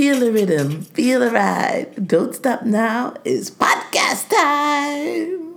Feel 0.00 0.16
the 0.18 0.32
rhythm, 0.32 0.80
feel 0.80 1.20
the 1.20 1.30
ride. 1.30 2.08
Don't 2.08 2.34
stop 2.34 2.62
now. 2.62 3.12
It's 3.22 3.50
podcast 3.50 4.30
time. 4.32 5.56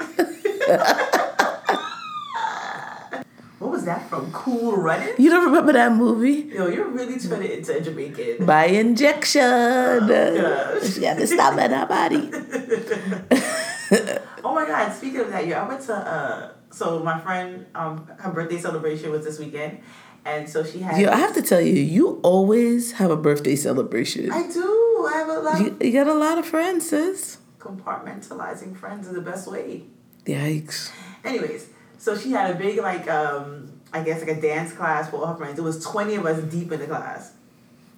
What 3.58 3.70
was 3.70 3.84
that 3.84 4.08
from? 4.08 4.32
Cool 4.32 4.78
Running? 4.78 5.12
You 5.18 5.28
don't 5.28 5.44
remember 5.44 5.74
that 5.74 5.92
movie? 5.92 6.50
Yo, 6.54 6.68
you're 6.68 6.88
really 6.88 7.18
turning 7.18 7.50
into 7.52 7.76
a 7.76 7.82
Jamaican. 7.82 8.46
By 8.46 8.64
injection. 8.64 9.42
gosh. 9.42 10.94
She 10.94 11.04
had 11.04 11.18
to 11.18 11.26
stop 11.26 11.58
at 11.60 11.70
her 11.70 11.84
body. 11.84 12.30
Oh 14.44 14.54
my 14.54 14.66
god, 14.66 14.90
speaking 14.94 15.20
of 15.20 15.28
that, 15.30 15.46
yo, 15.46 15.54
I 15.56 15.68
went 15.68 15.82
to 15.82 15.94
uh 15.94 16.52
so 16.70 17.00
my 17.00 17.20
friend, 17.20 17.66
um 17.74 18.08
her 18.18 18.32
birthday 18.32 18.58
celebration 18.58 19.10
was 19.10 19.22
this 19.22 19.38
weekend. 19.38 19.80
And 20.24 20.48
so 20.48 20.64
she 20.64 20.78
had 20.80 21.00
Yo, 21.00 21.10
I 21.10 21.16
have 21.16 21.34
to 21.34 21.42
tell 21.42 21.60
you, 21.60 21.74
you 21.74 22.20
always 22.22 22.92
have 22.92 23.10
a 23.10 23.16
birthday 23.16 23.56
celebration. 23.56 24.30
I 24.30 24.46
do. 24.50 25.08
I 25.08 25.12
have 25.16 25.28
a 25.28 25.40
lot 25.40 25.60
You, 25.60 25.76
you 25.80 25.92
got 25.92 26.06
a 26.06 26.14
lot 26.14 26.38
of 26.38 26.46
friends, 26.46 26.88
sis. 26.90 27.38
compartmentalizing 27.58 28.76
friends 28.76 29.08
is 29.08 29.14
the 29.14 29.20
best 29.20 29.50
way. 29.50 29.84
Yikes. 30.26 30.90
Anyways, 31.24 31.68
so 31.98 32.16
she 32.16 32.30
had 32.30 32.54
a 32.54 32.58
big 32.58 32.78
like 32.78 33.08
um 33.10 33.72
I 33.92 34.02
guess 34.02 34.20
like 34.20 34.36
a 34.38 34.40
dance 34.40 34.72
class 34.72 35.10
for 35.10 35.16
all 35.16 35.26
her 35.26 35.36
friends. 35.36 35.58
It 35.58 35.62
was 35.62 35.82
twenty 35.84 36.14
of 36.14 36.24
us 36.26 36.42
deep 36.44 36.70
in 36.72 36.80
the 36.80 36.86
class. 36.86 37.32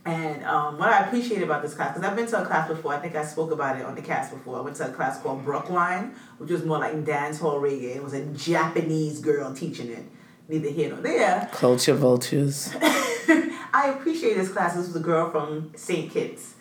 And 0.06 0.45
um, 0.45 0.78
what 0.78 0.91
I 0.91 1.06
appreciate 1.06 1.42
about 1.42 1.62
this 1.62 1.72
class, 1.72 1.95
because 1.95 2.06
I've 2.06 2.14
been 2.14 2.27
to 2.27 2.42
a 2.42 2.45
class 2.45 2.69
before, 2.69 2.92
I 2.92 2.98
think 2.98 3.16
I 3.16 3.25
spoke 3.25 3.50
about 3.52 3.78
it 3.78 3.86
on 3.86 3.95
the 3.95 4.02
cast 4.02 4.33
before. 4.34 4.59
I 4.59 4.61
went 4.61 4.77
to 4.77 4.88
a 4.91 4.92
class 4.92 5.19
called 5.22 5.42
Brookline, 5.47 6.12
which 6.36 6.50
was 6.50 6.62
more 6.62 6.78
like 6.78 7.06
dance 7.06 7.38
hall 7.41 7.59
reggae. 7.59 7.97
It 7.97 8.05
was 8.05 8.12
a 8.12 8.22
Japanese 8.27 9.20
girl 9.20 9.55
teaching 9.55 9.88
it. 9.91 10.05
Neither 10.48 10.70
here 10.70 10.91
nor 10.91 11.00
there. 11.00 11.48
Culture 11.53 11.95
vultures. 11.95 12.75
I 12.83 13.95
appreciate 13.97 14.34
this 14.34 14.50
class. 14.50 14.75
This 14.75 14.87
was 14.87 14.97
a 14.97 15.00
girl 15.00 15.31
from 15.31 15.73
St. 15.75 16.11
Kitts. 16.11 16.55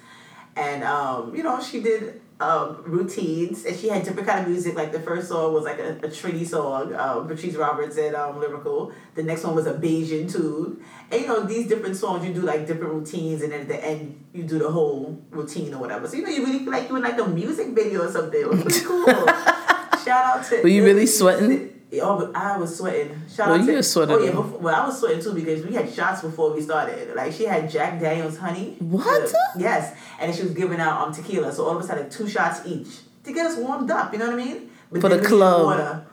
And, 0.56 0.84
um, 0.84 1.36
you 1.36 1.44
know, 1.44 1.62
she 1.62 1.82
did 1.82 2.22
um, 2.40 2.82
routines 2.86 3.66
and 3.66 3.78
she 3.78 3.90
had 3.90 4.04
different 4.04 4.28
kind 4.28 4.42
of 4.42 4.48
music. 4.48 4.76
Like 4.76 4.92
the 4.92 5.00
first 5.00 5.28
song 5.28 5.54
was 5.54 5.64
like 5.64 5.80
a, 5.80 5.98
a 5.98 6.08
Trini 6.08 6.46
song, 6.46 6.94
um, 6.96 7.28
Patrice 7.28 7.56
Roberts 7.56 7.98
and 7.98 8.16
um, 8.16 8.36
Lyrikal. 8.36 8.94
The 9.16 9.24
next 9.24 9.44
one 9.44 9.56
was 9.56 9.68
a 9.68 9.74
Bajan 9.74 10.32
tune. 10.32 10.84
And, 11.12 11.22
you 11.22 11.28
know, 11.28 11.44
these 11.44 11.68
different 11.68 11.98
songs, 11.98 12.26
you 12.26 12.34
do 12.34 12.42
like 12.42 12.66
different 12.66 12.94
routines 12.94 13.42
and 13.42 13.52
then 13.52 13.62
at 13.62 13.68
the 13.68 13.84
end, 13.84 14.24
you 14.34 14.44
do 14.44 14.60
the 14.60 14.72
whole 14.72 15.22
routine 15.30 15.74
or 15.74 15.80
whatever. 15.80 16.08
So, 16.08 16.16
you 16.16 16.24
know, 16.24 16.30
you 16.30 16.46
really 16.46 16.60
feel 16.60 16.72
like 16.72 16.88
you're 16.88 16.98
in 16.98 17.04
like 17.04 17.20
a 17.20 17.28
music 17.28 17.70
video 17.70 18.08
or 18.08 18.12
something. 18.12 18.40
It 18.40 18.50
was 18.50 18.62
pretty 18.62 18.86
cool. 18.86 19.06
Shout 20.04 20.08
out 20.10 20.46
to. 20.46 20.62
Were 20.62 20.70
you 20.70 20.84
really 20.86 21.06
sweating? 21.06 21.73
Oh, 22.02 22.18
but 22.18 22.36
I 22.36 22.58
was 22.58 22.78
sweating. 22.78 23.22
Shout 23.34 23.50
Well, 23.50 23.60
out 23.62 23.66
you 23.66 23.76
to, 23.76 23.84
sweating. 23.84 24.16
Oh 24.16 24.24
yeah, 24.24 24.32
before, 24.32 24.60
well 24.60 24.76
I 24.76 24.86
was 24.88 25.00
sweating 25.00 25.22
too 25.22 25.34
because 25.34 25.66
we 25.66 25.74
had 25.74 25.92
shots 25.92 26.22
before 26.22 26.54
we 26.54 26.62
started. 26.62 27.16
Like 27.16 27.34
she 27.34 27.46
had 27.46 27.70
Jack 27.70 28.00
Daniels 28.00 28.38
honey. 28.38 28.76
What? 28.80 29.34
Yes, 29.58 29.96
and 30.20 30.34
she 30.36 30.44
was 30.44 30.52
giving 30.54 30.80
out 30.80 31.08
um 31.08 31.14
tequila. 31.14 31.52
So 31.52 31.66
all 31.66 31.78
of 31.78 31.84
us 31.84 31.90
had 31.90 32.00
like 32.00 32.12
two 32.12 32.28
shots 32.28 32.62
each 32.66 32.88
to 33.24 33.34
get 33.34 33.46
us 33.46 33.58
warmed 33.58 33.92
up. 33.92 34.12
You 34.14 34.20
know 34.20 34.28
what 34.32 34.40
I 34.40 34.44
mean? 34.46 34.70
But 34.92 35.02
For 35.02 35.10
the 35.10 35.20
club. 35.20 36.06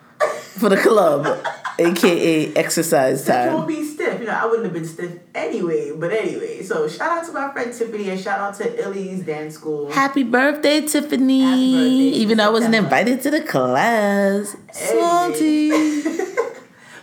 For 0.58 0.68
the 0.68 0.76
club, 0.76 1.26
aka 1.78 2.54
exercise 2.54 3.24
So 3.24 3.32
you 3.44 3.50
won't 3.50 3.68
time. 3.68 3.76
You 4.20 4.26
know, 4.26 4.32
I 4.32 4.44
wouldn't 4.44 4.64
have 4.64 4.74
been 4.74 4.84
stiff 4.84 5.18
anyway. 5.34 5.92
But 5.96 6.12
anyway, 6.12 6.62
so 6.62 6.86
shout 6.86 7.10
out 7.10 7.26
to 7.26 7.32
my 7.32 7.50
friend 7.52 7.72
Tiffany 7.72 8.10
and 8.10 8.20
shout 8.20 8.38
out 8.38 8.54
to 8.56 8.82
Illy's 8.84 9.22
Dance 9.24 9.54
School. 9.54 9.90
Happy 9.90 10.22
birthday, 10.24 10.82
Tiffany. 10.82 11.40
Happy 11.40 11.72
birthday, 11.72 12.18
Even 12.20 12.36
though 12.38 12.44
I 12.44 12.50
wasn't 12.50 12.74
invited 12.74 13.22
to 13.22 13.30
the 13.30 13.40
class. 13.40 14.56
Salty. 14.72 15.70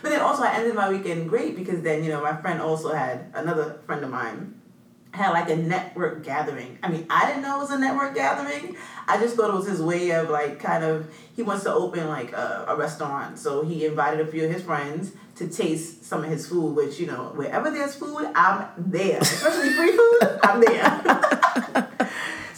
But 0.00 0.10
then 0.10 0.20
also 0.20 0.44
I 0.44 0.54
ended 0.54 0.74
my 0.74 0.88
weekend 0.88 1.28
great 1.28 1.56
because 1.56 1.82
then, 1.82 2.04
you 2.04 2.10
know, 2.10 2.22
my 2.22 2.36
friend 2.40 2.62
also 2.62 2.92
had 2.92 3.32
another 3.34 3.80
friend 3.84 4.04
of 4.04 4.10
mine 4.10 4.57
had 5.12 5.30
like 5.30 5.48
a 5.50 5.56
network 5.56 6.24
gathering. 6.24 6.78
I 6.82 6.90
mean, 6.90 7.06
I 7.08 7.26
didn't 7.26 7.42
know 7.42 7.56
it 7.56 7.60
was 7.60 7.70
a 7.70 7.78
network 7.78 8.14
gathering. 8.14 8.76
I 9.06 9.18
just 9.18 9.36
thought 9.36 9.50
it 9.50 9.56
was 9.56 9.66
his 9.66 9.80
way 9.80 10.10
of 10.10 10.30
like 10.30 10.60
kind 10.60 10.84
of 10.84 11.12
he 11.34 11.42
wants 11.42 11.64
to 11.64 11.72
open 11.72 12.08
like 12.08 12.32
a, 12.32 12.66
a 12.68 12.76
restaurant. 12.76 13.38
So 13.38 13.64
he 13.64 13.86
invited 13.86 14.20
a 14.20 14.30
few 14.30 14.44
of 14.44 14.52
his 14.52 14.62
friends 14.62 15.12
to 15.36 15.48
taste 15.48 16.04
some 16.04 16.24
of 16.24 16.30
his 16.30 16.48
food, 16.48 16.74
which, 16.74 16.98
you 16.98 17.06
know, 17.06 17.32
wherever 17.34 17.70
there's 17.70 17.94
food, 17.94 18.30
I'm 18.34 18.66
there. 18.76 19.18
Especially 19.20 19.70
free 19.70 19.96
food, 19.96 20.38
I'm 20.42 20.60
there. 20.60 21.84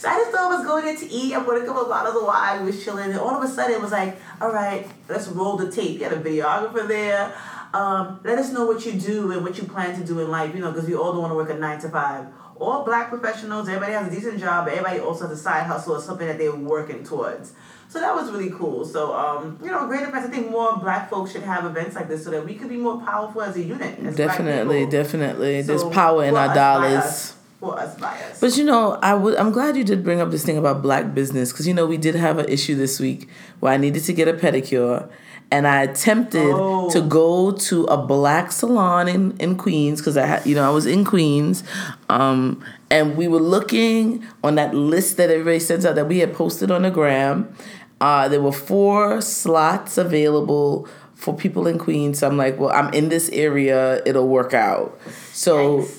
So 0.01 0.09
I 0.09 0.17
just 0.17 0.31
thought 0.31 0.51
I 0.51 0.57
was 0.57 0.65
going 0.65 0.87
in 0.87 0.97
to 0.97 1.13
eat. 1.13 1.35
I 1.35 1.43
bought 1.43 1.61
a 1.61 1.63
couple 1.63 1.83
of 1.83 1.87
bottles 1.87 2.15
of 2.15 2.23
wine. 2.23 2.61
We 2.61 2.71
was 2.71 2.83
chilling, 2.83 3.11
and 3.11 3.19
all 3.19 3.35
of 3.35 3.43
a 3.43 3.47
sudden 3.47 3.75
it 3.75 3.81
was 3.81 3.91
like, 3.91 4.19
all 4.41 4.51
right, 4.51 4.87
let's 5.07 5.27
roll 5.27 5.57
the 5.57 5.71
tape. 5.71 6.01
Had 6.01 6.11
a 6.11 6.19
videographer 6.19 6.87
there. 6.87 7.31
Um, 7.71 8.19
let 8.23 8.39
us 8.39 8.51
know 8.51 8.65
what 8.65 8.83
you 8.83 8.93
do 8.93 9.31
and 9.31 9.43
what 9.43 9.59
you 9.59 9.65
plan 9.65 9.95
to 9.99 10.03
do 10.03 10.19
in 10.19 10.31
life. 10.31 10.55
You 10.55 10.61
know, 10.61 10.71
because 10.71 10.87
we 10.87 10.95
all 10.95 11.11
don't 11.11 11.21
want 11.21 11.33
to 11.33 11.35
work 11.35 11.51
a 11.51 11.53
nine 11.53 11.79
to 11.81 11.89
five. 11.89 12.25
All 12.59 12.83
black 12.83 13.09
professionals, 13.09 13.67
everybody 13.67 13.93
has 13.93 14.07
a 14.07 14.11
decent 14.15 14.39
job, 14.39 14.65
but 14.65 14.73
everybody 14.73 14.99
also 14.99 15.27
has 15.27 15.39
a 15.39 15.41
side 15.41 15.65
hustle 15.65 15.95
or 15.95 16.01
something 16.01 16.27
that 16.27 16.37
they're 16.37 16.55
working 16.55 17.03
towards. 17.03 17.53
So 17.89 17.99
that 17.99 18.15
was 18.15 18.31
really 18.31 18.51
cool. 18.51 18.85
So, 18.85 19.13
um, 19.13 19.59
you 19.61 19.69
know, 19.69 19.85
great 19.85 20.03
events. 20.03 20.27
I 20.27 20.29
think 20.29 20.49
more 20.49 20.77
black 20.77 21.09
folks 21.09 21.33
should 21.33 21.43
have 21.43 21.65
events 21.65 21.93
like 21.95 22.07
this 22.07 22.23
so 22.23 22.31
that 22.31 22.45
we 22.45 22.55
could 22.55 22.69
be 22.69 22.77
more 22.77 23.01
powerful 23.01 23.41
as 23.41 23.57
a 23.57 23.61
unit. 23.61 23.99
as 23.99 24.15
definitely, 24.15 24.85
definitely. 24.85 25.61
There's 25.61 25.83
power 25.83 26.23
in 26.23 26.35
our 26.37 26.53
dollars. 26.53 27.35
For 27.59 27.77
us, 27.77 27.95
by 27.99 28.17
us. 28.17 28.39
But 28.39 28.57
you 28.57 28.63
know, 28.63 28.93
I 29.03 29.13
would. 29.13 29.35
I'm 29.35 29.51
glad 29.51 29.75
you 29.75 29.83
did 29.83 30.03
bring 30.03 30.19
up 30.21 30.31
this 30.31 30.43
thing 30.43 30.57
about 30.57 30.81
black 30.81 31.13
business 31.13 31.51
because 31.51 31.67
you 31.67 31.75
know 31.75 31.85
we 31.85 31.97
did 31.97 32.15
have 32.15 32.39
an 32.39 32.47
issue 32.49 32.75
this 32.75 32.99
week 32.99 33.29
where 33.59 33.73
I 33.73 33.77
needed 33.77 34.03
to 34.05 34.13
get 34.13 34.27
a 34.27 34.33
pedicure, 34.33 35.11
and 35.51 35.67
I 35.67 35.83
attempted 35.83 36.53
Oh. 36.53 36.89
to 36.91 37.01
go 37.01 37.51
to 37.51 37.83
a 37.85 37.97
black 37.97 38.51
salon 38.51 39.07
in 39.07 39.35
in 39.39 39.55
Queens 39.57 39.99
because 40.01 40.17
I 40.17 40.25
had 40.25 40.45
you 40.45 40.55
know 40.55 40.65
I 40.67 40.73
was 40.73 40.85
in 40.85 41.03
Queens, 41.05 41.63
um, 42.09 42.63
and 42.89 43.17
we 43.17 43.27
were 43.27 43.39
looking 43.41 44.23
on 44.43 44.55
that 44.55 44.73
list 44.73 45.17
that 45.17 45.29
everybody 45.29 45.59
sends 45.59 45.85
out 45.85 45.95
that 45.95 46.07
we 46.07 46.19
had 46.19 46.33
posted 46.33 46.71
on 46.71 46.81
the 46.83 46.89
gram. 46.91 47.53
Uh, 47.99 48.27
there 48.27 48.41
were 48.41 48.51
four 48.51 49.21
slots 49.21 49.97
available 49.97 50.87
for 51.13 51.35
people 51.35 51.67
in 51.67 51.77
Queens. 51.77 52.17
So 52.19 52.27
I'm 52.27 52.35
like, 52.37 52.59
well, 52.59 52.71
I'm 52.71 52.91
in 52.95 53.09
this 53.09 53.29
area. 53.29 54.01
It'll 54.05 54.27
work 54.27 54.53
out. 54.55 54.97
So. 55.33 55.79
Nice. 55.81 55.97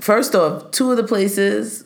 First 0.00 0.34
off, 0.34 0.70
two 0.70 0.90
of 0.90 0.98
the 0.98 1.04
places 1.04 1.84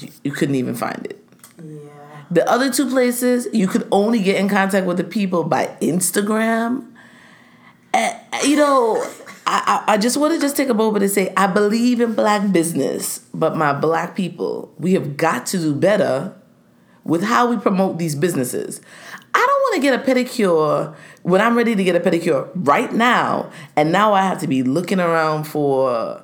you, 0.00 0.08
you 0.24 0.32
couldn't 0.32 0.54
even 0.54 0.74
find 0.74 1.04
it. 1.04 1.22
yeah. 1.62 1.87
The 2.30 2.48
other 2.48 2.70
two 2.70 2.88
places 2.88 3.48
you 3.52 3.66
could 3.66 3.88
only 3.90 4.20
get 4.20 4.36
in 4.36 4.48
contact 4.48 4.86
with 4.86 4.98
the 4.98 5.04
people 5.04 5.44
by 5.44 5.76
Instagram. 5.80 6.92
And, 7.94 8.20
you 8.44 8.56
know, 8.56 9.02
I, 9.46 9.84
I, 9.86 9.94
I 9.94 9.96
just 9.96 10.18
want 10.18 10.34
to 10.34 10.40
just 10.40 10.56
take 10.56 10.68
a 10.68 10.74
moment 10.74 11.02
and 11.02 11.10
say 11.10 11.32
I 11.36 11.46
believe 11.46 12.00
in 12.00 12.14
black 12.14 12.52
business, 12.52 13.20
but 13.32 13.56
my 13.56 13.72
black 13.72 14.14
people, 14.14 14.74
we 14.78 14.92
have 14.92 15.16
got 15.16 15.46
to 15.46 15.58
do 15.58 15.74
better 15.74 16.34
with 17.04 17.22
how 17.22 17.48
we 17.48 17.56
promote 17.56 17.98
these 17.98 18.14
businesses. 18.14 18.82
I 19.34 19.38
don't 19.38 19.60
want 19.62 19.74
to 19.76 19.80
get 19.80 19.94
a 19.94 20.02
pedicure 20.04 20.94
when 21.22 21.40
I'm 21.40 21.56
ready 21.56 21.74
to 21.74 21.82
get 21.82 21.96
a 21.96 22.00
pedicure 22.00 22.50
right 22.54 22.92
now, 22.92 23.50
and 23.76 23.90
now 23.90 24.12
I 24.12 24.22
have 24.22 24.40
to 24.40 24.46
be 24.46 24.62
looking 24.62 25.00
around 25.00 25.44
for 25.44 26.22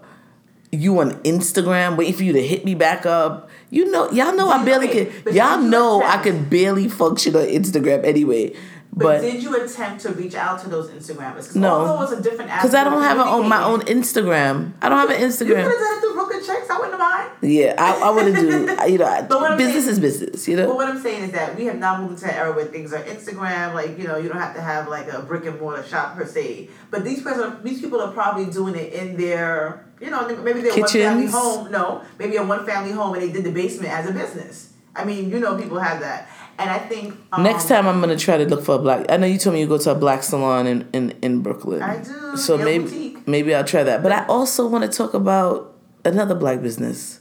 you 0.74 0.98
on 1.00 1.12
Instagram, 1.22 1.96
waiting 1.96 2.14
for 2.14 2.22
you 2.24 2.32
to 2.32 2.42
hit 2.46 2.64
me 2.64 2.74
back 2.74 3.06
up. 3.06 3.48
You 3.70 3.90
know, 3.90 4.10
y'all 4.12 4.34
know 4.36 4.48
I 4.50 4.64
barely 4.64 4.88
okay, 4.88 5.06
can. 5.06 5.22
but 5.24 5.34
Y'all 5.34 5.60
know 5.60 6.02
I 6.02 6.18
can 6.18 6.48
barely 6.48 6.88
function 6.88 7.34
on 7.36 7.42
Instagram 7.46 8.04
anyway. 8.04 8.54
But, 8.96 9.04
But 9.04 9.20
did 9.22 9.42
you 9.42 9.60
attempt 9.60 10.02
to 10.02 10.10
reach 10.12 10.36
out 10.36 10.60
to 10.62 10.68
those 10.68 10.88
Instagrammers? 10.88 11.56
No. 11.56 11.80
although 11.80 11.94
it 11.94 11.98
was 11.98 12.12
a 12.12 12.22
different 12.22 12.48
app. 12.52 12.60
because 12.62 12.76
I 12.76 12.84
don't 12.84 13.02
have 13.02 13.18
a, 13.18 13.22
on 13.22 13.48
my 13.48 13.64
own 13.64 13.80
Instagram, 13.80 14.72
I 14.80 14.88
don't 14.88 14.98
have 14.98 15.10
an 15.10 15.20
Instagram. 15.20 15.48
You 15.48 15.54
could 15.54 15.56
have 15.64 15.72
done 15.72 15.96
it 15.96 16.00
through 16.00 16.14
Brooklyn 16.14 16.44
Checks. 16.46 16.70
I 16.70 16.78
wouldn't 16.78 16.98
mind. 17.00 17.30
Yeah, 17.42 17.74
I, 17.76 18.00
I 18.06 18.10
want 18.10 18.32
to 18.32 18.40
do. 18.40 18.76
You 18.92 18.98
know, 18.98 19.56
business 19.56 19.84
saying- 19.84 19.88
is 19.94 19.98
business. 19.98 20.46
You 20.46 20.56
But 20.58 20.62
know. 20.68 20.74
what 20.76 20.86
I'm 20.88 21.00
saying 21.02 21.24
is 21.24 21.32
that 21.32 21.56
we 21.56 21.64
have 21.64 21.76
now 21.78 22.00
moved 22.00 22.22
into 22.22 22.26
an 22.32 22.38
era 22.38 22.52
where 22.54 22.66
things 22.66 22.92
are 22.92 23.02
Instagram. 23.02 23.74
Like 23.74 23.98
you 23.98 24.06
know, 24.06 24.16
you 24.16 24.28
don't 24.28 24.38
have 24.40 24.54
to 24.54 24.60
have 24.62 24.86
like 24.86 25.12
a 25.12 25.22
brick 25.22 25.44
and 25.46 25.58
mortar 25.60 25.82
shop 25.82 26.14
per 26.16 26.24
se. 26.24 26.68
But 26.92 27.02
these 27.02 27.20
person, 27.20 27.56
these 27.64 27.80
people 27.80 28.00
are 28.00 28.12
probably 28.12 28.46
doing 28.46 28.76
it 28.76 28.92
in 28.92 29.16
their, 29.16 29.83
you 30.00 30.10
know, 30.10 30.26
maybe 30.42 30.60
they're 30.60 30.74
one 30.76 30.88
family 30.88 31.26
home. 31.26 31.70
No, 31.70 32.02
maybe 32.18 32.36
a 32.36 32.44
one 32.44 32.64
family 32.66 32.92
home, 32.92 33.14
and 33.14 33.22
they 33.22 33.32
did 33.32 33.44
the 33.44 33.52
basement 33.52 33.92
as 33.92 34.08
a 34.08 34.12
business. 34.12 34.72
I 34.96 35.04
mean, 35.04 35.30
you 35.30 35.40
know, 35.40 35.56
people 35.58 35.78
have 35.80 36.00
that, 36.00 36.28
and 36.58 36.70
I 36.70 36.78
think 36.78 37.14
um, 37.32 37.42
Next 37.42 37.66
time 37.68 37.86
I'm 37.86 38.00
gonna 38.00 38.16
try 38.16 38.36
to 38.38 38.44
look 38.46 38.64
for 38.64 38.76
a 38.76 38.78
black. 38.78 39.06
I 39.08 39.16
know 39.16 39.26
you 39.26 39.38
told 39.38 39.54
me 39.54 39.60
you 39.60 39.66
go 39.66 39.78
to 39.78 39.90
a 39.90 39.94
black 39.94 40.22
salon 40.22 40.66
in 40.66 40.88
in, 40.92 41.10
in 41.22 41.40
Brooklyn. 41.42 41.82
I 41.82 42.02
do, 42.02 42.36
So 42.36 42.54
Yellow 42.56 42.64
maybe 42.64 42.84
Boutique. 42.84 43.28
maybe 43.28 43.54
I'll 43.54 43.64
try 43.64 43.82
that. 43.82 44.02
But 44.02 44.12
I 44.12 44.24
also 44.26 44.66
want 44.68 44.84
to 44.90 44.96
talk 44.96 45.14
about 45.14 45.74
another 46.04 46.34
black 46.36 46.62
business, 46.62 47.20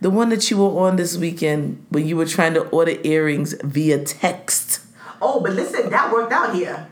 the 0.00 0.08
one 0.10 0.30
that 0.30 0.50
you 0.50 0.56
were 0.58 0.86
on 0.86 0.96
this 0.96 1.18
weekend 1.18 1.84
when 1.90 2.06
you 2.06 2.16
were 2.16 2.26
trying 2.26 2.54
to 2.54 2.62
order 2.68 2.94
earrings 3.04 3.54
via 3.62 4.02
text. 4.04 4.80
Oh, 5.20 5.40
but 5.40 5.52
listen, 5.52 5.90
that 5.90 6.10
worked 6.12 6.32
out 6.32 6.54
here. 6.54 6.88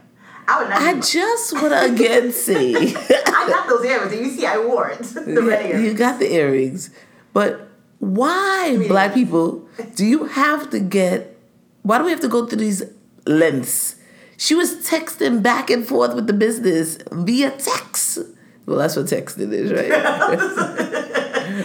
I 0.50 0.58
would 0.58 0.68
not. 0.68 0.82
I 0.82 0.94
just 1.00 1.52
want 1.52 1.68
to 1.68 1.92
again 1.92 2.32
say, 2.32 2.74
I 2.74 3.46
got 3.48 3.68
those 3.68 3.84
earrings, 3.84 4.12
and 4.12 4.26
you 4.26 4.32
see, 4.32 4.46
I 4.46 4.58
wore 4.58 4.90
it. 4.90 4.98
the 5.02 5.42
red 5.42 5.80
you 5.80 5.94
got 5.94 6.18
the 6.18 6.32
earrings, 6.32 6.90
but 7.32 7.68
why, 8.00 8.84
black 8.88 9.14
people, 9.14 9.68
do 9.94 10.04
you 10.04 10.24
have 10.24 10.68
to 10.70 10.80
get? 10.80 11.38
Why 11.82 11.98
do 11.98 12.04
we 12.04 12.10
have 12.10 12.20
to 12.22 12.28
go 12.28 12.46
through 12.46 12.58
these 12.58 12.82
lengths? 13.26 13.94
She 14.36 14.56
was 14.56 14.74
texting 14.88 15.40
back 15.40 15.70
and 15.70 15.86
forth 15.86 16.14
with 16.14 16.26
the 16.26 16.32
business 16.32 16.98
via 17.12 17.50
text. 17.52 18.18
Well, 18.66 18.78
that's 18.78 18.96
what 18.96 19.06
texting 19.06 19.52
is, 19.52 19.72
right? 19.72 19.90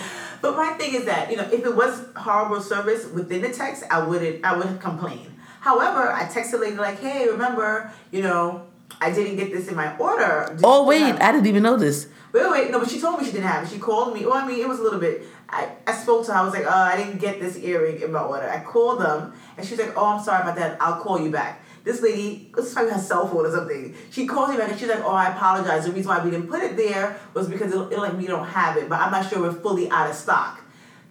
But 0.41 0.57
my 0.57 0.73
thing 0.73 0.93
is 0.93 1.05
that 1.05 1.31
you 1.31 1.37
know, 1.37 1.49
if 1.51 1.65
it 1.65 1.75
was 1.75 2.05
horrible 2.15 2.61
service 2.61 3.07
within 3.11 3.41
the 3.41 3.49
text, 3.49 3.83
I 3.89 4.05
wouldn't. 4.05 4.45
I 4.45 4.55
would 4.55 4.79
complain. 4.79 5.33
However, 5.59 6.11
I 6.11 6.25
texted 6.25 6.59
lady 6.59 6.75
like, 6.75 6.99
"Hey, 6.99 7.27
remember, 7.27 7.91
you 8.11 8.21
know, 8.21 8.67
I 9.01 9.11
didn't 9.11 9.37
get 9.37 9.51
this 9.51 9.67
in 9.67 9.75
my 9.75 9.95
order." 9.97 10.47
Did 10.49 10.61
Oh 10.63 10.85
wait, 10.85 11.15
I 11.21 11.31
didn't 11.31 11.47
even 11.47 11.63
know 11.63 11.77
this. 11.77 12.07
Wait, 12.33 12.51
wait, 12.51 12.71
no, 12.71 12.79
but 12.79 12.89
she 12.89 12.99
told 12.99 13.17
me 13.17 13.25
she 13.25 13.31
didn't 13.31 13.47
have 13.47 13.63
it. 13.63 13.69
She 13.69 13.79
called 13.79 14.13
me. 14.13 14.25
Well, 14.25 14.33
I 14.33 14.45
mean, 14.45 14.59
it 14.59 14.67
was 14.67 14.79
a 14.79 14.83
little 14.83 14.99
bit. 14.99 15.23
I, 15.47 15.69
I 15.87 15.93
spoke 15.93 16.25
to 16.25 16.33
her. 16.33 16.39
I 16.39 16.43
was 16.43 16.53
like, 16.53 16.65
oh, 16.65 16.69
I 16.69 16.97
didn't 16.97 17.19
get 17.19 17.39
this 17.39 17.55
earring 17.57 18.01
in 18.01 18.11
my 18.11 18.21
order. 18.21 18.49
I 18.49 18.61
called 18.61 18.99
them, 18.99 19.33
and 19.57 19.65
she 19.65 19.75
was 19.75 19.85
like, 19.85 19.95
oh, 19.95 20.05
I'm 20.05 20.23
sorry 20.23 20.41
about 20.41 20.55
that. 20.57 20.77
I'll 20.81 21.01
call 21.01 21.19
you 21.19 21.31
back. 21.31 21.63
This 21.85 22.01
lady, 22.01 22.51
this 22.55 22.65
is 22.65 22.73
probably 22.73 22.91
her 22.91 22.99
cell 22.99 23.27
phone 23.27 23.45
or 23.45 23.51
something. 23.51 23.95
She 24.09 24.25
called 24.25 24.49
me 24.49 24.57
back, 24.57 24.71
and 24.71 24.79
she's 24.79 24.89
like, 24.89 25.03
oh, 25.05 25.11
I 25.11 25.29
apologize. 25.29 25.85
The 25.85 25.91
reason 25.91 26.09
why 26.09 26.23
we 26.23 26.31
didn't 26.31 26.47
put 26.47 26.61
it 26.61 26.75
there 26.75 27.17
was 27.33 27.47
because 27.47 27.71
it, 27.71 27.77
it 27.93 27.99
like 27.99 28.17
we 28.17 28.27
don't 28.27 28.47
have 28.47 28.75
it, 28.75 28.89
but 28.89 28.99
I'm 28.99 29.11
not 29.11 29.29
sure 29.29 29.39
we're 29.39 29.53
fully 29.53 29.89
out 29.89 30.09
of 30.09 30.15
stock. 30.15 30.61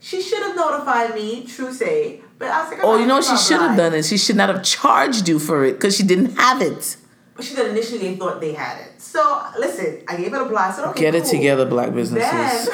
She 0.01 0.21
should 0.21 0.43
have 0.43 0.55
notified 0.55 1.15
me, 1.15 1.47
true 1.47 1.73
say, 1.73 2.21
but 2.39 2.49
I 2.49 2.65
was 2.65 2.73
like, 2.73 2.81
Oh, 2.83 2.99
you 2.99 3.07
know 3.07 3.15
what 3.15 3.25
she 3.25 3.39
should 3.39 3.61
have 3.61 3.77
done 3.77 3.95
it. 3.95 4.05
She 4.05 4.19
should 4.19 4.37
not 4.37 4.51
have 4.51 4.63
charged 4.63 5.27
you 5.29 5.39
for 5.39 5.65
it 5.65 5.75
because 5.75 5.97
she 5.97 6.03
didn't 6.03 6.37
have 6.37 6.61
it. 6.61 6.99
But 7.35 7.45
she 7.45 7.55
said 7.55 7.67
initially 7.71 7.99
they 7.99 8.17
thought 8.17 8.41
they 8.41 8.53
had 8.53 8.81
it. 8.81 9.01
So 9.01 9.43
listen, 9.59 10.03
I 10.07 10.17
gave 10.17 10.33
it 10.33 10.41
a 10.41 10.45
blast. 10.45 10.79
Said, 10.79 10.89
okay, 10.91 11.01
Get 11.01 11.15
it 11.15 11.23
cool. 11.23 11.31
together, 11.33 11.65
black 11.67 11.93
businesses. 11.93 12.69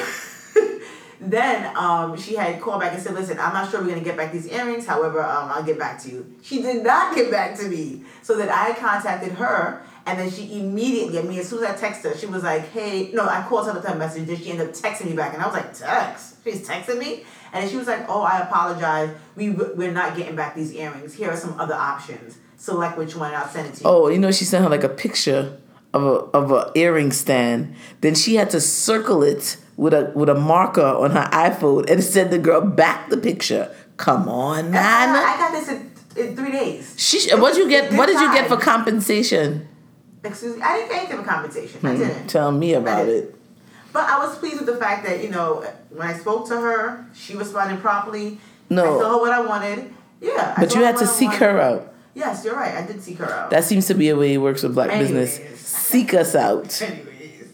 Then, 0.55 0.81
then 1.21 1.77
um, 1.77 2.17
she 2.17 2.35
had 2.37 2.61
called 2.61 2.81
back 2.81 2.93
and 2.93 3.03
said, 3.03 3.15
"Listen, 3.15 3.39
I'm 3.39 3.53
not 3.55 3.71
sure 3.71 3.81
we're 3.81 3.89
gonna 3.89 4.01
get 4.03 4.17
back 4.17 4.33
these 4.33 4.49
earrings. 4.49 4.87
However, 4.87 5.23
um, 5.23 5.51
I'll 5.51 5.63
get 5.63 5.79
back 5.79 5.99
to 6.03 6.11
you." 6.11 6.35
She 6.43 6.61
did 6.61 6.85
not 6.85 7.15
get 7.15 7.31
back 7.31 7.57
to 7.59 7.69
me, 7.69 8.05
so 8.23 8.37
that 8.37 8.51
I 8.51 8.75
contacted 8.79 9.33
her, 9.33 9.83
and 10.07 10.19
then 10.19 10.31
she 10.31 10.61
immediately, 10.61 11.19
I 11.19 11.23
mean, 11.23 11.39
as 11.39 11.49
soon 11.49 11.65
as 11.65 11.83
I 11.83 11.89
texted 11.89 12.13
her, 12.13 12.17
she 12.19 12.27
was 12.27 12.43
like, 12.43 12.69
"Hey, 12.71 13.11
no," 13.15 13.27
I 13.27 13.43
called 13.49 13.67
her 13.67 13.73
the 13.73 13.81
time 13.81 13.99
message, 13.99 14.27
then 14.27 14.37
she 14.37 14.51
ended 14.51 14.69
up 14.69 14.75
texting 14.75 15.07
me 15.07 15.15
back, 15.15 15.33
and 15.33 15.43
I 15.43 15.47
was 15.47 15.55
like, 15.55 15.73
"Text? 15.73 16.37
She's 16.45 16.67
texting 16.69 16.99
me?" 16.99 17.25
And 17.53 17.63
then 17.63 17.71
she 17.71 17.77
was 17.77 17.87
like, 17.87 18.05
"Oh, 18.09 18.23
I 18.23 18.41
apologize. 18.41 19.11
We 19.37 19.51
we're 19.51 19.93
not 19.93 20.17
getting 20.17 20.37
back 20.37 20.55
these 20.55 20.73
earrings. 20.75 21.15
Here 21.15 21.31
are 21.31 21.37
some 21.37 21.59
other 21.59 21.75
options. 21.75 22.37
Select 22.61 22.99
which 22.99 23.17
one, 23.17 23.33
I'll 23.35 23.49
send 23.49 23.69
it 23.69 23.75
to 23.77 23.85
you." 23.85 23.89
Oh, 23.89 24.09
you 24.09 24.19
know 24.19 24.31
she 24.31 24.45
sent 24.45 24.63
her 24.65 24.71
like 24.71 24.85
a 24.85 24.89
picture 24.89 25.57
of 25.95 26.03
a 26.05 26.15
of 26.37 26.53
a 26.53 26.71
earring 26.75 27.11
stand. 27.11 27.75
Then 28.03 28.15
she 28.15 28.35
had 28.35 28.51
to 28.51 28.61
circle 28.61 29.23
it 29.23 29.57
with 29.77 29.95
a 29.95 30.13
with 30.15 30.29
a 30.29 30.35
marker 30.35 30.83
on 30.83 31.13
her 31.13 31.29
iPhone 31.33 31.89
and 31.91 32.05
send 32.05 32.31
the 32.31 32.39
girl 32.39 32.61
back 32.61 33.09
the 33.09 33.17
picture. 33.17 33.75
Come 33.97 34.29
on, 34.29 34.71
man. 34.71 35.09
I 35.17 35.37
got 35.37 35.53
this 35.53 35.69
in, 35.69 35.91
in 36.17 36.37
three 36.37 36.53
days. 36.53 36.95
She, 36.99 37.35
what 37.35 37.57
you 37.57 37.69
get? 37.69 37.93
What 37.95 38.07
did 38.07 38.21
you 38.21 38.33
get 38.33 38.49
for 38.49 38.57
compensation? 38.57 39.67
Excuse 40.23 40.57
me, 40.57 40.63
I 40.63 40.77
didn't 40.77 40.91
get 40.91 40.99
anything 40.99 41.17
for 41.19 41.25
compensation. 41.25 41.81
I 41.83 41.95
hmm, 41.95 41.99
didn't. 41.99 42.27
Tell 42.29 42.53
me 42.53 42.75
about 42.75 43.09
it. 43.09 43.35
But 43.93 44.05
I 44.05 44.25
was 44.25 44.39
pleased 44.39 44.59
with 44.59 44.67
the 44.67 44.77
fact 44.77 45.07
that, 45.07 45.23
you 45.23 45.31
know, 45.31 45.65
when 45.91 46.07
I 46.07 46.17
spoke 46.17 46.47
to 46.49 46.61
her, 46.61 47.07
she 47.15 47.37
responded 47.37 47.81
properly. 47.81 48.39
No. 48.69 48.85
I 48.85 48.87
told 49.03 49.13
her 49.13 49.19
what 49.19 49.33
I 49.33 49.41
wanted. 49.41 49.93
Yeah. 50.21 50.55
But 50.59 50.75
you 50.75 50.83
had 50.83 50.97
to 50.99 51.05
I 51.05 51.09
seek 51.09 51.29
wanted. 51.31 51.41
her 51.41 51.61
out. 51.61 51.90
Yes, 52.15 52.45
you're 52.45 52.57
right. 52.57 52.75
I 52.75 52.87
did 52.87 53.03
seek 53.03 53.19
her 53.19 53.31
out. 53.31 53.51
That 53.51 53.65
seems 53.65 53.87
to 53.87 53.95
be 53.95 54.09
a 54.09 54.17
way 54.17 54.31
he 54.31 54.39
works 54.39 54.63
with 54.63 54.75
black 54.75 54.91
business. 54.91 55.37
Seek 55.61 56.13
us 56.15 56.35
out. 56.35 56.81
Anyways. 56.83 57.53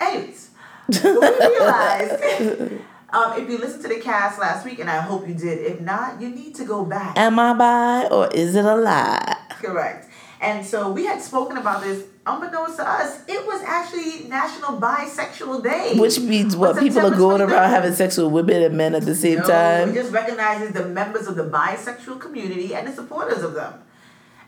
Anyways. 0.00 0.50
We 0.88 0.96
realized 1.00 2.12
um, 3.10 3.32
if 3.40 3.48
you 3.48 3.58
listened 3.58 3.82
to 3.82 3.88
the 3.88 4.00
cast 4.00 4.38
last 4.38 4.64
week, 4.64 4.78
and 4.78 4.88
I 4.90 5.00
hope 5.00 5.26
you 5.28 5.34
did, 5.34 5.58
if 5.58 5.80
not, 5.80 6.20
you 6.20 6.28
need 6.28 6.54
to 6.56 6.64
go 6.64 6.84
back. 6.84 7.16
Am 7.18 7.38
I 7.38 7.54
bi 7.54 8.06
or 8.08 8.28
is 8.28 8.54
it 8.54 8.64
a 8.64 8.74
lie? 8.74 9.36
Correct. 9.50 10.08
And 10.40 10.64
so 10.64 10.90
we 10.90 11.04
had 11.04 11.20
spoken 11.20 11.56
about 11.58 11.82
this, 11.82 12.04
unbeknownst 12.34 12.76
to 12.76 12.88
us, 12.88 13.20
it 13.26 13.46
was 13.46 13.62
actually 13.62 14.28
National 14.28 14.78
Bisexual 14.80 15.62
Day. 15.62 15.94
Which 15.96 16.20
means 16.20 16.54
what? 16.56 16.78
People 16.78 17.00
are 17.06 17.16
going 17.16 17.40
23rd. 17.40 17.50
around 17.50 17.70
having 17.70 17.94
sex 17.94 18.16
with 18.16 18.32
women 18.32 18.62
and 18.62 18.76
men 18.76 18.94
at 18.94 19.02
the 19.02 19.14
same 19.14 19.38
No, 19.38 19.44
time. 19.46 19.88
It 19.90 19.94
just 19.94 20.12
recognizes 20.12 20.72
the 20.72 20.86
members 20.86 21.26
of 21.26 21.36
the 21.36 21.44
bisexual 21.44 22.20
community 22.20 22.74
and 22.74 22.86
the 22.86 22.92
supporters 22.92 23.42
of 23.42 23.54
them. 23.54 23.74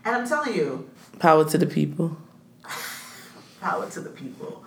And 0.05 0.17
I'm 0.17 0.29
telling 0.29 0.55
you, 0.55 0.89
Power 1.19 1.45
to 1.51 1.59
the 1.59 1.67
people. 1.67 2.17
power 3.61 3.89
to 3.91 4.01
the 4.01 4.11
people. 4.11 4.65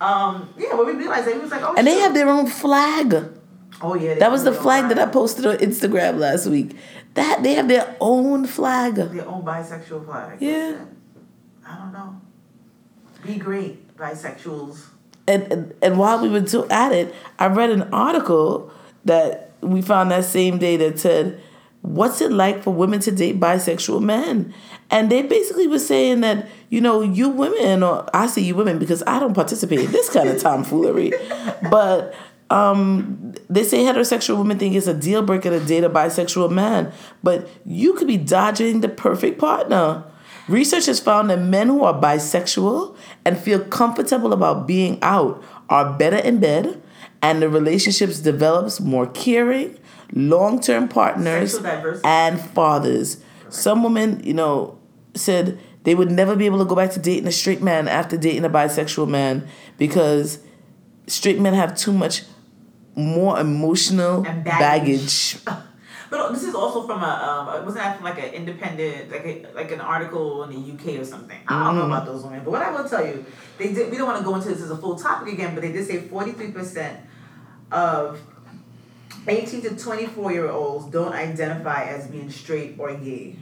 Um, 0.00 0.48
yeah, 0.56 0.74
when 0.74 0.86
we 0.86 0.92
realized 0.94 1.26
that, 1.26 1.34
he 1.34 1.40
was 1.40 1.50
like, 1.50 1.62
oh, 1.62 1.74
And 1.76 1.86
they 1.86 1.98
have 1.98 2.14
their 2.14 2.28
own 2.28 2.46
flag. 2.46 3.14
Oh 3.82 3.94
yeah, 3.94 4.14
That 4.14 4.30
was 4.30 4.44
the 4.44 4.52
have 4.52 4.62
flag 4.62 4.88
that 4.88 4.98
I 4.98 5.06
posted 5.06 5.46
on 5.46 5.56
Instagram 5.58 6.18
last 6.18 6.46
week. 6.46 6.76
That 7.14 7.42
they 7.42 7.54
have 7.54 7.68
their 7.68 7.96
own 8.00 8.46
flag. 8.46 8.94
Their 8.96 9.26
own 9.28 9.42
bisexual 9.42 10.04
flag. 10.06 10.38
Yeah. 10.40 10.84
I 11.66 11.76
don't 11.76 11.92
know. 11.92 12.20
Be 13.22 13.36
great, 13.36 13.96
bisexuals. 13.96 14.86
And, 15.28 15.52
and 15.52 15.74
and 15.82 15.98
while 15.98 16.20
we 16.20 16.28
were 16.28 16.40
to, 16.42 16.66
at 16.68 16.92
it, 16.92 17.14
I 17.38 17.46
read 17.46 17.70
an 17.70 17.82
article 17.92 18.72
that 19.04 19.52
we 19.60 19.82
found 19.82 20.10
that 20.10 20.24
same 20.24 20.58
day 20.58 20.76
that 20.78 20.98
said, 20.98 21.40
"What's 21.82 22.20
it 22.20 22.32
like 22.32 22.62
for 22.62 22.72
women 22.72 23.00
to 23.00 23.10
date 23.12 23.38
bisexual 23.38 24.02
men?" 24.02 24.54
And 24.90 25.10
they 25.10 25.22
basically 25.22 25.68
were 25.68 25.78
saying 25.78 26.22
that 26.22 26.48
you 26.68 26.80
know 26.80 27.02
you 27.02 27.28
women, 27.28 27.82
or 27.82 28.08
I 28.14 28.26
say 28.26 28.42
you 28.42 28.54
women 28.54 28.78
because 28.78 29.02
I 29.06 29.20
don't 29.20 29.34
participate 29.34 29.80
in 29.80 29.92
this 29.92 30.08
kind 30.08 30.28
of 30.28 30.40
tomfoolery, 30.40 31.12
but 31.70 32.14
um, 32.50 33.32
they 33.48 33.62
say 33.62 33.78
heterosexual 33.78 34.38
women 34.38 34.58
think 34.58 34.74
it's 34.74 34.88
a 34.88 34.94
deal 34.94 35.22
breaker 35.22 35.50
to 35.50 35.60
date 35.60 35.84
a 35.84 35.90
bisexual 35.90 36.50
man, 36.50 36.92
but 37.22 37.48
you 37.64 37.94
could 37.94 38.08
be 38.08 38.16
dodging 38.16 38.80
the 38.80 38.88
perfect 38.88 39.38
partner. 39.38 40.04
Research 40.50 40.86
has 40.86 40.98
found 40.98 41.30
that 41.30 41.38
men 41.40 41.68
who 41.68 41.84
are 41.84 41.94
bisexual 41.98 42.96
and 43.24 43.38
feel 43.38 43.60
comfortable 43.60 44.32
about 44.32 44.66
being 44.66 44.98
out 45.00 45.42
are 45.68 45.96
better 45.96 46.16
in 46.16 46.40
bed, 46.40 46.82
and 47.22 47.40
the 47.40 47.48
relationships 47.48 48.18
develops 48.18 48.80
more 48.80 49.06
caring, 49.06 49.78
long-term 50.12 50.88
partners, 50.88 51.54
and 52.04 52.40
fathers. 52.40 53.22
Some 53.48 53.84
women, 53.84 54.20
you 54.24 54.34
know, 54.34 54.76
said 55.14 55.58
they 55.84 55.94
would 55.94 56.10
never 56.10 56.34
be 56.34 56.46
able 56.46 56.58
to 56.58 56.64
go 56.64 56.74
back 56.74 56.90
to 56.92 56.98
dating 57.00 57.28
a 57.28 57.32
straight 57.32 57.62
man 57.62 57.86
after 57.86 58.16
dating 58.16 58.44
a 58.44 58.50
bisexual 58.50 59.08
man 59.08 59.46
because 59.78 60.40
straight 61.06 61.38
men 61.40 61.54
have 61.54 61.76
too 61.76 61.92
much 61.92 62.22
more 62.96 63.38
emotional 63.38 64.26
And 64.26 64.44
baggage. 64.44 65.44
baggage. 65.44 65.60
But 66.10 66.32
this 66.32 66.42
is 66.42 66.56
also 66.56 66.86
from 66.86 67.04
a 67.04 67.56
um, 67.56 67.64
wasn't 67.64 67.84
that 67.84 67.96
from 67.96 68.04
like 68.04 68.18
an 68.18 68.34
independent 68.34 69.12
like 69.12 69.24
a, 69.24 69.46
like 69.54 69.70
an 69.70 69.80
article 69.80 70.42
in 70.42 70.50
the 70.50 70.72
UK 70.72 71.00
or 71.00 71.04
something. 71.04 71.38
I 71.46 71.64
don't 71.66 71.76
know 71.76 71.86
about 71.86 72.04
those 72.04 72.24
women, 72.24 72.42
but 72.44 72.50
what 72.50 72.62
I 72.62 72.72
will 72.72 72.88
tell 72.88 73.06
you, 73.06 73.24
they 73.58 73.72
did. 73.72 73.92
We 73.92 73.96
don't 73.96 74.08
want 74.08 74.18
to 74.18 74.24
go 74.24 74.34
into 74.34 74.48
this 74.48 74.60
as 74.60 74.72
a 74.72 74.76
full 74.76 74.96
topic 74.96 75.32
again, 75.34 75.54
but 75.54 75.62
they 75.62 75.70
did 75.70 75.86
say 75.86 76.00
forty 76.00 76.32
three 76.32 76.50
percent 76.50 76.98
of 77.70 78.20
eighteen 79.28 79.62
to 79.62 79.76
twenty 79.76 80.06
four 80.06 80.32
year 80.32 80.50
olds 80.50 80.90
don't 80.90 81.12
identify 81.12 81.84
as 81.84 82.08
being 82.08 82.28
straight 82.28 82.74
or 82.76 82.92
gay, 82.92 83.36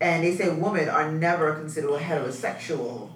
and 0.00 0.24
they 0.24 0.34
say 0.34 0.50
women 0.50 0.88
are 0.88 1.12
never 1.12 1.54
considered 1.54 2.00
heterosexual. 2.00 3.11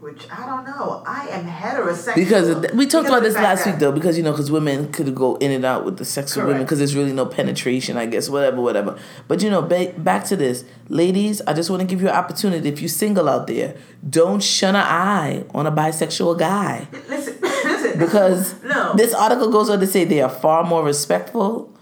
Which 0.00 0.26
I 0.30 0.46
don't 0.46 0.64
know. 0.66 1.02
I 1.06 1.28
am 1.28 1.44
heterosexual. 1.46 2.14
Because 2.14 2.48
of 2.48 2.62
th- 2.62 2.72
we 2.72 2.86
talked 2.86 3.04
Because 3.04 3.18
about 3.18 3.22
this 3.22 3.34
last 3.34 3.64
that- 3.64 3.72
week 3.72 3.80
though, 3.80 3.92
because 3.92 4.16
you 4.16 4.22
know, 4.22 4.30
because 4.32 4.50
women 4.50 4.90
could 4.92 5.14
go 5.14 5.36
in 5.36 5.50
and 5.50 5.62
out 5.62 5.84
with 5.84 5.98
the 5.98 6.06
sex 6.06 6.34
with 6.36 6.46
women 6.46 6.62
because 6.62 6.78
there's 6.78 6.96
really 6.96 7.12
no 7.12 7.26
penetration, 7.26 7.98
I 7.98 8.06
guess, 8.06 8.30
whatever, 8.30 8.62
whatever. 8.62 8.96
But 9.28 9.42
you 9.42 9.50
know, 9.50 9.60
ba- 9.60 9.92
back 9.98 10.24
to 10.26 10.36
this, 10.36 10.64
ladies, 10.88 11.42
I 11.46 11.52
just 11.52 11.68
want 11.68 11.80
to 11.80 11.86
give 11.86 12.00
you 12.00 12.08
an 12.08 12.14
opportunity. 12.14 12.66
If 12.68 12.80
you're 12.80 12.88
single 12.88 13.28
out 13.28 13.46
there, 13.46 13.76
don't 14.08 14.42
shun 14.42 14.74
an 14.74 14.86
eye 14.86 15.44
on 15.54 15.66
a 15.66 15.72
bisexual 15.72 16.38
guy 16.38 16.88
Listen, 17.08 17.36
listen. 17.42 17.98
because 17.98 18.54
no. 18.62 18.94
this 18.94 19.12
article 19.12 19.50
goes 19.52 19.68
on 19.68 19.80
to 19.80 19.86
say 19.86 20.04
they 20.04 20.22
are 20.22 20.30
far 20.30 20.64
more 20.64 20.82
respectful, 20.82 21.76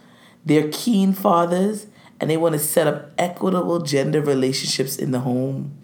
they're 0.45 0.69
keen 0.73 1.13
fathers, 1.13 1.87
and 2.21 2.29
they 2.29 2.37
want 2.37 2.55
to 2.55 2.59
set 2.59 2.89
up 2.89 3.13
equitable 3.17 3.79
gender 3.81 4.21
relationships 4.21 4.97
in 4.97 5.13
the 5.13 5.21
home. 5.21 5.79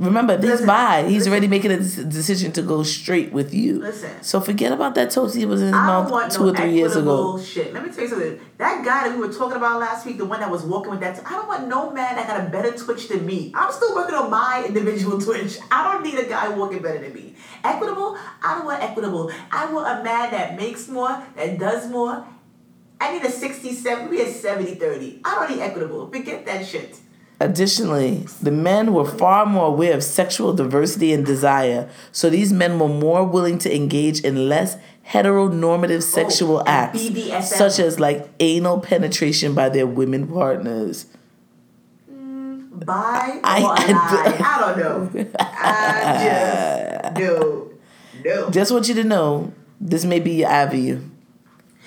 Remember, 0.00 0.36
this 0.36 0.50
Listen, 0.50 0.66
bi, 0.66 1.02
he's 1.02 1.18
listen. 1.18 1.32
already 1.32 1.46
making 1.48 1.72
a 1.72 1.76
decision 1.76 2.52
to 2.52 2.62
go 2.62 2.82
straight 2.82 3.32
with 3.32 3.52
you. 3.52 3.80
Listen. 3.80 4.22
So 4.22 4.40
forget 4.40 4.72
about 4.72 4.94
that 4.94 5.08
toasty 5.08 5.46
was 5.46 5.60
in 5.60 5.66
his 5.68 5.76
I 5.76 5.86
mouth 5.86 6.32
two 6.32 6.44
no 6.44 6.50
or 6.50 6.56
three 6.56 6.72
years 6.72 6.92
equitable 6.92 7.36
ago. 7.36 7.44
Shit. 7.44 7.74
Let 7.74 7.84
me 7.84 7.92
tell 7.92 8.04
you 8.04 8.08
something. 8.08 8.40
That 8.56 8.82
guy 8.82 9.08
that 9.08 9.14
we 9.14 9.26
were 9.26 9.32
talking 9.32 9.58
about 9.58 9.78
last 9.78 10.06
week, 10.06 10.16
the 10.16 10.24
one 10.24 10.40
that 10.40 10.50
was 10.50 10.62
walking 10.62 10.90
with 10.90 11.00
that, 11.00 11.20
I 11.26 11.30
don't 11.32 11.48
want 11.48 11.68
no 11.68 11.90
man 11.90 12.16
that 12.16 12.26
got 12.26 12.46
a 12.46 12.48
better 12.48 12.72
twitch 12.72 13.08
than 13.08 13.26
me. 13.26 13.52
I'm 13.54 13.70
still 13.70 13.94
working 13.94 14.14
on 14.14 14.30
my 14.30 14.64
individual 14.66 15.20
twitch. 15.26 15.58
I 15.70 15.92
don't 15.92 16.02
need 16.02 16.18
a 16.18 16.26
guy 16.26 16.48
walking 16.48 16.80
better 16.80 16.98
than 17.00 17.12
me. 17.12 17.36
Equitable? 17.62 18.16
I 18.42 18.54
don't 18.56 18.64
want 18.64 18.82
equitable. 18.82 19.30
I 19.50 19.70
want 19.70 20.00
a 20.00 20.02
man 20.02 20.30
that 20.30 20.56
makes 20.56 20.88
more, 20.88 21.22
that 21.36 21.58
does 21.58 21.90
more. 21.90 22.26
I 22.98 23.12
need 23.12 23.24
a 23.24 23.30
60, 23.30 23.74
70, 23.74 24.10
we 24.10 24.22
a 24.22 24.32
70, 24.32 24.76
30. 24.76 25.20
I 25.24 25.34
don't 25.34 25.50
need 25.56 25.62
equitable. 25.62 26.10
Forget 26.10 26.46
that 26.46 26.66
shit. 26.66 26.98
Additionally, 27.42 28.26
the 28.42 28.50
men 28.50 28.92
were 28.92 29.04
far 29.06 29.46
more 29.46 29.68
aware 29.68 29.94
of 29.94 30.04
sexual 30.04 30.52
diversity 30.52 31.12
and 31.14 31.24
desire, 31.24 31.88
so 32.12 32.28
these 32.28 32.52
men 32.52 32.78
were 32.78 32.86
more 32.88 33.24
willing 33.24 33.56
to 33.58 33.74
engage 33.74 34.20
in 34.20 34.46
less 34.48 34.76
heteronormative 35.08 35.96
oh, 35.96 36.00
sexual 36.00 36.58
and 36.60 36.68
acts, 36.68 36.98
BDSM. 36.98 37.42
such 37.42 37.78
as 37.78 37.98
like 37.98 38.28
anal 38.40 38.78
penetration 38.80 39.54
by 39.54 39.70
their 39.70 39.86
women 39.86 40.28
partners. 40.28 41.06
Mm, 42.12 42.84
Buy 42.84 43.38
or 43.38 43.40
I- 43.42 43.62
I, 43.62 44.36
I- 44.38 44.56
I 44.56 44.74
don't 44.74 45.14
know. 45.14 45.30
I 45.40 47.12
just 47.16 47.16
don't 47.16 47.70
No. 48.24 48.50
Just 48.50 48.70
want 48.70 48.86
you 48.88 48.94
to 48.96 49.04
know, 49.04 49.52
this 49.80 50.04
may 50.04 50.20
be 50.20 50.32
your 50.32 50.50
avenue. 50.50 51.00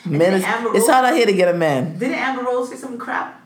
Men, 0.05 0.33
is, 0.33 0.43
Amber 0.43 0.69
it's 0.69 0.79
Rose- 0.79 0.89
hard 0.89 1.05
out 1.05 1.15
here 1.15 1.27
to 1.27 1.33
get 1.33 1.47
a 1.47 1.53
man. 1.57 1.97
Didn't 1.99 2.15
Amber 2.15 2.43
Rose 2.43 2.69
say 2.71 2.75
some 2.75 2.97
crap? 2.97 3.41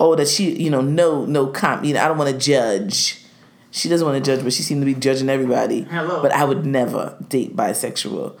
Oh, 0.00 0.14
that 0.16 0.26
she, 0.26 0.50
you 0.50 0.70
know, 0.70 0.80
no, 0.80 1.26
no 1.26 1.46
comp. 1.48 1.84
You 1.84 1.94
know, 1.94 2.02
I 2.02 2.08
don't 2.08 2.16
want 2.18 2.30
to 2.30 2.38
judge. 2.38 3.22
She 3.70 3.88
doesn't 3.88 4.06
want 4.06 4.22
to 4.22 4.28
judge, 4.34 4.42
but 4.42 4.52
she 4.52 4.62
seemed 4.62 4.80
to 4.80 4.86
be 4.86 4.94
judging 4.94 5.28
everybody. 5.28 5.82
Hello. 5.82 6.22
But 6.22 6.32
I 6.32 6.44
would 6.44 6.64
never 6.66 7.16
date 7.28 7.54
bisexual. 7.54 8.36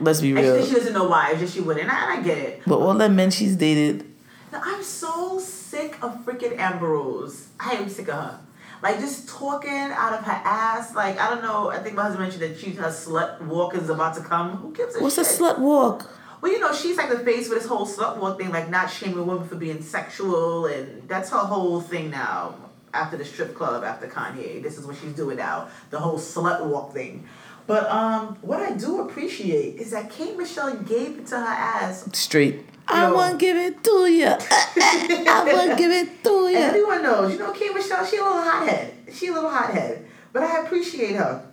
Let's 0.00 0.20
be 0.20 0.32
Actually, 0.32 0.58
real. 0.58 0.66
she 0.66 0.74
doesn't 0.74 0.92
know 0.92 1.08
why. 1.08 1.30
It's 1.30 1.40
just 1.40 1.54
she 1.54 1.60
wouldn't. 1.60 1.84
And 1.88 1.90
I, 1.90 2.18
I 2.18 2.22
get 2.22 2.38
it. 2.38 2.62
But 2.66 2.78
all 2.78 2.94
the 2.94 3.08
men 3.08 3.30
she's 3.30 3.56
dated, 3.56 4.04
I'm 4.52 4.82
so 4.82 5.38
sick 5.38 5.96
of 6.02 6.24
freaking 6.24 6.58
Amber 6.58 6.88
Rose. 6.88 7.48
I 7.58 7.72
am 7.72 7.88
sick 7.88 8.08
of 8.08 8.14
her. 8.14 8.40
Like 8.82 9.00
just 9.00 9.28
talking 9.28 9.70
out 9.70 10.12
of 10.12 10.24
her 10.24 10.40
ass. 10.44 10.94
Like 10.94 11.18
I 11.18 11.30
don't 11.30 11.42
know. 11.42 11.70
I 11.70 11.78
think 11.78 11.96
my 11.96 12.02
husband 12.02 12.22
mentioned 12.22 12.42
that 12.42 12.60
she's 12.60 12.76
her 12.76 12.88
slut 12.88 13.40
walk 13.42 13.74
is 13.74 13.90
about 13.90 14.14
to 14.16 14.22
come. 14.22 14.56
Who 14.58 14.72
gives 14.72 14.96
a 14.96 15.00
what's 15.02 15.18
a 15.18 15.22
slut 15.22 15.58
walk? 15.58 16.08
Well, 16.40 16.52
you 16.52 16.60
know, 16.60 16.72
she's 16.72 16.96
like 16.96 17.08
the 17.10 17.18
face 17.20 17.48
for 17.48 17.54
this 17.54 17.66
whole 17.66 17.86
slut 17.86 18.18
walk 18.18 18.38
thing, 18.38 18.50
like 18.50 18.68
not 18.70 18.90
shaming 18.90 19.26
women 19.26 19.46
for 19.48 19.56
being 19.56 19.82
sexual, 19.82 20.66
and 20.66 21.08
that's 21.08 21.30
her 21.30 21.38
whole 21.38 21.80
thing 21.80 22.10
now. 22.10 22.54
After 22.94 23.16
the 23.18 23.24
strip 23.24 23.54
club, 23.54 23.84
after 23.84 24.06
Kanye, 24.06 24.62
this 24.62 24.78
is 24.78 24.86
what 24.86 24.96
she's 24.96 25.12
doing 25.12 25.36
now. 25.36 25.68
The 25.90 25.98
whole 25.98 26.18
slut 26.18 26.64
walk 26.64 26.94
thing. 26.94 27.28
But 27.66 27.86
um, 27.90 28.38
what 28.40 28.60
I 28.60 28.72
do 28.72 29.02
appreciate 29.02 29.76
is 29.76 29.90
that 29.90 30.10
K. 30.10 30.34
Michelle 30.34 30.74
gave 30.74 31.18
it 31.18 31.26
to 31.28 31.38
her 31.38 31.44
ass. 31.44 32.08
Straight. 32.14 32.64
I 32.88 33.08
Yo. 33.08 33.14
want 33.14 33.38
to 33.38 33.44
give 33.46 33.56
it 33.58 33.84
to 33.84 34.06
you. 34.10 34.26
I 34.30 35.50
want 35.52 35.70
to 35.72 35.76
give 35.76 35.90
it 35.92 36.24
to 36.24 36.46
And 36.46 36.50
you. 36.54 36.58
everyone 36.58 37.02
knows, 37.02 37.32
you 37.32 37.38
know, 37.38 37.52
K. 37.52 37.68
Michelle, 37.68 38.06
she 38.06 38.16
a 38.16 38.22
little 38.22 38.40
hothead. 38.42 38.94
She 39.12 39.26
a 39.26 39.32
little 39.34 39.50
hothead. 39.50 40.06
But 40.32 40.44
I 40.44 40.62
appreciate 40.64 41.16
her. 41.16 41.44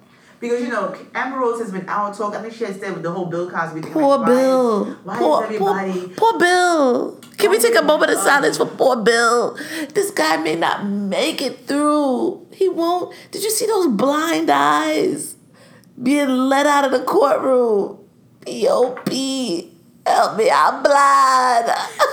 Because, 0.49 0.61
you 0.61 0.69
know, 0.69 0.95
Amber 1.15 1.39
Rose 1.39 1.59
has 1.59 1.71
been 1.71 1.89
out 1.89 2.15
talk. 2.15 2.35
I 2.35 2.41
think 2.41 2.53
she 2.53 2.65
has 2.65 2.79
said 2.79 2.93
with 2.93 3.01
the 3.01 3.11
whole 3.11 3.25
Bill 3.25 3.49
Cosby 3.49 3.81
thing. 3.81 3.91
Poor 3.91 4.17
like, 4.17 4.27
Bill. 4.27 4.85
Why 5.03 5.17
poor, 5.17 5.43
is 5.43 5.45
everybody... 5.45 6.07
poor, 6.09 6.31
poor 6.31 6.39
Bill. 6.39 7.19
Can 7.37 7.49
we 7.49 7.57
take 7.57 7.75
a 7.75 7.81
moment 7.81 8.11
of 8.11 8.19
silence 8.19 8.57
for 8.57 8.67
poor 8.67 8.97
Bill? 8.97 9.57
This 9.93 10.11
guy 10.11 10.37
may 10.37 10.55
not 10.55 10.85
make 10.85 11.41
it 11.41 11.65
through. 11.65 12.45
He 12.53 12.69
won't. 12.69 13.15
Did 13.31 13.43
you 13.43 13.49
see 13.49 13.65
those 13.65 13.87
blind 13.87 14.51
eyes 14.51 15.35
being 16.01 16.29
let 16.29 16.67
out 16.67 16.85
of 16.85 16.91
the 16.91 17.03
courtroom? 17.03 17.99
POP, 18.45 19.09
help 20.05 20.37
me, 20.37 20.51
I'm 20.51 20.83
blind. 20.83 21.71
I 21.73 21.73
mean, 21.73 22.03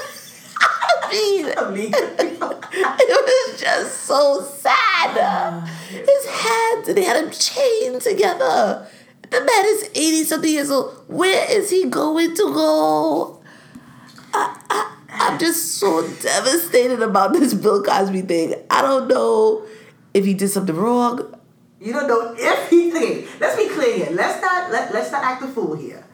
I 0.72 1.00
mean, 1.00 1.01
it 1.92 3.08
was 3.50 3.60
just 3.60 4.02
so 4.02 4.42
sad. 4.42 5.16
Ah. 5.18 5.64
His 5.88 6.26
hands, 6.26 6.94
they 6.94 7.04
had 7.04 7.24
him 7.24 7.30
chained 7.30 8.00
together. 8.02 8.86
The 9.30 9.40
man 9.40 9.64
is 9.66 9.90
80 9.94 10.24
something 10.24 10.52
years 10.52 10.70
old. 10.70 11.04
Where 11.08 11.50
is 11.50 11.70
he 11.70 11.86
going 11.88 12.34
to 12.34 12.42
go? 12.52 13.42
I, 14.34 14.58
I, 14.70 14.96
I'm 15.10 15.38
just 15.38 15.76
so 15.76 16.02
devastated 16.02 17.02
about 17.02 17.32
this 17.32 17.54
Bill 17.54 17.82
Cosby 17.82 18.22
thing. 18.22 18.54
I 18.70 18.82
don't 18.82 19.08
know 19.08 19.66
if 20.14 20.24
he 20.24 20.34
did 20.34 20.48
something 20.48 20.76
wrong. 20.76 21.34
You 21.80 21.92
don't 21.92 22.08
know 22.08 22.34
if 22.38 22.70
he 22.70 22.90
did. 22.90 23.28
Let's 23.40 23.56
be 23.56 23.68
clear 23.68 23.96
here. 23.96 24.08
Let's 24.12 24.40
not 24.40 24.70
let, 24.70 24.92
let's 24.92 25.10
not 25.10 25.24
act 25.24 25.42
a 25.42 25.48
fool 25.48 25.74
here. 25.74 26.04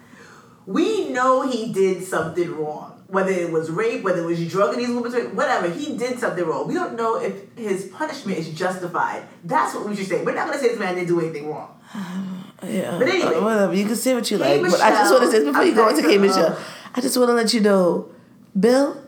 We 0.66 1.08
know 1.10 1.48
he 1.48 1.72
did 1.72 2.04
something 2.04 2.50
wrong. 2.54 2.97
Whether 3.08 3.30
it 3.30 3.50
was 3.50 3.70
rape, 3.70 4.02
whether 4.04 4.22
it 4.22 4.26
was 4.26 4.48
drugging 4.48 4.78
these 4.80 4.88
women, 4.90 5.34
whatever, 5.34 5.68
he 5.70 5.96
did 5.96 6.18
something 6.18 6.44
wrong. 6.44 6.68
We 6.68 6.74
don't 6.74 6.94
know 6.94 7.16
if 7.16 7.34
his 7.56 7.86
punishment 7.86 8.36
is 8.38 8.50
justified. 8.50 9.22
That's 9.44 9.74
what 9.74 9.88
we 9.88 9.96
should 9.96 10.06
say. 10.06 10.22
We're 10.22 10.34
not 10.34 10.46
gonna 10.46 10.58
say 10.58 10.68
this 10.68 10.78
man 10.78 10.94
didn't 10.94 11.08
do 11.08 11.20
anything 11.20 11.48
wrong. 11.50 11.74
Yeah, 12.60 12.98
But 12.98 13.06
anyway, 13.06 13.36
uh, 13.36 13.44
whatever. 13.44 13.72
You 13.72 13.86
can 13.86 13.94
say 13.94 14.14
what 14.14 14.28
you 14.32 14.36
K. 14.36 14.60
like. 14.60 14.72
But 14.72 14.80
I 14.80 14.90
just 14.90 15.12
want 15.12 15.24
to 15.24 15.30
say 15.30 15.44
before 15.44 15.62
you 15.62 15.76
go 15.76 15.88
into 15.88 16.02
K. 16.02 16.18
Michelle, 16.18 16.50
Michelle, 16.50 16.64
I 16.92 17.00
just 17.00 17.16
want 17.16 17.28
to 17.28 17.34
let 17.34 17.54
you 17.54 17.60
know, 17.60 18.10
Bill. 18.58 19.00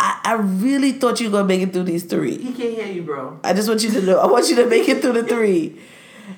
I, 0.00 0.20
I 0.24 0.32
really 0.34 0.90
thought 0.90 1.20
you 1.20 1.28
were 1.28 1.38
gonna 1.38 1.46
make 1.46 1.60
it 1.62 1.72
through 1.72 1.84
these 1.84 2.02
three. 2.02 2.36
He 2.38 2.52
can't 2.52 2.74
hear 2.74 2.86
you, 2.88 3.02
bro. 3.02 3.38
I 3.44 3.52
just 3.52 3.68
want 3.68 3.84
you 3.84 3.92
to 3.92 4.02
know. 4.02 4.18
I 4.18 4.26
want 4.26 4.48
you 4.50 4.56
to 4.56 4.66
make 4.66 4.88
it 4.88 5.00
through 5.00 5.12
the 5.12 5.22
three. 5.34 5.78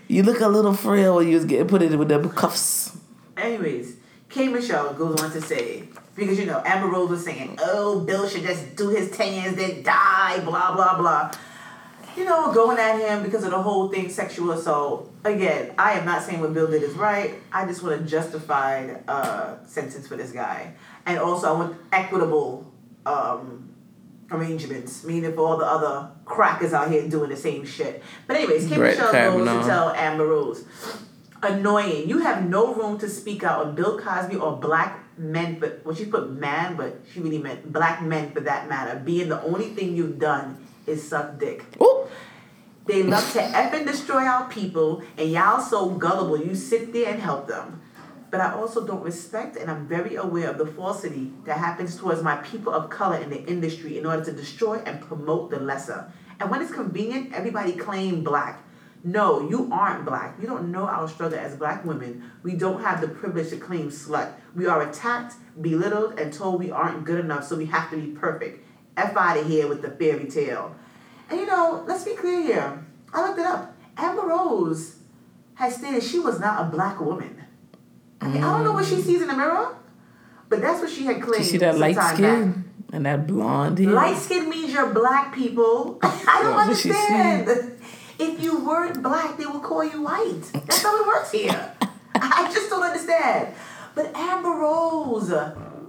You 0.06 0.22
look 0.24 0.40
a 0.40 0.48
little 0.48 0.74
frail 0.74 1.16
when 1.16 1.28
you 1.28 1.36
was 1.36 1.46
getting 1.46 1.68
put 1.68 1.80
in 1.80 1.96
with 1.98 2.08
them 2.08 2.28
cuffs. 2.28 2.94
Anyways, 3.38 3.96
K. 4.28 4.48
Michelle 4.48 4.92
goes 4.92 5.22
on 5.22 5.30
to 5.32 5.40
say, 5.40 5.84
because 6.14 6.38
you 6.38 6.46
know, 6.46 6.62
Amber 6.64 6.88
Rose 6.88 7.10
was 7.10 7.24
saying, 7.24 7.58
oh, 7.60 8.00
Bill 8.00 8.28
should 8.28 8.42
just 8.42 8.76
do 8.76 8.88
his 8.88 9.10
10 9.10 9.34
years, 9.34 9.56
then 9.56 9.82
die, 9.82 10.40
blah, 10.40 10.74
blah, 10.74 10.96
blah. 10.96 11.32
You 12.16 12.24
know, 12.24 12.52
going 12.52 12.78
at 12.78 13.00
him 13.00 13.24
because 13.24 13.42
of 13.42 13.50
the 13.50 13.60
whole 13.60 13.88
thing, 13.88 14.08
sexual 14.08 14.52
assault. 14.52 15.12
Again, 15.24 15.74
I 15.76 15.94
am 15.94 16.04
not 16.04 16.22
saying 16.22 16.40
what 16.40 16.54
Bill 16.54 16.70
did 16.70 16.82
is 16.82 16.94
right. 16.94 17.34
I 17.52 17.66
just 17.66 17.82
want 17.82 18.00
a 18.00 18.04
justified 18.04 19.02
uh, 19.08 19.64
sentence 19.66 20.06
for 20.06 20.16
this 20.16 20.30
guy. 20.30 20.74
And 21.06 21.18
also, 21.18 21.48
I 21.48 21.58
want 21.58 21.76
equitable 21.90 22.72
um, 23.04 23.74
arrangements, 24.30 25.02
meaning 25.02 25.32
for 25.34 25.40
all 25.40 25.56
the 25.56 25.66
other 25.66 26.10
crackers 26.24 26.72
out 26.72 26.88
here 26.90 27.08
doing 27.08 27.30
the 27.30 27.36
same 27.36 27.64
shit. 27.64 28.02
But 28.28 28.36
anyways, 28.36 28.68
K. 28.68 28.76
Brett 28.76 28.96
Michelle 28.96 29.12
goes 29.12 29.48
to 29.48 29.68
tell 29.68 29.90
Amber 29.90 30.28
Rose, 30.28 30.64
annoying. 31.42 32.08
You 32.08 32.18
have 32.18 32.48
no 32.48 32.74
room 32.74 32.96
to 32.98 33.08
speak 33.08 33.42
out 33.42 33.66
on 33.66 33.74
Bill 33.74 33.98
Cosby 33.98 34.36
or 34.36 34.56
black 34.56 35.03
men, 35.16 35.58
but 35.58 35.80
well, 35.84 35.94
she 35.94 36.06
put 36.06 36.30
man, 36.30 36.76
but 36.76 37.00
she 37.12 37.20
really 37.20 37.38
meant 37.38 37.72
black 37.72 38.02
men 38.02 38.30
for 38.32 38.40
that 38.40 38.68
matter. 38.68 38.98
Being 38.98 39.28
the 39.28 39.42
only 39.42 39.70
thing 39.70 39.96
you've 39.96 40.18
done 40.18 40.66
is 40.86 41.06
suck 41.06 41.38
dick. 41.38 41.64
Ooh. 41.80 42.06
They 42.86 43.02
love 43.02 43.32
to 43.32 43.38
effing 43.38 43.86
destroy 43.86 44.24
our 44.24 44.48
people, 44.48 45.02
and 45.16 45.30
y'all 45.32 45.60
so 45.60 45.88
gullible. 45.90 46.38
You 46.38 46.54
sit 46.54 46.92
there 46.92 47.10
and 47.12 47.20
help 47.20 47.48
them. 47.48 47.80
But 48.30 48.40
I 48.40 48.52
also 48.52 48.84
don't 48.84 49.02
respect, 49.02 49.56
and 49.56 49.70
I'm 49.70 49.86
very 49.86 50.16
aware 50.16 50.50
of 50.50 50.58
the 50.58 50.66
falsity 50.66 51.32
that 51.44 51.56
happens 51.56 51.96
towards 51.96 52.22
my 52.22 52.36
people 52.36 52.74
of 52.74 52.90
color 52.90 53.16
in 53.16 53.30
the 53.30 53.42
industry 53.44 53.96
in 53.96 54.04
order 54.04 54.24
to 54.24 54.32
destroy 54.32 54.78
and 54.84 55.00
promote 55.00 55.50
the 55.50 55.60
lesser. 55.60 56.12
And 56.40 56.50
when 56.50 56.60
it's 56.60 56.72
convenient, 56.72 57.32
everybody 57.32 57.72
claim 57.72 58.24
black. 58.24 58.60
No, 59.06 59.46
you 59.48 59.68
aren't 59.70 60.06
black. 60.06 60.36
You 60.40 60.46
don't 60.46 60.72
know 60.72 60.86
our 60.86 61.06
struggle 61.06 61.38
as 61.38 61.56
black 61.56 61.84
women. 61.84 62.30
We 62.42 62.54
don't 62.54 62.82
have 62.82 63.02
the 63.02 63.08
privilege 63.08 63.50
to 63.50 63.58
claim 63.58 63.90
slut. 63.90 64.32
We 64.56 64.66
are 64.66 64.88
attacked, 64.88 65.34
belittled, 65.60 66.18
and 66.18 66.32
told 66.32 66.58
we 66.58 66.70
aren't 66.70 67.04
good 67.04 67.20
enough, 67.20 67.44
so 67.44 67.56
we 67.56 67.66
have 67.66 67.90
to 67.90 67.98
be 67.98 68.12
perfect. 68.12 68.66
F 68.96 69.14
out 69.14 69.36
of 69.36 69.46
here 69.46 69.68
with 69.68 69.82
the 69.82 69.90
fairy 69.90 70.26
tale. 70.26 70.74
And 71.28 71.38
you 71.38 71.46
know, 71.46 71.84
let's 71.86 72.04
be 72.04 72.14
clear 72.14 72.42
here. 72.42 72.86
I 73.12 73.28
looked 73.28 73.38
it 73.38 73.46
up. 73.46 73.76
Amber 73.98 74.22
Rose 74.22 74.96
has 75.54 75.76
stated 75.76 76.02
she 76.02 76.18
was 76.18 76.40
not 76.40 76.62
a 76.62 76.70
black 76.70 76.98
woman. 76.98 77.44
I, 78.22 78.28
mean, 78.28 78.42
I 78.42 78.52
don't 78.52 78.64
know 78.64 78.72
what 78.72 78.86
she 78.86 79.02
sees 79.02 79.20
in 79.20 79.28
the 79.28 79.36
mirror, 79.36 79.76
but 80.48 80.62
that's 80.62 80.80
what 80.80 80.90
she 80.90 81.04
had 81.04 81.20
claimed. 81.20 81.44
You 81.44 81.50
see 81.50 81.58
that 81.58 81.78
light 81.78 81.96
skin 82.14 82.64
and 82.92 83.04
that 83.04 83.26
blonde 83.26 83.78
hair? 83.78 83.90
Light 83.90 84.16
skin 84.16 84.48
means 84.48 84.72
you're 84.72 84.92
black, 84.94 85.34
people. 85.34 85.98
I 86.02 86.40
don't 86.42 86.56
That's 86.56 86.68
what 86.68 86.78
she 86.78 86.90
understand. 86.90 87.73
If 88.18 88.40
you 88.40 88.64
weren't 88.64 89.02
black, 89.02 89.36
they 89.36 89.46
would 89.46 89.62
call 89.62 89.84
you 89.84 90.02
white. 90.02 90.42
That's 90.52 90.82
how 90.82 91.00
it 91.00 91.06
works 91.06 91.32
here. 91.32 91.72
I 92.14 92.50
just 92.52 92.70
don't 92.70 92.82
understand. 92.82 93.54
But 93.94 94.14
Amber 94.14 94.50
Rose, 94.50 95.30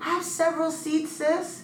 have 0.01 0.23
several 0.23 0.71
seats, 0.71 1.11
sis. 1.13 1.61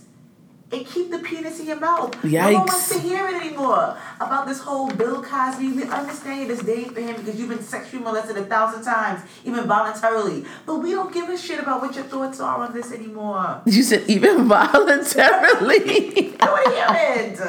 And 0.73 0.85
keep 0.85 1.11
the 1.11 1.19
penis 1.19 1.59
in 1.59 1.67
your 1.67 1.81
mouth. 1.81 2.23
No 2.23 2.43
one 2.43 2.53
wants 2.53 2.93
Yikes. 2.93 2.95
to 2.95 2.99
hear 3.01 3.27
it 3.27 3.35
anymore 3.43 3.97
about 4.21 4.47
this 4.47 4.59
whole 4.61 4.89
Bill 4.89 5.21
Cosby. 5.21 5.69
We 5.73 5.83
understand 5.83 6.49
this 6.49 6.61
day 6.61 6.85
for 6.85 7.01
him 7.01 7.17
because 7.17 7.37
you've 7.37 7.49
been 7.49 7.61
sexually 7.61 8.01
molested 8.01 8.37
a 8.37 8.45
thousand 8.45 8.83
times, 8.85 9.19
even 9.43 9.65
voluntarily. 9.67 10.45
But 10.65 10.77
we 10.77 10.91
don't 10.91 11.13
give 11.13 11.27
a 11.27 11.37
shit 11.37 11.59
about 11.59 11.81
what 11.81 11.93
your 11.93 12.05
thoughts 12.05 12.39
are 12.39 12.59
on 12.63 12.73
this 12.73 12.93
anymore. 12.93 13.61
You 13.65 13.83
said 13.83 14.05
even 14.09 14.47
voluntarily. 14.47 15.79
To 15.79 16.57
hear 16.69 16.87
it. 16.89 17.39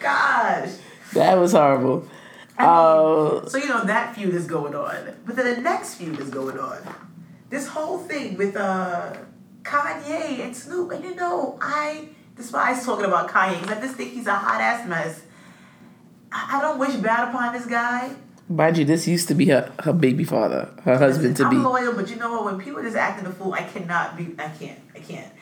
Gosh. 0.00 0.70
that 1.12 1.34
was 1.34 1.52
horrible. 1.52 2.08
Uh, 2.58 3.46
So 3.48 3.58
you 3.58 3.68
know 3.68 3.84
that 3.84 4.14
feud 4.14 4.34
is 4.34 4.46
going 4.46 4.74
on, 4.74 5.14
but 5.26 5.36
then 5.36 5.54
the 5.54 5.60
next 5.60 5.94
feud 5.96 6.18
is 6.20 6.30
going 6.30 6.58
on. 6.58 6.78
This 7.50 7.66
whole 7.68 7.98
thing 7.98 8.36
with 8.36 8.56
uh 8.56 9.12
Kanye 9.62 10.40
and 10.44 10.56
Snoop, 10.56 10.90
and 10.92 11.04
you 11.04 11.14
know 11.14 11.58
I 11.60 12.08
despise 12.36 12.84
talking 12.84 13.04
about 13.04 13.28
Kanye 13.30 13.60
because 13.60 13.78
I 13.78 13.80
just 13.80 13.94
think 13.96 14.12
he's 14.12 14.26
a 14.26 14.34
hot 14.34 14.60
ass 14.60 14.88
mess. 14.88 15.22
I, 16.32 16.58
I 16.58 16.60
don't 16.60 16.78
wish 16.78 16.94
bad 16.96 17.28
upon 17.28 17.52
this 17.52 17.66
guy. 17.66 18.10
mind 18.48 18.78
you, 18.78 18.84
this 18.84 19.06
used 19.08 19.28
to 19.28 19.34
be 19.34 19.46
her, 19.46 19.72
her 19.80 19.92
baby 19.92 20.24
father, 20.24 20.70
her 20.84 20.96
husband 20.98 21.36
to 21.36 21.48
be. 21.50 21.56
I'm 21.56 21.64
loyal, 21.64 21.92
but 21.94 22.08
you 22.10 22.16
know 22.16 22.30
what? 22.32 22.44
When 22.44 22.58
people 22.58 22.82
just 22.82 22.96
acting 22.96 23.26
a 23.26 23.32
fool, 23.32 23.52
I 23.52 23.62
cannot 23.64 24.16
be. 24.16 24.34
I 24.38 24.48
can't. 24.48 24.78
I 24.94 25.00
can't. 25.00 25.32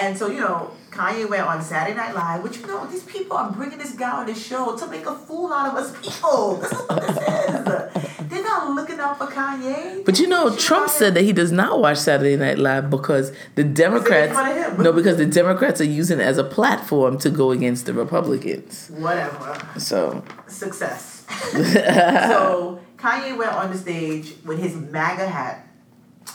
And 0.00 0.16
so 0.16 0.28
you 0.28 0.40
know, 0.40 0.70
Kanye 0.90 1.28
went 1.28 1.42
on 1.42 1.62
Saturday 1.62 1.96
Night 1.96 2.14
Live, 2.14 2.42
which 2.42 2.58
you 2.58 2.66
know 2.66 2.86
these 2.86 3.02
people 3.02 3.36
are 3.36 3.50
bringing 3.50 3.78
this 3.78 3.92
guy 3.94 4.10
on 4.10 4.26
the 4.26 4.34
show 4.34 4.76
to 4.76 4.86
make 4.86 5.06
a 5.06 5.14
fool 5.14 5.52
out 5.52 5.68
of 5.68 5.74
us 5.74 5.92
people. 6.00 6.56
This 6.56 6.72
is 6.72 6.78
what 6.78 7.00
this 7.02 7.16
is. 7.16 8.28
They're 8.28 8.42
not 8.42 8.74
looking 8.74 9.00
out 9.00 9.18
for 9.18 9.26
Kanye. 9.26 10.04
But 10.04 10.18
you 10.18 10.28
know, 10.28 10.50
She's 10.54 10.64
Trump 10.64 10.88
said 10.90 11.14
that 11.14 11.22
he 11.22 11.32
does 11.32 11.50
not 11.50 11.80
watch 11.80 11.98
Saturday 11.98 12.36
Night 12.36 12.58
Live 12.58 12.90
because 12.90 13.32
the 13.54 13.64
Democrats 13.64 14.34
fun 14.34 14.56
of 14.56 14.76
him. 14.76 14.82
no, 14.82 14.92
because 14.92 15.16
the 15.16 15.26
Democrats 15.26 15.80
are 15.80 15.84
using 15.84 16.20
it 16.20 16.24
as 16.24 16.38
a 16.38 16.44
platform 16.44 17.18
to 17.18 17.30
go 17.30 17.50
against 17.50 17.86
the 17.86 17.94
Republicans. 17.94 18.90
whatever 18.94 19.58
So 19.78 20.22
success. 20.46 21.24
so 21.52 22.80
Kanye 22.96 23.36
went 23.36 23.52
on 23.52 23.70
the 23.70 23.78
stage 23.78 24.34
with 24.44 24.58
his 24.58 24.74
MAGA 24.74 25.28
hat, 25.28 25.67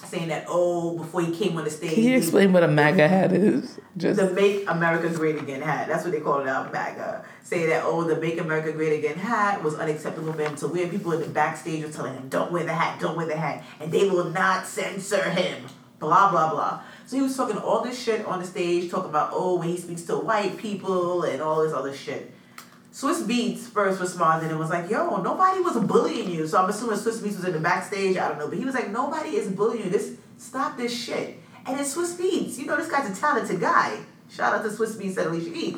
saying 0.08 0.28
that 0.30 0.46
oh, 0.48 0.98
before 0.98 1.22
he 1.22 1.32
came 1.36 1.58
on 1.58 1.64
the 1.64 1.70
stage, 1.70 1.94
Can 1.94 2.04
you 2.04 2.10
he- 2.12 2.16
explain 2.16 2.54
what 2.54 2.64
a 2.64 2.68
MAGA 2.68 3.08
hat 3.08 3.32
is? 3.32 3.80
Just 3.98 4.20
the 4.20 4.32
Make 4.32 4.68
America 4.70 5.10
Great 5.10 5.38
Again 5.38 5.62
hat. 5.62 5.88
That's 5.88 6.04
what 6.04 6.12
they 6.14 6.20
call 6.20 6.40
it 6.42 6.48
out, 6.48 6.72
MAGA. 6.74 7.26
Say 7.44 7.66
that, 7.68 7.84
oh, 7.86 8.04
the 8.04 8.16
Make 8.20 8.40
America 8.40 8.72
Great 8.72 8.98
Again 9.00 9.18
hat 9.18 9.64
was 9.64 9.76
unacceptable 9.76 10.34
for 10.34 10.42
him 10.42 10.56
to 10.58 10.68
wear. 10.68 10.88
People 10.88 11.12
in 11.14 11.22
the 11.22 11.28
backstage 11.28 11.84
were 11.84 11.92
telling 11.92 12.14
him, 12.14 12.30
don't 12.30 12.52
wear 12.52 12.64
the 12.64 12.74
hat, 12.74 13.00
don't 13.00 13.16
wear 13.18 13.26
the 13.28 13.36
hat. 13.38 13.64
And 13.80 13.92
they 13.92 14.10
will 14.10 14.30
not 14.30 14.66
censor 14.66 15.30
him. 15.30 15.66
Blah, 16.00 16.32
blah, 16.32 16.50
blah. 16.52 16.82
So 17.06 17.16
he 17.18 17.22
was 17.22 17.36
talking 17.38 17.58
all 17.58 17.82
this 17.82 18.02
shit 18.02 18.26
on 18.26 18.40
the 18.40 18.46
stage, 18.46 18.90
talking 18.92 19.10
about, 19.10 19.30
oh, 19.32 19.58
when 19.58 19.70
he 19.70 19.78
speaks 19.78 20.02
to 20.04 20.18
white 20.18 20.58
people 20.58 21.24
and 21.24 21.42
all 21.42 21.64
this 21.64 21.74
other 21.74 21.94
shit. 21.94 22.34
Swizz 22.94 23.24
Beatz 23.24 23.62
first 23.62 24.00
responded 24.00 24.52
and 24.52 24.60
was 24.60 24.70
like, 24.70 24.90
yo, 24.90 25.18
nobody 25.18 25.60
was 25.60 25.78
bullying 25.84 26.30
you. 26.30 26.46
So 26.48 26.62
I'm 26.62 26.70
assuming 26.70 26.98
Swizz 26.98 27.20
Beatz 27.22 27.38
was 27.38 27.46
in 27.46 27.54
the 27.54 27.60
backstage. 27.60 28.18
I 28.18 28.30
don't 28.30 28.38
know. 28.38 28.48
But 28.48 28.60
he 28.60 28.66
was 28.66 28.76
like, 28.76 28.92
nobody 28.92 29.32
is 29.32 29.50
bullying 29.50 29.86
you. 29.86 29.90
This 29.90 30.16
Stop 30.38 30.78
this 30.78 30.94
shit. 30.94 31.40
And 31.66 31.80
it's 31.80 31.96
Swizz 31.96 32.16
Beatz. 32.16 32.58
You 32.58 32.66
know, 32.66 32.76
this 32.76 32.90
guy's 32.90 33.10
a 33.10 33.20
talented 33.20 33.60
guy. 33.60 33.98
Shout 34.30 34.54
out 34.54 34.64
to 34.64 34.70
Swizz 34.70 35.02
Beatz 35.02 35.18
and 35.18 35.28
Alicia 35.28 35.52
Keys. 35.52 35.78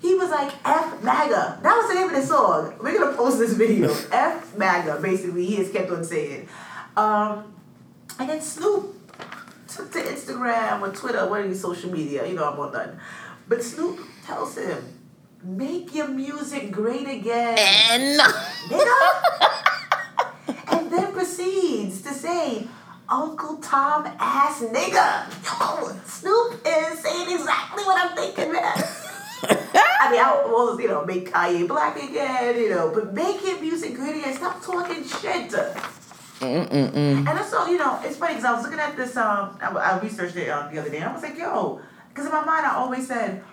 He 0.00 0.14
was 0.14 0.30
like, 0.30 0.52
F 0.64 1.02
MAGA. 1.02 1.60
That 1.62 1.76
was 1.76 1.88
the 1.88 1.94
name 1.94 2.08
of 2.08 2.14
the 2.14 2.26
song. 2.26 2.74
We're 2.80 2.98
going 2.98 3.10
to 3.10 3.16
post 3.16 3.38
this 3.38 3.54
video. 3.54 3.92
F 4.12 4.56
MAGA, 4.56 5.00
basically, 5.00 5.46
he 5.46 5.56
has 5.56 5.70
kept 5.70 5.90
on 5.90 6.04
saying. 6.04 6.48
Um, 6.96 7.54
and 8.18 8.28
then 8.28 8.40
Snoop 8.40 8.94
took 9.68 9.92
to 9.92 9.98
Instagram 9.98 10.82
or 10.82 10.92
Twitter, 10.92 11.28
one 11.28 11.42
of 11.42 11.48
these 11.48 11.60
social 11.60 11.90
media. 11.90 12.26
You 12.26 12.34
know, 12.34 12.50
I'm 12.50 12.58
all 12.58 12.70
done. 12.70 13.00
But 13.48 13.62
Snoop 13.62 14.00
tells 14.24 14.56
him, 14.56 15.01
make 15.44 15.94
your 15.94 16.08
music 16.08 16.70
great 16.70 17.08
again. 17.08 17.58
and 17.58 18.20
and 20.68 20.92
then 20.92 21.12
proceeds 21.12 22.02
to 22.02 22.12
say, 22.14 22.66
Uncle 23.08 23.56
Tom 23.58 24.06
ass 24.18 24.62
nigga. 24.62 25.26
Yo, 25.44 25.92
Snoop 26.06 26.60
is 26.66 26.98
saying 27.00 27.30
exactly 27.30 27.84
what 27.84 27.98
I'm 27.98 28.16
thinking, 28.16 28.52
man. 28.52 28.72
I 29.44 30.10
mean, 30.10 30.20
I 30.20 30.44
was, 30.46 30.80
you 30.80 30.88
know, 30.88 31.04
make 31.04 31.30
Kanye 31.30 31.66
black 31.66 31.96
again, 31.96 32.56
you 32.56 32.70
know, 32.70 32.92
but 32.94 33.12
make 33.12 33.44
your 33.44 33.60
music 33.60 33.94
great 33.94 34.16
again. 34.16 34.34
Stop 34.34 34.62
talking 34.62 35.04
shit. 35.04 35.50
Mm-mm-mm. 36.40 37.18
And 37.18 37.28
i 37.28 37.38
also, 37.38 37.66
you 37.66 37.78
know, 37.78 38.00
it's 38.02 38.16
funny 38.16 38.34
because 38.34 38.44
I 38.44 38.52
was 38.52 38.64
looking 38.64 38.80
at 38.80 38.96
this. 38.96 39.16
Um, 39.16 39.58
I, 39.60 39.68
I 39.70 40.00
researched 40.00 40.36
it 40.36 40.48
um, 40.48 40.72
the 40.72 40.80
other 40.80 40.90
day, 40.90 40.98
and 40.98 41.06
I 41.06 41.12
was 41.12 41.22
like, 41.22 41.38
yo, 41.38 41.80
because 42.08 42.26
in 42.26 42.32
my 42.32 42.44
mind, 42.44 42.66
I 42.66 42.74
always 42.74 43.06
said, 43.06 43.44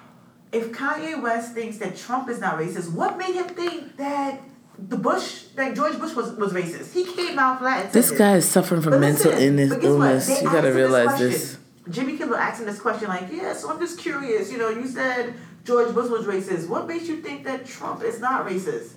if 0.52 0.72
Kanye 0.72 1.22
West 1.22 1.54
thinks 1.54 1.78
that 1.78 1.96
Trump 1.98 2.30
is 2.30 2.40
not 2.40 2.58
racist, 2.58 2.92
what 2.92 3.18
made 3.18 3.36
him 3.36 3.46
think 3.48 3.98
that 3.98 4.40
the 4.78 4.98
Bush, 4.98 5.44
that 5.56 5.76
George 5.76 6.00
Bush 6.00 6.16
was, 6.16 6.32
was 6.34 6.54
racist? 6.54 6.94
He 6.94 7.06
came 7.06 7.38
out 7.38 7.60
flat. 7.60 7.86
And 7.86 7.94
said 7.94 8.04
this 8.04 8.12
guy 8.12 8.36
is 8.36 8.48
suffering 8.48 8.82
from 8.82 8.92
But 8.94 9.02
mental 9.02 9.32
listen, 9.32 9.44
illness. 9.60 9.70
but 9.70 9.82
guess 9.82 9.92
what? 9.92 10.06
illness. 10.10 10.42
You 10.42 10.50
gotta 10.50 10.72
realize 10.74 11.08
question. 11.08 11.30
this. 11.30 11.58
Jimmy 11.90 12.18
Kimmel 12.18 12.36
asking 12.38 12.66
this 12.68 12.80
question, 12.80 13.08
like, 13.10 13.32
yeah, 13.32 13.54
so 13.54 13.70
I'm 13.72 13.80
just 13.80 14.00
curious. 14.00 14.52
You 14.52 14.58
know, 14.60 14.70
you 14.70 14.88
said 14.88 15.34
George 15.66 15.94
Bush 15.94 16.10
was 16.10 16.26
racist. 16.26 16.68
What 16.68 16.88
makes 16.88 17.08
you 17.08 17.18
think 17.22 17.44
that 17.46 17.66
Trump 17.66 18.04
is 18.04 18.20
not 18.20 18.48
racist? 18.48 18.94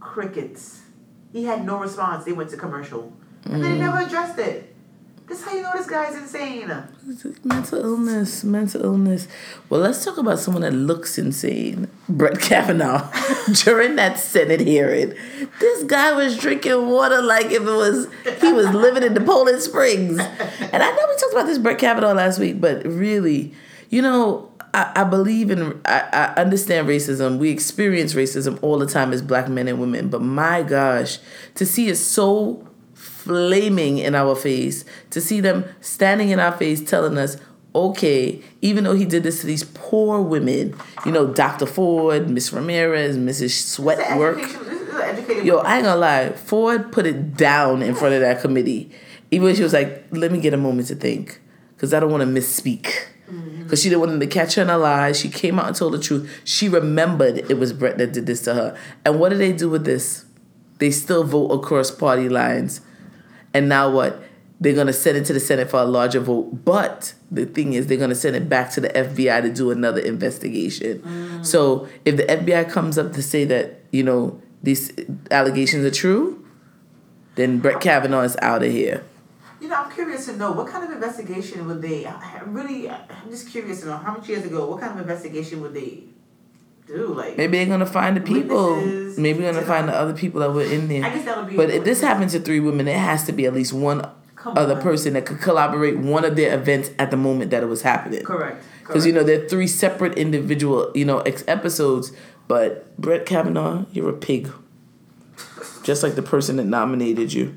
Crickets. 0.00 0.80
He 1.32 1.44
had 1.44 1.64
no 1.64 1.78
response. 1.78 2.24
They 2.24 2.32
went 2.32 2.50
to 2.50 2.56
commercial. 2.56 3.12
And 3.44 3.54
Mm. 3.54 3.62
they 3.62 3.78
never 3.78 3.98
addressed 3.98 4.38
it. 4.38 4.73
This 5.26 5.42
how 5.42 5.54
you 5.54 5.62
know 5.62 5.70
this 5.74 5.86
guy's 5.86 6.14
insane. 6.16 6.70
Mental 7.44 7.78
illness, 7.82 8.44
mental 8.44 8.84
illness. 8.84 9.26
Well, 9.70 9.80
let's 9.80 10.04
talk 10.04 10.18
about 10.18 10.38
someone 10.38 10.62
that 10.62 10.74
looks 10.74 11.16
insane. 11.16 11.88
Brett 12.10 12.40
Kavanaugh. 12.40 13.10
During 13.64 13.96
that 13.96 14.18
Senate 14.18 14.60
hearing, 14.60 15.14
this 15.60 15.84
guy 15.84 16.12
was 16.12 16.36
drinking 16.36 16.90
water 16.90 17.22
like 17.22 17.46
if 17.46 17.62
it 17.62 17.64
was 17.64 18.06
he 18.40 18.52
was 18.52 18.68
living 18.70 19.02
in 19.02 19.14
the 19.14 19.22
Poland 19.22 19.62
Springs. 19.62 20.18
And 20.18 20.82
I 20.82 20.90
know 20.90 21.06
we 21.08 21.16
talked 21.16 21.32
about 21.32 21.46
this 21.46 21.58
Brett 21.58 21.78
Kavanaugh 21.78 22.12
last 22.12 22.38
week, 22.38 22.60
but 22.60 22.84
really, 22.84 23.54
you 23.88 24.02
know, 24.02 24.52
I, 24.74 24.92
I 24.96 25.04
believe 25.04 25.50
in 25.50 25.80
I, 25.86 26.00
I 26.12 26.40
understand 26.40 26.86
racism. 26.86 27.38
We 27.38 27.48
experience 27.48 28.12
racism 28.12 28.58
all 28.60 28.78
the 28.78 28.86
time 28.86 29.12
as 29.14 29.22
black 29.22 29.48
men 29.48 29.68
and 29.68 29.80
women. 29.80 30.10
But 30.10 30.20
my 30.20 30.62
gosh, 30.62 31.18
to 31.54 31.64
see 31.64 31.88
it 31.88 31.96
so 31.96 32.68
flaming 33.24 33.98
in 33.98 34.14
our 34.14 34.34
face, 34.34 34.84
to 35.10 35.20
see 35.20 35.40
them 35.40 35.64
standing 35.80 36.28
in 36.28 36.38
our 36.38 36.52
face 36.52 36.82
telling 36.84 37.16
us, 37.16 37.38
okay, 37.74 38.40
even 38.60 38.84
though 38.84 38.94
he 38.94 39.04
did 39.04 39.22
this 39.22 39.40
to 39.40 39.46
these 39.46 39.64
poor 39.74 40.20
women, 40.20 40.76
you 41.06 41.12
know, 41.12 41.26
Dr. 41.26 41.66
Ford, 41.66 42.28
Miss 42.28 42.52
Ramirez, 42.52 43.16
Mrs. 43.16 43.78
Swetnick. 43.78 44.10
education, 44.10 44.64
this 44.64 44.80
is 44.82 44.88
an 44.88 45.00
educated 45.00 45.46
Yo. 45.46 45.58
I 45.58 45.76
ain't 45.76 45.84
gonna 45.84 46.00
lie, 46.00 46.30
Ford 46.32 46.92
put 46.92 47.06
it 47.06 47.34
down 47.36 47.82
in 47.82 47.94
front 47.94 48.14
of 48.14 48.20
that 48.20 48.42
committee. 48.42 48.90
Even 49.30 49.46
when 49.46 49.56
she 49.56 49.62
was 49.62 49.72
like, 49.72 50.04
let 50.10 50.30
me 50.30 50.38
get 50.38 50.52
a 50.52 50.58
moment 50.58 50.88
to 50.88 50.94
think, 50.94 51.40
because 51.74 51.94
I 51.94 52.00
don't 52.00 52.10
want 52.10 52.20
to 52.20 52.28
misspeak. 52.28 52.92
Mm-hmm. 53.28 53.62
Because 53.62 53.82
she 53.82 53.88
didn't 53.88 54.00
want 54.00 54.12
them 54.12 54.20
to 54.20 54.26
catch 54.26 54.56
her 54.56 54.62
in 54.62 54.68
a 54.68 54.76
lie. 54.76 55.12
She 55.12 55.30
came 55.30 55.58
out 55.58 55.66
and 55.66 55.74
told 55.74 55.94
the 55.94 55.98
truth. 55.98 56.30
She 56.44 56.68
remembered 56.68 57.38
it 57.38 57.58
was 57.58 57.72
Brett 57.72 57.96
that 57.96 58.12
did 58.12 58.26
this 58.26 58.42
to 58.42 58.52
her. 58.52 58.78
And 59.06 59.18
what 59.18 59.30
do 59.30 59.38
they 59.38 59.52
do 59.52 59.70
with 59.70 59.86
this? 59.86 60.26
They 60.78 60.90
still 60.90 61.24
vote 61.24 61.48
across 61.48 61.90
party 61.90 62.28
lines. 62.28 62.82
And 63.54 63.68
now 63.68 63.90
what? 63.90 64.22
They're 64.60 64.74
gonna 64.74 64.92
send 64.92 65.16
it 65.16 65.24
to 65.26 65.32
the 65.32 65.40
Senate 65.40 65.70
for 65.70 65.80
a 65.80 65.84
larger 65.84 66.20
vote. 66.20 66.64
But 66.64 67.14
the 67.30 67.46
thing 67.46 67.72
is, 67.72 67.86
they're 67.86 67.98
gonna 67.98 68.14
send 68.14 68.36
it 68.36 68.48
back 68.48 68.70
to 68.72 68.80
the 68.80 68.88
FBI 68.88 69.42
to 69.42 69.52
do 69.52 69.70
another 69.70 70.00
investigation. 70.00 70.98
Mm. 70.98 71.46
So 71.46 71.88
if 72.04 72.16
the 72.16 72.24
FBI 72.24 72.70
comes 72.70 72.98
up 72.98 73.12
to 73.12 73.22
say 73.22 73.44
that 73.44 73.80
you 73.90 74.02
know 74.02 74.40
these 74.62 74.92
allegations 75.30 75.84
are 75.84 75.90
true, 75.90 76.44
then 77.36 77.58
Brett 77.58 77.80
Kavanaugh 77.80 78.22
is 78.22 78.36
out 78.42 78.62
of 78.62 78.70
here. 78.70 79.04
You 79.60 79.68
know, 79.68 79.76
I'm 79.76 79.90
curious 79.92 80.26
to 80.26 80.36
know 80.36 80.52
what 80.52 80.68
kind 80.68 80.84
of 80.84 80.90
investigation 80.90 81.66
would 81.66 81.80
they? 81.80 82.06
I 82.06 82.42
really, 82.44 82.88
I'm 82.90 83.30
just 83.30 83.48
curious 83.48 83.80
to 83.80 83.86
know 83.86 83.96
how 83.96 84.12
much 84.12 84.28
years 84.28 84.44
ago. 84.44 84.66
What 84.68 84.80
kind 84.80 84.92
of 84.92 84.98
investigation 85.00 85.62
would 85.62 85.74
they 85.74 86.04
do? 86.86 87.06
Like, 87.14 87.36
Maybe 87.36 87.58
they're 87.58 87.66
gonna 87.66 87.86
find 87.86 88.16
the 88.16 88.20
people. 88.20 88.76
Witnesses, 88.76 89.18
Maybe 89.18 89.40
they're 89.40 89.52
gonna 89.52 89.66
find 89.66 89.88
the 89.88 89.94
other 89.94 90.12
people 90.14 90.40
that 90.40 90.52
were 90.52 90.62
in 90.62 90.88
there. 90.88 91.04
I 91.04 91.10
guess 91.10 91.24
that 91.24 91.36
would 91.38 91.48
be. 91.48 91.56
But 91.56 91.70
if 91.70 91.84
this 91.84 92.00
happens 92.00 92.32
to 92.32 92.40
three 92.40 92.60
women, 92.60 92.88
it 92.88 92.96
has 92.98 93.24
to 93.26 93.32
be 93.32 93.46
at 93.46 93.54
least 93.54 93.72
one 93.72 94.06
Come 94.36 94.58
other 94.58 94.74
on. 94.76 94.82
person 94.82 95.14
that 95.14 95.24
could 95.26 95.40
collaborate 95.40 95.96
one 95.98 96.24
of 96.24 96.36
their 96.36 96.54
events 96.54 96.90
at 96.98 97.10
the 97.10 97.16
moment 97.16 97.50
that 97.50 97.62
it 97.62 97.66
was 97.66 97.82
happening. 97.82 98.22
correct. 98.24 98.62
Because 98.80 99.06
you 99.06 99.12
know 99.12 99.22
they're 99.22 99.48
three 99.48 99.66
separate 99.66 100.18
individual 100.18 100.90
you 100.94 101.04
know 101.06 101.20
ex- 101.20 101.44
episodes. 101.48 102.12
But 102.46 102.94
Brett 102.98 103.24
Kavanaugh, 103.24 103.86
you're 103.92 104.10
a 104.10 104.12
pig, 104.12 104.50
just 105.82 106.02
like 106.02 106.14
the 106.14 106.22
person 106.22 106.56
that 106.56 106.64
nominated 106.66 107.32
you. 107.32 107.56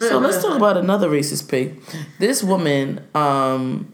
So 0.00 0.18
let's 0.18 0.42
talk 0.42 0.56
about 0.56 0.76
another 0.78 1.08
racist 1.10 1.48
pig. 1.50 1.80
This 2.18 2.42
woman 2.42 3.06
um, 3.14 3.92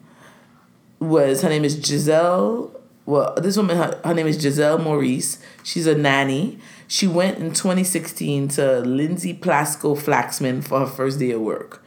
was 1.01 1.43
her 1.43 1.49
name 1.49 1.65
is 1.65 1.75
Giselle. 1.85 2.73
Well, 3.07 3.35
this 3.37 3.57
woman 3.57 3.77
her, 3.77 4.01
her 4.05 4.15
name 4.15 4.27
is 4.27 4.41
Giselle 4.41 4.79
Maurice. 4.79 5.39
She's 5.63 5.87
a 5.87 5.95
nanny. 5.95 6.59
She 6.87 7.07
went 7.07 7.39
in 7.39 7.53
2016 7.53 8.49
to 8.49 8.81
Lindsay 8.81 9.35
Plasko 9.35 9.97
Flaxman 9.97 10.63
for 10.63 10.81
her 10.81 10.87
first 10.87 11.19
day 11.19 11.31
of 11.31 11.41
work. 11.41 11.83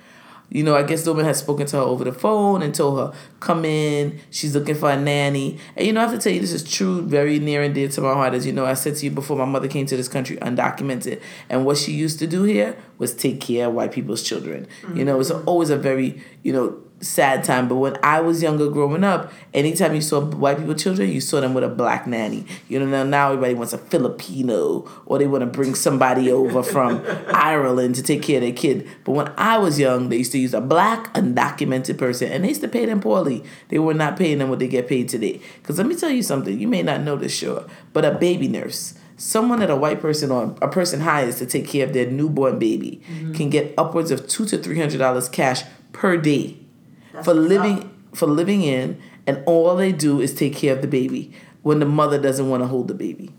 You 0.49 0.63
know, 0.63 0.75
I 0.75 0.83
guess 0.83 1.03
the 1.03 1.11
woman 1.11 1.25
had 1.25 1.35
spoken 1.35 1.65
to 1.67 1.77
her 1.77 1.81
over 1.81 2.03
the 2.03 2.11
phone 2.11 2.61
and 2.61 2.75
told 2.75 2.99
her, 2.99 3.17
come 3.39 3.65
in, 3.65 4.19
she's 4.29 4.53
looking 4.53 4.75
for 4.75 4.91
a 4.91 4.95
nanny. 4.95 5.57
And 5.75 5.87
you 5.87 5.93
know, 5.93 6.01
I 6.01 6.03
have 6.03 6.13
to 6.13 6.19
tell 6.19 6.31
you, 6.31 6.39
this 6.39 6.53
is 6.53 6.63
true, 6.63 7.01
very 7.01 7.39
near 7.39 7.63
and 7.63 7.73
dear 7.73 7.87
to 7.87 8.01
my 8.01 8.13
heart. 8.13 8.35
As 8.35 8.45
you 8.45 8.53
know, 8.53 8.63
I 8.63 8.75
said 8.75 8.95
to 8.97 9.05
you 9.05 9.09
before, 9.11 9.35
my 9.35 9.45
mother 9.45 9.67
came 9.67 9.87
to 9.87 9.97
this 9.97 10.07
country 10.07 10.37
undocumented. 10.37 11.21
And 11.49 11.65
what 11.65 11.77
she 11.77 11.93
used 11.93 12.19
to 12.19 12.27
do 12.27 12.43
here 12.43 12.77
was 12.99 13.15
take 13.15 13.41
care 13.41 13.67
of 13.67 13.73
white 13.73 13.91
people's 13.91 14.21
children. 14.21 14.67
You 14.93 15.03
know, 15.05 15.19
it's 15.19 15.31
always 15.31 15.71
a 15.71 15.77
very, 15.77 16.21
you 16.43 16.53
know, 16.53 16.82
sad 17.03 17.43
time. 17.43 17.67
But 17.67 17.75
when 17.75 17.97
I 18.03 18.21
was 18.21 18.41
younger 18.41 18.69
growing 18.69 19.03
up, 19.03 19.31
anytime 19.53 19.93
you 19.93 20.01
saw 20.01 20.21
white 20.21 20.57
people 20.57 20.73
children, 20.75 21.09
you 21.09 21.21
saw 21.21 21.41
them 21.41 21.53
with 21.53 21.63
a 21.63 21.69
black 21.69 22.07
nanny. 22.07 22.45
You 22.69 22.79
know, 22.79 22.85
now, 22.85 23.03
now 23.03 23.31
everybody 23.31 23.53
wants 23.53 23.73
a 23.73 23.77
Filipino 23.77 24.89
or 25.05 25.19
they 25.19 25.27
want 25.27 25.41
to 25.41 25.45
bring 25.45 25.75
somebody 25.75 26.31
over 26.31 26.63
from 26.63 27.03
Ireland 27.27 27.95
to 27.95 28.03
take 28.03 28.23
care 28.23 28.37
of 28.37 28.43
their 28.43 28.53
kid. 28.53 28.89
But 29.03 29.11
when 29.11 29.33
I 29.37 29.57
was 29.57 29.79
young, 29.79 30.09
they 30.09 30.17
used 30.17 30.31
to 30.31 30.39
use 30.39 30.53
a 30.53 30.61
black 30.61 31.13
undocumented 31.13 31.97
person 31.97 32.31
and 32.31 32.43
they 32.43 32.49
used 32.49 32.61
to 32.61 32.67
pay 32.67 32.85
them 32.85 33.01
poorly. 33.01 33.43
They 33.69 33.79
were 33.79 33.93
not 33.93 34.17
paying 34.17 34.39
them 34.39 34.49
what 34.49 34.59
they 34.59 34.67
get 34.67 34.87
paid 34.87 35.09
today. 35.09 35.41
Because 35.61 35.77
let 35.77 35.87
me 35.87 35.95
tell 35.95 36.09
you 36.09 36.23
something, 36.23 36.57
you 36.57 36.67
may 36.67 36.83
not 36.83 37.01
know 37.01 37.15
this, 37.15 37.35
sure, 37.35 37.65
but 37.91 38.05
a 38.05 38.11
baby 38.11 38.47
nurse, 38.47 38.95
someone 39.17 39.59
that 39.59 39.69
a 39.69 39.75
white 39.75 40.01
person 40.01 40.31
or 40.31 40.55
a 40.61 40.67
person 40.67 41.01
hires 41.01 41.37
to 41.37 41.45
take 41.45 41.67
care 41.67 41.85
of 41.85 41.93
their 41.93 42.09
newborn 42.09 42.59
baby 42.59 43.01
mm-hmm. 43.07 43.33
can 43.33 43.49
get 43.49 43.73
upwards 43.77 44.11
of 44.11 44.27
two 44.27 44.45
to 44.45 44.57
three 44.57 44.79
hundred 44.79 44.97
dollars 44.97 45.29
cash 45.29 45.63
per 45.91 46.17
day 46.17 46.57
That's 47.13 47.25
for 47.25 47.33
living 47.33 47.83
up. 47.83 47.87
for 48.17 48.27
living 48.27 48.63
in 48.63 48.99
and 49.25 49.41
all 49.45 49.75
they 49.75 49.91
do 49.91 50.19
is 50.19 50.33
take 50.33 50.55
care 50.55 50.75
of 50.75 50.81
the 50.81 50.87
baby 50.87 51.31
when 51.61 51.79
the 51.79 51.85
mother 51.85 52.19
doesn't 52.21 52.49
want 52.49 52.61
to 52.63 52.67
hold 52.67 52.87
the 52.89 52.93
baby. 52.93 53.31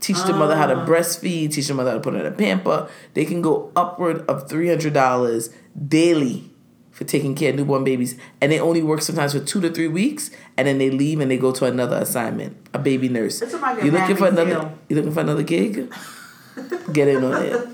Teach 0.00 0.22
the 0.24 0.32
mother 0.32 0.54
how 0.56 0.66
to 0.66 0.76
Ah. 0.76 0.86
breastfeed 0.86 1.52
teach 1.52 1.66
the 1.66 1.74
mother 1.74 1.90
how 1.90 1.96
to 1.96 2.02
put 2.02 2.14
in 2.14 2.24
a 2.24 2.30
pamper. 2.30 2.88
They 3.14 3.24
can 3.24 3.42
go 3.42 3.72
upward 3.74 4.24
of 4.28 4.48
$300 4.48 5.50
daily 5.88 6.50
for 6.92 7.04
taking 7.04 7.34
care 7.34 7.50
of 7.50 7.56
newborn 7.56 7.82
babies 7.84 8.16
and 8.40 8.50
they 8.52 8.60
only 8.60 8.82
work 8.82 9.02
sometimes 9.02 9.32
for 9.32 9.40
two 9.40 9.60
to 9.60 9.70
three 9.70 9.88
weeks 9.88 10.30
and 10.56 10.66
then 10.68 10.78
they 10.78 10.90
leave 10.90 11.18
and 11.20 11.30
they 11.30 11.36
go 11.36 11.50
to 11.52 11.64
another 11.64 11.96
assignment 11.96 12.56
a 12.74 12.78
baby 12.78 13.08
nurse. 13.08 13.40
This 13.40 13.52
reminds 13.54 13.80
me 13.82 13.86
you 13.88 13.92
looking 13.96 14.16
for 14.16 14.26
another 14.28 14.70
you 14.88 14.96
looking 14.96 15.12
for 15.12 15.20
another 15.20 15.42
gig? 15.42 15.92
Get 16.92 17.08
in 17.08 17.22
on 17.24 17.42
it. 17.44 17.68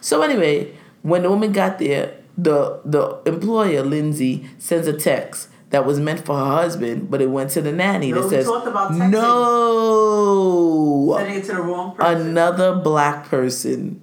So 0.00 0.22
anyway, 0.22 0.74
when 1.02 1.22
the 1.22 1.30
woman 1.30 1.52
got 1.52 1.78
there, 1.78 2.14
the 2.42 2.80
the 2.84 3.20
employer 3.26 3.82
Lindsay 3.82 4.48
sends 4.58 4.86
a 4.86 4.92
text 4.92 5.48
that 5.70 5.86
was 5.86 6.00
meant 6.00 6.24
for 6.26 6.36
her 6.36 6.50
husband, 6.62 7.10
but 7.10 7.22
it 7.22 7.30
went 7.30 7.50
to 7.50 7.60
the 7.60 7.72
nanny 7.72 8.10
No, 8.12 8.22
that 8.22 8.24
we 8.24 8.30
says, 8.30 8.48
about 8.48 8.92
"No, 8.94 9.10
Sending 11.18 11.36
it 11.36 11.44
to 11.46 11.52
the 11.54 11.62
wrong 11.62 11.94
person. 11.94 12.28
another 12.28 12.74
black 12.76 13.28
person." 13.28 14.02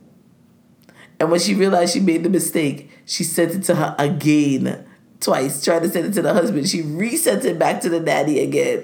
And 1.20 1.32
when 1.32 1.40
she 1.40 1.56
realized 1.56 1.94
she 1.94 2.00
made 2.00 2.24
the 2.24 2.30
mistake, 2.30 2.92
she 3.06 3.24
sent 3.24 3.56
it 3.56 3.64
to 3.64 3.76
her 3.76 3.96
again, 3.98 4.86
twice, 5.20 5.64
trying 5.64 5.82
to 5.82 5.90
send 5.90 6.06
it 6.06 6.14
to 6.14 6.22
the 6.22 6.34
husband. 6.34 6.70
She 6.70 6.84
resent 6.84 7.44
it 7.44 7.58
back 7.58 7.82
to 7.82 7.90
the 7.90 8.00
nanny 8.00 8.40
again. 8.40 8.84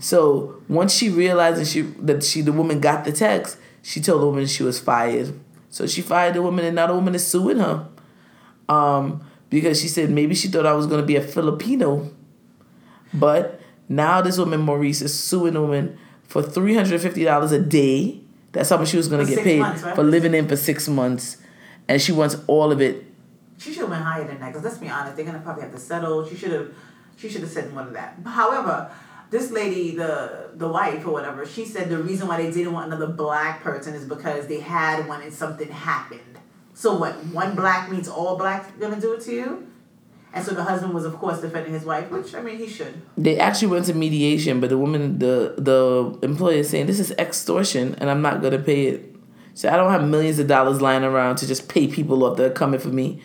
So 0.00 0.62
once 0.68 0.94
she 0.94 1.10
realized 1.10 1.60
that 1.60 1.66
she 1.66 1.82
that 1.82 2.24
she 2.24 2.40
the 2.40 2.52
woman 2.52 2.80
got 2.80 3.04
the 3.04 3.12
text, 3.12 3.58
she 3.82 4.00
told 4.00 4.22
the 4.22 4.26
woman 4.26 4.46
she 4.46 4.62
was 4.62 4.80
fired. 4.80 5.34
So 5.70 5.86
she 5.86 6.00
fired 6.00 6.34
the 6.34 6.42
woman, 6.42 6.64
and 6.64 6.74
now 6.76 6.86
the 6.86 6.94
woman 6.94 7.14
is 7.14 7.26
suing 7.26 7.58
her, 7.58 7.86
um, 8.68 9.24
because 9.50 9.80
she 9.80 9.88
said 9.88 10.10
maybe 10.10 10.34
she 10.34 10.48
thought 10.48 10.66
I 10.66 10.72
was 10.72 10.86
gonna 10.86 11.02
be 11.02 11.16
a 11.16 11.22
Filipino, 11.22 12.10
but 13.14 13.60
now 13.88 14.20
this 14.20 14.38
woman 14.38 14.60
Maurice 14.60 15.02
is 15.02 15.18
suing 15.18 15.54
the 15.54 15.60
woman 15.60 15.98
for 16.24 16.42
three 16.42 16.74
hundred 16.74 17.00
fifty 17.00 17.24
dollars 17.24 17.52
a 17.52 17.60
day. 17.60 18.20
That's 18.52 18.70
how 18.70 18.78
much 18.78 18.88
she 18.88 18.96
was 18.96 19.08
gonna 19.08 19.24
get 19.26 19.42
paid 19.44 19.60
months, 19.60 19.82
right? 19.82 19.94
for 19.94 20.02
living 20.02 20.34
in 20.34 20.48
for 20.48 20.56
six 20.56 20.88
months, 20.88 21.38
and 21.86 22.00
she 22.00 22.12
wants 22.12 22.36
all 22.46 22.72
of 22.72 22.80
it. 22.80 23.04
She 23.58 23.72
should 23.72 23.82
have 23.82 23.90
went 23.90 24.04
higher 24.04 24.24
than 24.26 24.38
that. 24.40 24.48
Because 24.48 24.64
let's 24.64 24.78
be 24.78 24.88
honest, 24.88 25.16
they're 25.16 25.24
gonna 25.24 25.40
probably 25.40 25.62
have 25.62 25.72
to 25.72 25.80
settle. 25.80 26.26
She 26.26 26.36
should 26.36 26.52
have. 26.52 26.72
She 27.16 27.28
should 27.28 27.40
have 27.40 27.50
said 27.50 27.72
more 27.72 27.82
than 27.84 27.94
that. 27.94 28.16
However, 28.24 28.90
this 29.30 29.50
lady, 29.50 29.96
the 29.96 30.50
the 30.54 30.68
wife 30.68 31.06
or 31.06 31.10
whatever, 31.12 31.44
she 31.44 31.64
said 31.64 31.88
the 31.88 31.98
reason 31.98 32.28
why 32.28 32.40
they 32.40 32.50
didn't 32.50 32.72
want 32.72 32.86
another 32.86 33.08
black 33.12 33.62
person 33.62 33.94
is 33.94 34.04
because 34.04 34.46
they 34.46 34.60
had 34.60 35.06
one 35.08 35.22
and 35.22 35.32
something 35.32 35.68
happened. 35.68 36.37
So 36.78 36.96
what? 36.96 37.14
One 37.34 37.56
black 37.56 37.90
means 37.90 38.06
all 38.06 38.36
blacks 38.36 38.70
gonna 38.78 39.00
do 39.00 39.14
it 39.14 39.20
to 39.22 39.32
you. 39.32 39.66
And 40.32 40.46
so 40.46 40.54
the 40.54 40.62
husband 40.62 40.94
was, 40.94 41.04
of 41.04 41.16
course, 41.16 41.40
defending 41.40 41.72
his 41.72 41.84
wife, 41.84 42.08
which 42.08 42.32
I 42.36 42.40
mean 42.40 42.56
he 42.56 42.68
should. 42.68 43.02
They 43.16 43.36
actually 43.36 43.66
went 43.66 43.86
to 43.86 43.94
mediation, 43.94 44.60
but 44.60 44.70
the 44.70 44.78
woman, 44.78 45.18
the 45.18 45.54
the 45.58 46.16
employer, 46.22 46.58
is 46.58 46.70
saying 46.70 46.86
this 46.86 47.00
is 47.00 47.10
extortion, 47.18 47.96
and 47.96 48.08
I'm 48.08 48.22
not 48.22 48.42
gonna 48.42 48.60
pay 48.60 48.86
it. 48.86 49.16
So 49.54 49.68
I 49.68 49.76
don't 49.76 49.90
have 49.90 50.06
millions 50.06 50.38
of 50.38 50.46
dollars 50.46 50.80
lying 50.80 51.02
around 51.02 51.34
to 51.38 51.48
just 51.48 51.68
pay 51.68 51.88
people 51.88 52.22
off 52.22 52.36
that 52.36 52.46
are 52.46 52.54
coming 52.54 52.78
for 52.78 52.90
me. 52.90 53.22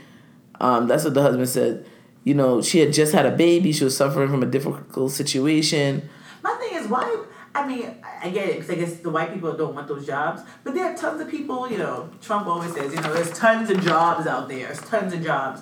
Um, 0.59 0.87
that's 0.87 1.03
what 1.03 1.13
the 1.13 1.21
husband 1.21 1.47
said. 1.47 1.85
You 2.23 2.33
know, 2.33 2.59
she 2.59 2.79
had 2.79 2.91
just 2.91 3.13
had 3.13 3.27
a 3.27 3.31
baby. 3.35 3.71
She 3.71 3.83
was 3.83 3.95
suffering 3.95 4.29
from 4.29 4.41
a 4.41 4.47
difficult 4.47 5.11
situation. 5.11 6.09
My 6.41 6.55
thing 6.55 6.73
is 6.73 6.87
why. 6.87 7.23
I 7.55 7.67
mean, 7.67 7.95
I- 8.21 8.29
get 8.29 8.49
it 8.49 8.55
because 8.55 8.71
I 8.71 8.75
guess 8.75 8.95
the 8.95 9.09
white 9.09 9.33
people 9.33 9.53
don't 9.55 9.75
want 9.75 9.87
those 9.87 10.07
jobs, 10.07 10.41
but 10.63 10.73
there 10.73 10.91
are 10.91 10.95
tons 10.95 11.21
of 11.21 11.29
people. 11.29 11.69
You 11.69 11.77
know, 11.77 12.09
Trump 12.21 12.47
always 12.47 12.73
says, 12.73 12.93
you 12.93 13.01
know, 13.01 13.13
there's 13.13 13.31
tons 13.37 13.69
of 13.69 13.81
jobs 13.81 14.25
out 14.25 14.47
there. 14.47 14.67
There's 14.67 14.81
tons 14.81 15.13
of 15.13 15.21
jobs. 15.21 15.61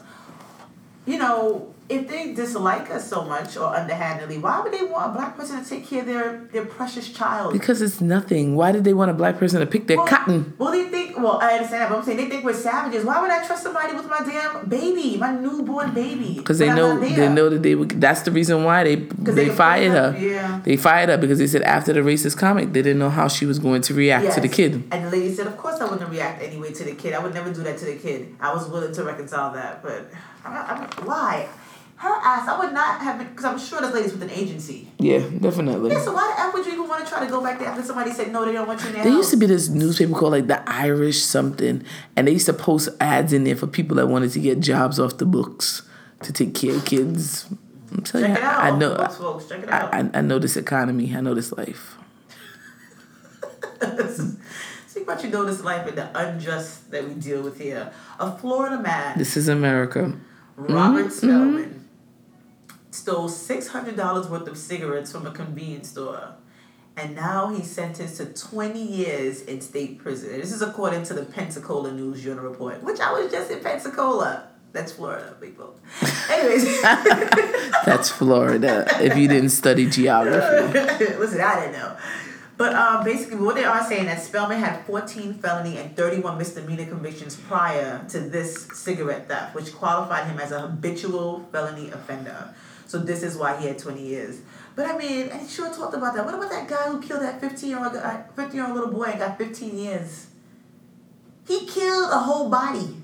You 1.06 1.18
know, 1.18 1.71
if 1.92 2.08
they 2.08 2.34
dislike 2.34 2.90
us 2.90 3.10
so 3.10 3.24
much 3.26 3.58
or 3.58 3.76
underhandedly, 3.76 4.38
why 4.38 4.62
would 4.62 4.72
they 4.72 4.84
want 4.84 5.12
a 5.12 5.14
black 5.14 5.36
person 5.36 5.62
to 5.62 5.70
take 5.70 5.86
care 5.86 6.02
of 6.02 6.06
their 6.06 6.38
their 6.52 6.66
precious 6.66 7.10
child? 7.10 7.52
Because 7.52 7.82
it's 7.82 8.00
nothing. 8.00 8.56
Why 8.56 8.72
did 8.72 8.86
they 8.86 8.94
want 8.94 9.12
a 9.12 9.14
black 9.14 9.38
person 9.38 9.60
to 9.60 9.66
pick 9.66 9.88
their 9.88 9.98
well, 9.98 10.08
cotton? 10.08 10.54
Well, 10.58 10.72
they 10.72 10.86
think. 10.86 11.18
Well, 11.18 11.40
I 11.42 11.54
understand 11.54 11.82
that, 11.82 11.90
but 11.90 11.98
I'm 12.00 12.06
saying 12.06 12.18
they 12.18 12.30
think 12.30 12.46
we're 12.46 12.54
savages. 12.54 13.04
Why 13.04 13.22
would 13.22 13.30
I 13.30 13.46
trust 13.46 13.64
somebody 13.64 13.94
with 13.94 14.08
my 14.08 14.20
damn 14.20 14.68
baby, 14.70 15.18
my 15.18 15.32
newborn 15.36 15.94
baby? 15.94 16.36
Because 16.38 16.60
they 16.60 16.74
know 16.74 16.98
they 16.98 17.28
know 17.30 17.50
that 17.50 17.62
they 17.62 17.76
would. 17.76 17.90
That's 18.00 18.22
the 18.22 18.32
reason 18.32 18.64
why 18.64 18.84
they 18.86 18.96
they 18.96 19.34
they 19.34 19.50
fired 19.50 19.92
her- 19.92 20.18
yeah. 20.18 20.62
They 20.64 20.78
fired 20.78 21.10
her 21.10 21.18
because 21.18 21.40
they 21.40 21.48
said 21.48 21.62
after 21.64 21.92
the 21.92 22.00
racist 22.00 22.38
comment, 22.38 22.74
they 22.74 22.82
didn't 22.82 23.00
know 23.00 23.10
how 23.10 23.28
she 23.28 23.46
was 23.46 23.60
going 23.60 23.82
to 23.84 23.94
react 23.94 24.34
to 24.36 24.42
the 24.42 24.48
kid. 24.48 24.84
And 24.92 25.06
the 25.06 25.12
lady 25.12 25.34
said, 25.34 25.48
"Of 25.48 25.58
course, 25.58 25.82
I 25.82 25.86
wouldn't 25.90 26.10
react 26.10 26.42
anyway 26.42 26.72
to 26.72 26.84
the 26.86 26.96
kid. 26.96 27.14
I 27.14 27.20
would 27.20 27.34
never 27.34 27.52
do 27.54 27.64
that 27.64 27.78
to 27.80 27.86
the 27.86 27.96
kid. 27.96 28.34
I 28.40 28.54
was 28.54 28.68
willing 28.70 28.94
to 28.94 29.04
reconcile 29.04 29.54
that, 29.54 29.84
but 29.84 30.10
I'm 30.46 30.54
not, 30.54 30.70
I'm, 30.70 31.06
why? 31.06 31.50
Her 32.02 32.16
ass. 32.24 32.48
I 32.48 32.58
would 32.58 32.74
not 32.74 33.00
have 33.02 33.20
because 33.20 33.46
I'm 33.46 33.60
sure 33.60 33.80
this 33.80 33.94
lady's 33.94 34.12
with 34.14 34.24
an 34.24 34.32
agency. 34.32 34.88
Yeah, 34.98 35.20
definitely. 35.40 35.92
Yeah. 35.92 36.02
So 36.04 36.14
why 36.14 36.34
the 36.36 36.42
f 36.42 36.54
would 36.56 36.66
you 36.66 36.72
even 36.74 36.88
want 36.88 37.06
to 37.06 37.12
try 37.12 37.24
to 37.24 37.30
go 37.30 37.44
back 37.44 37.60
there 37.60 37.68
after 37.68 37.84
somebody 37.84 38.12
said 38.12 38.32
no? 38.34 38.44
They 38.44 38.54
don't 38.54 38.68
want 38.68 38.82
you 38.82 38.88
in 38.88 38.94
their 38.94 39.04
There 39.04 39.14
used 39.14 39.30
to 39.30 39.38
be 39.38 39.46
this 39.46 39.70
newspaper 39.70 40.14
called 40.14 40.32
like 40.32 40.48
the 40.48 40.68
Irish 40.68 41.20
something, 41.22 41.84
and 42.16 42.28
they 42.28 42.32
used 42.32 42.48
to 42.48 42.54
post 42.54 42.90
ads 43.00 43.34
in 43.34 43.44
there 43.44 43.56
for 43.56 43.68
people 43.68 43.98
that 43.98 44.08
wanted 44.08 44.32
to 44.32 44.40
get 44.40 44.60
jobs 44.62 45.00
off 45.00 45.20
the 45.20 45.28
books 45.28 45.84
to 46.24 46.34
take 46.34 46.56
care 46.56 46.76
of 46.76 46.86
kids. 46.86 47.46
I'm 47.92 48.02
telling 48.02 48.28
Check 48.34 48.38
you, 48.38 48.44
it 48.48 48.52
out, 48.52 48.64
I 48.64 48.78
know, 48.78 48.96
folks, 48.98 49.16
folks. 49.18 49.48
Check 49.48 49.64
it 49.64 49.70
out. 49.70 49.94
I, 49.94 50.00
I, 50.00 50.10
I 50.16 50.22
know 50.22 50.40
this 50.40 50.58
economy. 50.58 51.14
I 51.16 51.22
know 51.22 51.36
this 51.36 51.52
life. 51.52 51.98
See 54.88 55.04
about 55.04 55.24
you 55.24 55.30
know 55.30 55.46
this 55.46 55.64
life 55.64 55.88
and 55.88 55.98
the 55.98 56.10
unjust 56.20 56.90
that 56.92 57.08
we 57.08 57.14
deal 57.14 57.42
with 57.42 57.60
here. 57.60 57.92
A 58.20 58.36
Florida 58.38 58.80
man, 58.82 59.18
This 59.18 59.38
is 59.38 59.48
America. 59.48 60.14
Robert 60.58 61.06
Mm-hmm. 61.06 61.10
Spellman, 61.10 61.81
stole 62.92 63.30
six 63.30 63.68
hundred 63.70 63.96
dollars 63.98 64.28
worth 64.28 64.48
of 64.48 64.58
cigarettes 64.58 65.12
from 65.12 65.26
a 65.26 65.32
convenience 65.32 65.90
store. 65.90 66.36
And 66.98 67.16
now 67.16 67.48
he's 67.54 67.72
sentenced 67.72 68.18
to 68.18 68.26
20 68.26 68.80
years 68.80 69.42
in 69.44 69.62
state 69.62 69.98
prison. 69.98 70.30
This 70.40 70.52
is 70.52 70.62
according 70.62 71.04
to 71.04 71.14
the 71.14 71.24
Pensacola 71.24 71.94
News 71.94 72.22
Journal 72.22 72.44
report, 72.44 72.84
which 72.84 73.00
I 73.00 73.14
was 73.14 73.32
just 73.32 73.50
in 73.50 73.62
Pensacola. 73.62 74.50
That's 74.74 74.92
Florida, 74.92 75.36
people. 75.40 75.80
Anyways, 76.30 76.82
That's 77.86 78.10
Florida. 78.10 78.86
if 79.00 79.18
you 79.18 79.28
didn't 79.28 79.50
study 79.50 79.90
geography, 79.90 80.74
listen, 81.18 81.42
I 81.42 81.62
didn't 81.62 81.74
know. 81.74 81.98
But 82.58 82.76
um, 82.76 83.04
basically, 83.04 83.38
what 83.38 83.56
they 83.56 83.64
are 83.66 83.84
saying 83.84 84.06
that 84.06 84.22
Spellman 84.22 84.60
had 84.60 84.86
14 84.86 85.36
felony 85.36 85.78
and 85.78 85.96
31 85.98 86.38
misdemeanor 86.38 86.86
convictions 86.86 87.36
prior 87.36 88.06
to 88.10 88.20
this 88.20 88.68
cigarette 88.74 89.28
theft, 89.28 89.56
which 89.56 89.74
qualified 89.74 90.28
him 90.28 90.40
as 90.40 90.52
a 90.52 90.62
habitual 90.62 91.48
felony 91.52 91.90
offender. 91.90 92.54
So 92.92 93.00
this 93.00 93.24
is 93.24 93.38
why 93.38 93.56
he 93.56 93.68
had 93.68 93.80
20 93.80 94.06
years. 94.06 94.42
But 94.76 94.86
I 94.86 94.98
mean, 94.98 95.32
he 95.32 95.48
sure 95.48 95.74
talked 95.74 95.94
about 95.94 96.14
that. 96.14 96.26
What 96.26 96.36
about 96.36 96.50
that 96.50 96.68
guy 96.68 96.90
who 96.90 97.00
killed 97.02 97.22
that 97.22 97.40
15 97.40 97.70
year 97.70 97.80
old 97.82 97.96
uh, 97.96 98.24
15 98.36 98.54
year 98.54 98.66
old 98.66 98.76
little 98.76 98.92
boy 98.92 99.06
and 99.06 99.18
got 99.18 99.38
15 99.38 99.78
years? 99.78 100.28
He 101.48 101.66
killed 101.66 102.12
a 102.12 102.20
whole 102.20 102.50
body, 102.50 102.98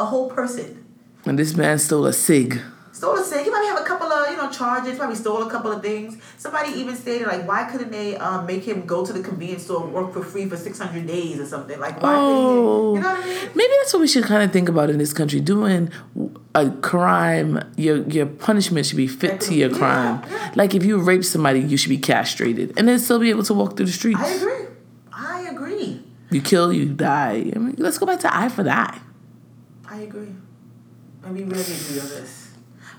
a 0.00 0.06
whole 0.06 0.30
person. 0.30 0.86
and 1.26 1.38
this 1.38 1.54
man 1.54 1.78
stole 1.78 2.06
a 2.06 2.14
cig. 2.14 2.58
Stole 2.94 3.16
a 3.16 3.24
cig. 3.24 3.42
He 3.44 3.50
might 3.50 3.64
have 3.64 3.80
a 3.80 3.84
couple 3.84 4.06
of 4.06 4.30
you 4.30 4.36
know 4.36 4.48
charges. 4.50 4.96
Probably 4.98 5.16
stole 5.16 5.42
a 5.42 5.50
couple 5.50 5.72
of 5.72 5.82
things. 5.82 6.16
Somebody 6.38 6.70
even 6.80 6.94
stated 6.94 7.26
like, 7.26 7.46
why 7.46 7.64
couldn't 7.64 7.90
they 7.90 8.16
um, 8.16 8.46
make 8.46 8.62
him 8.62 8.86
go 8.86 9.04
to 9.04 9.12
the 9.12 9.20
convenience 9.20 9.64
store 9.64 9.82
and 9.82 9.92
work 9.92 10.12
for 10.12 10.22
free 10.22 10.48
for 10.48 10.56
six 10.56 10.78
hundred 10.78 11.04
days 11.08 11.40
or 11.40 11.46
something? 11.46 11.78
Like 11.80 12.00
why? 12.00 12.14
Oh. 12.14 12.94
You 12.94 13.00
know 13.00 13.12
what 13.12 13.24
I 13.24 13.26
mean? 13.26 13.50
Maybe 13.56 13.72
that's 13.80 13.92
what 13.92 13.98
we 14.00 14.06
should 14.06 14.22
kind 14.24 14.44
of 14.44 14.52
think 14.52 14.68
about 14.68 14.90
in 14.90 14.98
this 14.98 15.12
country. 15.12 15.40
Doing 15.40 15.90
a 16.54 16.70
crime, 16.70 17.58
your 17.76 17.96
your 18.08 18.26
punishment 18.26 18.86
should 18.86 18.96
be 18.96 19.08
fit 19.08 19.40
to 19.42 19.54
your 19.54 19.70
Yeah, 19.72 19.76
crime. 19.78 20.22
yeah. 20.30 20.52
Like 20.54 20.74
if 20.76 20.84
you 20.84 20.98
rape 21.00 21.24
somebody, 21.24 21.60
you 21.60 21.76
should 21.76 21.88
be 21.90 21.98
castrated, 21.98 22.74
and 22.78 22.86
then 22.86 23.00
still 23.00 23.18
be 23.18 23.30
able 23.30 23.42
to 23.44 23.54
walk 23.54 23.76
through 23.76 23.86
the 23.86 23.92
streets. 23.92 24.20
I 24.20 24.28
agree. 24.28 24.66
I 25.12 25.40
agree. 25.50 26.00
You 26.30 26.40
kill, 26.40 26.72
you 26.72 26.86
die. 26.86 27.50
I 27.54 27.58
mean, 27.58 27.74
let's 27.78 27.98
go 27.98 28.06
back 28.06 28.20
to 28.20 28.34
eye 28.34 28.48
for 28.48 28.62
the 28.62 28.72
eye. 28.72 29.00
I 29.88 29.96
agree. 30.02 30.32
And 31.24 31.34
we 31.34 31.42
really 31.42 31.60
agree 31.60 31.98
on 32.00 32.08
this. 32.08 32.43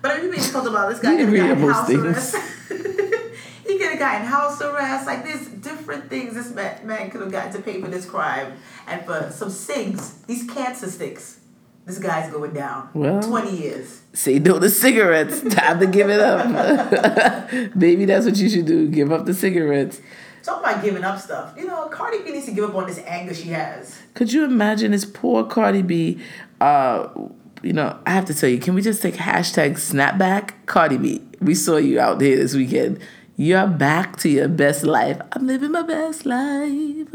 But 0.06 0.20
I 0.20 0.22
mean, 0.22 0.30
we 0.30 0.38
talked 0.38 0.68
about 0.68 0.90
this 0.90 1.00
guy 1.00 1.16
We 1.16 1.18
getting 1.18 1.26
a 1.26 1.28
agree 1.30 1.40
guy 1.40 1.50
on 1.50 1.58
in 1.58 1.62
most 1.62 1.76
house 1.78 1.88
things. 1.88 2.06
arrest. 2.06 2.36
he 3.68 3.84
a 3.84 3.98
guy 3.98 4.20
in 4.20 4.26
house 4.28 4.62
arrest. 4.62 5.08
Like 5.08 5.24
there's 5.24 5.48
different 5.48 6.12
things 6.12 6.36
this 6.36 6.54
man, 6.54 6.86
man 6.86 7.10
could 7.10 7.22
have 7.22 7.32
gotten 7.32 7.54
to 7.54 7.60
pay 7.60 7.82
for 7.82 7.88
this 7.88 8.06
crime 8.06 8.54
and 8.86 9.04
for 9.04 9.32
some 9.32 9.50
cigs, 9.50 10.22
these 10.28 10.48
cancer 10.48 10.92
sticks. 10.92 11.40
This 11.88 11.98
guy's 11.98 12.32
going 12.32 12.54
down. 12.54 12.90
Well. 12.94 13.20
Twenty 13.24 13.58
years. 13.58 14.04
Say 14.14 14.38
no 14.38 14.60
to 14.60 14.70
cigarettes. 14.70 15.42
Time 15.56 15.80
to 15.80 15.88
give 15.88 16.12
it 16.12 16.20
up. 16.20 17.52
Maybe 17.76 18.06
that's 18.06 18.28
what 18.28 18.38
you 18.38 18.48
should 18.48 18.68
do. 18.68 18.88
Give 18.88 19.12
up 19.12 19.26
the 19.26 19.34
cigarettes. 19.34 20.02
Talk 20.44 20.60
about 20.60 20.84
giving 20.84 21.04
up 21.04 21.20
stuff. 21.20 21.56
You 21.58 21.66
know, 21.66 21.88
Cardi 21.88 22.22
B 22.22 22.32
needs 22.32 22.46
to 22.46 22.52
give 22.52 22.66
up 22.70 22.76
on 22.76 22.86
this 22.86 23.00
anger 23.08 23.34
she 23.34 23.50
has. 23.50 24.00
Could 24.14 24.32
you 24.32 24.44
imagine 24.44 24.92
this 24.92 25.04
poor 25.04 25.46
Cardi 25.46 25.82
B? 25.82 26.22
Uh, 26.62 27.08
you 27.62 27.74
know, 27.74 27.98
I 28.06 28.12
have 28.12 28.26
to 28.26 28.34
tell 28.34 28.50
you, 28.50 28.60
can 28.60 28.76
we 28.76 28.82
just 28.82 29.02
take 29.02 29.16
hashtag 29.16 29.74
snapback? 29.74 30.52
Cardi 30.66 30.98
B, 30.98 31.22
we 31.40 31.56
saw 31.56 31.78
you 31.78 32.00
out 32.00 32.20
there 32.20 32.36
this 32.36 32.54
weekend. 32.54 33.00
You're 33.38 33.68
back 33.68 34.18
to 34.18 34.30
your 34.30 34.48
best 34.48 34.84
life. 34.84 35.20
I'm 35.34 35.46
living 35.46 35.72
my 35.72 35.82
best 35.82 36.26
life. 36.26 37.08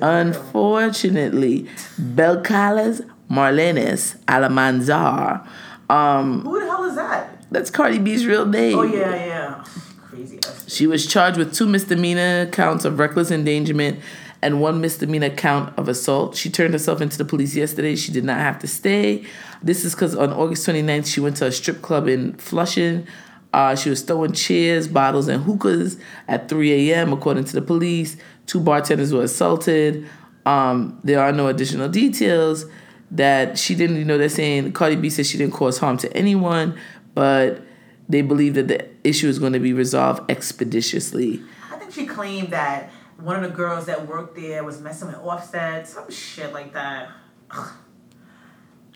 Unfortunately, 0.00 1.66
Belcalis 2.00 3.00
Marlenis 3.28 4.16
Almanzar. 4.26 5.46
Um, 5.88 6.42
Who 6.42 6.60
the 6.60 6.66
hell 6.66 6.84
is 6.84 6.94
that? 6.94 7.44
that's 7.50 7.70
Cardi 7.70 7.98
B's 7.98 8.26
real 8.26 8.46
name. 8.46 8.78
Oh 8.78 8.82
yeah, 8.82 9.14
yeah. 9.14 9.64
Crazy. 10.02 10.38
She 10.68 10.86
was 10.86 11.06
charged 11.06 11.36
with 11.36 11.52
two 11.54 11.66
misdemeanor 11.66 12.46
counts 12.46 12.84
of 12.84 12.98
reckless 12.98 13.30
endangerment 13.30 13.98
and 14.42 14.60
one 14.60 14.80
misdemeanor 14.80 15.30
count 15.30 15.76
of 15.78 15.88
assault. 15.88 16.36
She 16.36 16.50
turned 16.50 16.72
herself 16.72 17.00
into 17.00 17.18
the 17.18 17.24
police 17.24 17.54
yesterday. 17.54 17.96
She 17.96 18.12
did 18.12 18.24
not 18.24 18.38
have 18.38 18.58
to 18.60 18.66
stay. 18.66 19.24
This 19.62 19.84
is 19.84 19.94
because 19.94 20.14
on 20.14 20.32
August 20.32 20.66
29th, 20.66 21.06
she 21.06 21.20
went 21.20 21.36
to 21.36 21.46
a 21.46 21.52
strip 21.52 21.82
club 21.82 22.08
in 22.08 22.34
Flushing. 22.34 23.06
Uh, 23.52 23.74
she 23.74 23.90
was 23.90 24.02
throwing 24.02 24.32
chairs, 24.32 24.86
bottles, 24.88 25.28
and 25.28 25.42
hookahs 25.42 25.98
at 26.28 26.48
3 26.48 26.90
a.m., 26.90 27.12
according 27.12 27.44
to 27.44 27.52
the 27.52 27.62
police. 27.62 28.16
Two 28.46 28.60
bartenders 28.60 29.12
were 29.12 29.24
assaulted. 29.24 30.08
Um, 30.46 30.98
there 31.04 31.20
are 31.20 31.32
no 31.32 31.48
additional 31.48 31.88
details. 31.88 32.66
that 33.10 33.58
she 33.58 33.74
didn't, 33.74 33.96
you 33.96 34.04
know, 34.04 34.16
they're 34.18 34.28
saying 34.28 34.72
Cardi 34.72 34.96
B 34.96 35.10
says 35.10 35.28
she 35.28 35.36
didn't 35.36 35.52
cause 35.52 35.78
harm 35.78 35.96
to 35.98 36.16
anyone, 36.16 36.78
but 37.14 37.60
they 38.08 38.22
believe 38.22 38.54
that 38.54 38.68
the 38.68 38.86
issue 39.04 39.28
is 39.28 39.38
going 39.38 39.52
to 39.52 39.58
be 39.58 39.72
resolved 39.72 40.30
expeditiously. 40.30 41.42
I 41.72 41.76
think 41.76 41.92
she 41.92 42.06
claimed 42.06 42.50
that 42.50 42.90
one 43.22 43.36
of 43.36 43.42
the 43.42 43.56
girls 43.56 43.86
that 43.86 44.06
worked 44.06 44.36
there 44.36 44.64
was 44.64 44.80
messing 44.80 45.08
with 45.08 45.16
Offset, 45.16 45.86
some 45.88 46.10
shit 46.10 46.52
like 46.52 46.72
that. 46.72 47.08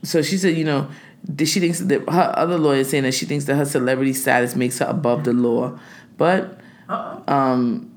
So 0.03 0.23
she 0.23 0.37
said, 0.37 0.57
you 0.57 0.65
know, 0.65 0.91
she 1.39 1.61
thinks 1.61 1.81
that 1.81 2.09
her 2.09 2.33
other 2.37 2.59
lawyer 2.59 2.81
is 2.81 2.91
saying 2.91 3.05
that 3.05 3.15
she 3.15 3.27
thinks 3.27 3.47
that 3.47 3.57
her 3.57 3.65
celebrity 3.65 4.13
status 4.13 4.55
makes 4.55 4.79
her 4.79 4.87
above 4.87 5.25
the 5.25 5.33
law, 5.33 5.79
but 6.19 6.61
Uh-oh. 6.89 7.33
um, 7.33 7.91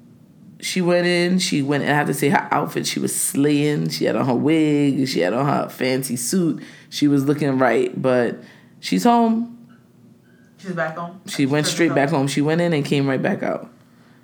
she 0.59 0.81
went 0.81 1.05
in. 1.05 1.39
She 1.39 1.61
went 1.61 1.83
and 1.83 1.91
I 1.91 1.95
have 1.95 2.07
to 2.07 2.13
say 2.13 2.29
her 2.29 2.47
outfit. 2.51 2.87
She 2.87 2.99
was 2.99 3.15
slaying. 3.15 3.89
She 3.89 4.05
had 4.05 4.15
on 4.15 4.25
her 4.25 4.33
wig. 4.35 5.07
She 5.07 5.19
had 5.19 5.33
on 5.33 5.45
her 5.45 5.69
fancy 5.69 6.15
suit. 6.15 6.63
She 6.89 7.07
was 7.07 7.25
looking 7.25 7.57
right, 7.57 7.99
but 8.01 8.37
she's 8.79 9.03
home. 9.03 9.53
She's 10.57 10.71
back 10.71 10.97
home. 10.97 11.21
She 11.27 11.45
went 11.45 11.67
straight 11.67 11.93
back 11.93 12.09
home. 12.09 12.27
She 12.27 12.41
went 12.41 12.61
in 12.61 12.73
and 12.73 12.83
came 12.83 13.07
right 13.07 13.21
back 13.21 13.43
out. 13.43 13.69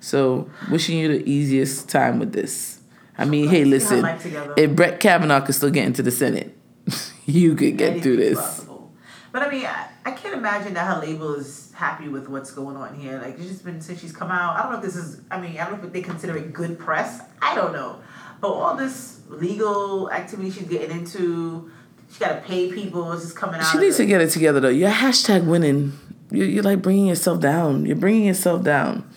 So 0.04 0.50
wishing 0.70 0.98
you 0.98 1.08
the 1.08 1.28
easiest 1.28 1.88
time 1.88 2.18
with 2.18 2.32
this. 2.32 2.80
I 3.16 3.24
mean, 3.24 3.48
hey, 3.48 3.64
Let's 3.64 3.88
see 3.88 4.00
how 4.00 4.16
listen, 4.16 4.52
if 4.56 4.76
Brett 4.76 5.00
Kavanaugh 5.00 5.40
could 5.40 5.54
still 5.54 5.70
get 5.70 5.86
into 5.86 6.02
the 6.02 6.10
Senate, 6.10 6.54
you 7.26 7.54
could 7.54 7.78
get 7.78 8.02
through 8.02 8.16
this. 8.16 8.38
possible. 8.38 8.92
But 9.32 9.42
I 9.42 9.50
mean, 9.50 9.64
I, 9.64 9.88
I 10.04 10.10
can't 10.10 10.34
imagine 10.34 10.74
that 10.74 10.94
her 10.94 11.00
label 11.00 11.34
is 11.34 11.72
happy 11.74 12.08
with 12.08 12.28
what's 12.28 12.50
going 12.50 12.76
on 12.76 12.94
here. 12.94 13.18
Like, 13.18 13.38
it's 13.38 13.48
just 13.48 13.64
been 13.64 13.80
since 13.80 14.00
she's 14.00 14.12
come 14.12 14.30
out. 14.30 14.56
I 14.56 14.62
don't 14.62 14.72
know 14.72 14.78
if 14.78 14.84
this 14.84 14.96
is, 14.96 15.22
I 15.30 15.40
mean, 15.40 15.58
I 15.58 15.68
don't 15.68 15.80
know 15.80 15.86
if 15.86 15.92
they 15.92 16.02
consider 16.02 16.36
it 16.36 16.52
good 16.52 16.78
press. 16.78 17.22
I 17.40 17.54
don't 17.54 17.72
know. 17.72 18.00
But 18.40 18.48
all 18.48 18.76
this 18.76 19.20
legal 19.28 20.10
activity 20.10 20.50
she's 20.50 20.68
getting 20.68 20.90
into, 20.90 21.70
she 22.12 22.18
got 22.18 22.34
to 22.34 22.40
pay 22.42 22.70
people. 22.70 23.10
It's 23.12 23.22
just 23.22 23.36
coming 23.36 23.60
out. 23.60 23.72
She 23.72 23.78
needs 23.78 23.98
it. 23.98 24.02
to 24.02 24.06
get 24.06 24.20
it 24.20 24.30
together 24.30 24.60
though. 24.60 24.68
You're 24.68 24.90
hashtag 24.90 25.46
winning. 25.46 25.94
You're, 26.30 26.46
you're 26.46 26.62
like 26.62 26.82
bringing 26.82 27.06
yourself 27.06 27.40
down. 27.40 27.86
You're 27.86 27.96
bringing 27.96 28.26
yourself 28.26 28.62
down. 28.62 29.08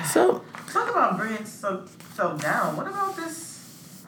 So 0.12 0.42
Talk 0.72 0.88
about 0.88 1.18
bringing 1.18 1.44
so 1.44 1.84
so 2.14 2.36
down. 2.38 2.76
What 2.76 2.86
about 2.86 3.16
this 3.16 4.04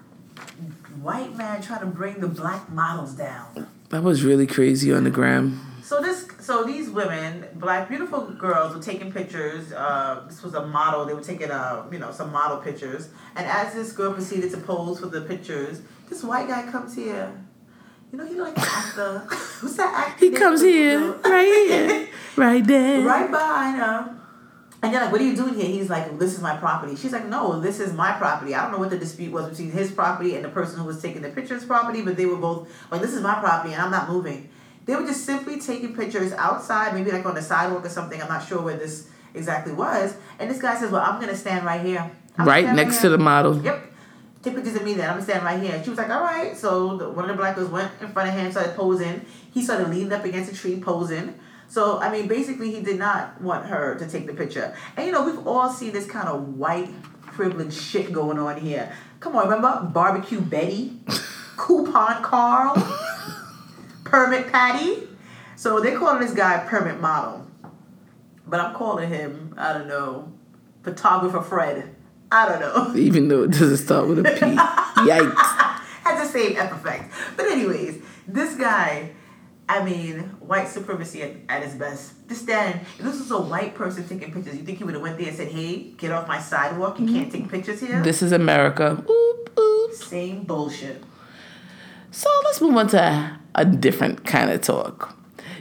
white 1.00 1.36
man 1.36 1.60
trying 1.60 1.80
to 1.80 1.86
bring 1.86 2.20
the 2.20 2.28
black 2.28 2.70
models 2.70 3.14
down? 3.14 3.66
that 3.88 4.02
was 4.02 4.24
really 4.24 4.46
crazy 4.46 4.92
on 4.92 5.04
the 5.04 5.10
gram. 5.10 5.60
So 5.82 6.00
this, 6.00 6.26
so 6.40 6.64
these 6.64 6.88
women, 6.88 7.46
black 7.56 7.88
beautiful 7.88 8.28
girls, 8.30 8.74
were 8.74 8.80
taking 8.80 9.12
pictures. 9.12 9.72
Uh, 9.72 10.24
this 10.28 10.42
was 10.42 10.54
a 10.54 10.64
model. 10.64 11.04
They 11.04 11.12
were 11.12 11.22
taking, 11.22 11.50
uh, 11.50 11.84
you 11.92 11.98
know, 11.98 12.10
some 12.12 12.32
model 12.32 12.58
pictures. 12.58 13.10
And 13.36 13.46
as 13.46 13.74
this 13.74 13.92
girl 13.92 14.14
proceeded 14.14 14.50
to 14.52 14.56
pose 14.58 15.00
for 15.00 15.06
the 15.06 15.20
pictures, 15.20 15.82
this 16.08 16.24
white 16.24 16.48
guy 16.48 16.70
comes 16.70 16.94
here. 16.94 17.30
You 18.10 18.18
know, 18.18 18.26
he 18.26 18.40
like 18.40 18.56
an 18.56 18.64
actor. 18.66 19.18
What's 19.28 19.76
that 19.76 19.92
actor? 20.08 20.24
He 20.24 20.30
comes 20.30 20.62
here, 20.62 21.12
right 21.24 21.66
here, 21.66 22.08
right 22.36 22.66
there. 22.66 23.00
right 23.02 23.30
behind 23.30 23.76
her. 23.78 24.21
And 24.82 24.92
they're 24.92 25.00
like, 25.00 25.12
"What 25.12 25.20
are 25.20 25.24
you 25.24 25.36
doing 25.36 25.54
here?" 25.54 25.66
He's 25.66 25.88
like, 25.88 26.18
"This 26.18 26.34
is 26.34 26.40
my 26.40 26.56
property." 26.56 26.96
She's 26.96 27.12
like, 27.12 27.26
"No, 27.28 27.60
this 27.60 27.78
is 27.78 27.92
my 27.92 28.12
property." 28.12 28.54
I 28.54 28.62
don't 28.62 28.72
know 28.72 28.78
what 28.78 28.90
the 28.90 28.98
dispute 28.98 29.32
was 29.32 29.48
between 29.48 29.70
his 29.70 29.92
property 29.92 30.34
and 30.34 30.44
the 30.44 30.48
person 30.48 30.80
who 30.80 30.84
was 30.84 31.00
taking 31.00 31.22
the 31.22 31.28
pictures' 31.28 31.64
property, 31.64 32.02
but 32.02 32.16
they 32.16 32.26
were 32.26 32.36
both 32.36 32.68
like, 32.90 33.00
"This 33.00 33.14
is 33.14 33.22
my 33.22 33.34
property, 33.34 33.72
and 33.74 33.82
I'm 33.82 33.90
not 33.92 34.08
moving." 34.10 34.48
They 34.84 34.96
were 34.96 35.06
just 35.06 35.24
simply 35.24 35.60
taking 35.60 35.94
pictures 35.94 36.32
outside, 36.32 36.94
maybe 36.94 37.12
like 37.12 37.24
on 37.24 37.36
the 37.36 37.42
sidewalk 37.42 37.86
or 37.86 37.88
something. 37.88 38.20
I'm 38.20 38.28
not 38.28 38.44
sure 38.46 38.60
where 38.60 38.76
this 38.76 39.06
exactly 39.34 39.72
was. 39.72 40.16
And 40.40 40.50
this 40.50 40.60
guy 40.60 40.74
says, 40.76 40.90
"Well, 40.90 41.02
I'm 41.02 41.20
gonna 41.20 41.36
stand 41.36 41.64
right 41.64 41.80
here." 41.80 42.10
I'm 42.36 42.46
Right 42.46 42.66
next 42.74 42.94
here." 42.94 43.02
to 43.02 43.08
the 43.10 43.18
model. 43.18 43.62
Yep. 43.62 43.90
Take 44.42 44.56
pictures 44.56 44.74
of 44.74 44.84
me 44.84 44.94
then. 44.94 45.08
I'm 45.08 45.14
gonna 45.14 45.22
stand 45.24 45.44
right 45.44 45.62
here. 45.62 45.80
She 45.84 45.90
was 45.90 45.98
like, 46.00 46.10
all 46.10 46.22
right. 46.22 46.56
So 46.56 46.96
the, 46.96 47.08
one 47.08 47.26
of 47.26 47.36
the 47.36 47.40
black 47.40 47.54
girls 47.54 47.70
went 47.70 47.92
in 48.00 48.08
front 48.08 48.28
of 48.28 48.34
him, 48.34 48.50
started 48.50 48.74
posing. 48.74 49.24
He 49.52 49.62
started 49.62 49.88
leaning 49.88 50.12
up 50.12 50.24
against 50.24 50.50
a 50.50 50.54
tree, 50.56 50.80
posing. 50.80 51.38
So 51.72 51.98
I 52.00 52.12
mean, 52.12 52.28
basically, 52.28 52.70
he 52.70 52.82
did 52.82 52.98
not 52.98 53.40
want 53.40 53.64
her 53.64 53.94
to 53.94 54.06
take 54.06 54.26
the 54.26 54.34
picture. 54.34 54.76
And 54.94 55.06
you 55.06 55.12
know, 55.12 55.24
we've 55.24 55.46
all 55.46 55.70
seen 55.70 55.92
this 55.94 56.04
kind 56.04 56.28
of 56.28 56.58
white 56.58 56.90
privilege 57.22 57.72
shit 57.72 58.12
going 58.12 58.38
on 58.38 58.60
here. 58.60 58.92
Come 59.20 59.36
on, 59.36 59.48
remember 59.48 59.88
barbecue 59.90 60.42
Betty, 60.42 61.00
coupon 61.56 62.22
Carl, 62.22 62.74
permit 64.04 64.52
Patty. 64.52 65.08
So 65.56 65.80
they're 65.80 65.98
calling 65.98 66.20
this 66.20 66.34
guy 66.34 66.58
permit 66.68 67.00
model, 67.00 67.46
but 68.46 68.60
I'm 68.60 68.74
calling 68.74 69.08
him 69.08 69.54
I 69.56 69.72
don't 69.72 69.88
know, 69.88 70.30
photographer 70.82 71.40
Fred. 71.40 71.96
I 72.30 72.50
don't 72.50 72.60
know. 72.60 72.94
Even 73.00 73.28
though 73.28 73.44
it 73.44 73.50
doesn't 73.50 73.78
start 73.78 74.08
with 74.08 74.18
a 74.18 74.24
P. 74.24 74.28
Yikes. 75.08 75.36
Had 76.02 76.22
the 76.22 76.28
same 76.28 76.54
effect. 76.54 77.14
But 77.34 77.46
anyways, 77.46 78.02
this 78.28 78.56
guy, 78.56 79.12
I 79.72 79.82
mean, 79.82 80.18
white 80.40 80.68
supremacy 80.68 81.22
at, 81.22 81.30
at 81.48 81.62
its 81.62 81.74
best. 81.74 82.12
Just 82.28 82.46
then, 82.46 82.80
If 82.98 82.98
this 82.98 83.18
was 83.18 83.30
a 83.30 83.40
white 83.40 83.74
person 83.74 84.06
taking 84.06 84.30
pictures, 84.30 84.54
you 84.56 84.64
think 84.64 84.76
he 84.76 84.84
would 84.84 84.92
have 84.92 85.02
went 85.02 85.16
there 85.16 85.28
and 85.28 85.36
said, 85.36 85.48
"Hey, 85.48 85.94
get 85.96 86.12
off 86.12 86.28
my 86.28 86.38
sidewalk! 86.38 87.00
You 87.00 87.06
can't 87.06 87.32
take 87.32 87.48
pictures 87.48 87.80
here." 87.80 88.02
This 88.02 88.22
is 88.22 88.32
America. 88.32 89.02
Oop, 89.08 89.58
oop. 89.58 89.92
Same 89.94 90.44
bullshit. 90.44 91.02
So 92.10 92.28
let's 92.44 92.60
move 92.60 92.76
on 92.76 92.88
to 92.88 93.40
a 93.54 93.64
different 93.64 94.26
kind 94.26 94.50
of 94.50 94.60
talk. 94.60 95.16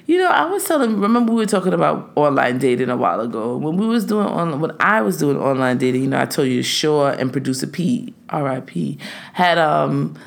You 0.08 0.18
know, 0.18 0.28
I 0.30 0.44
was 0.44 0.66
telling. 0.66 1.00
Remember, 1.00 1.32
we 1.32 1.38
were 1.38 1.46
talking 1.46 1.72
about 1.72 2.12
online 2.16 2.58
dating 2.58 2.90
a 2.90 2.98
while 2.98 3.22
ago. 3.22 3.56
When 3.56 3.78
we 3.78 3.88
was 3.88 4.04
doing 4.04 4.28
on, 4.28 4.60
when 4.60 4.74
I 4.82 5.00
was 5.02 5.18
doing 5.18 5.38
online 5.38 5.78
dating, 5.78 6.02
you 6.02 6.10
know, 6.10 6.20
I 6.20 6.26
told 6.26 6.50
you 6.50 6.64
Shaw 6.64 7.12
and 7.12 7.32
producer 7.32 7.66
P, 7.68 8.14
R.I.P. 8.30 8.98
had 9.32 9.58
um 9.58 10.18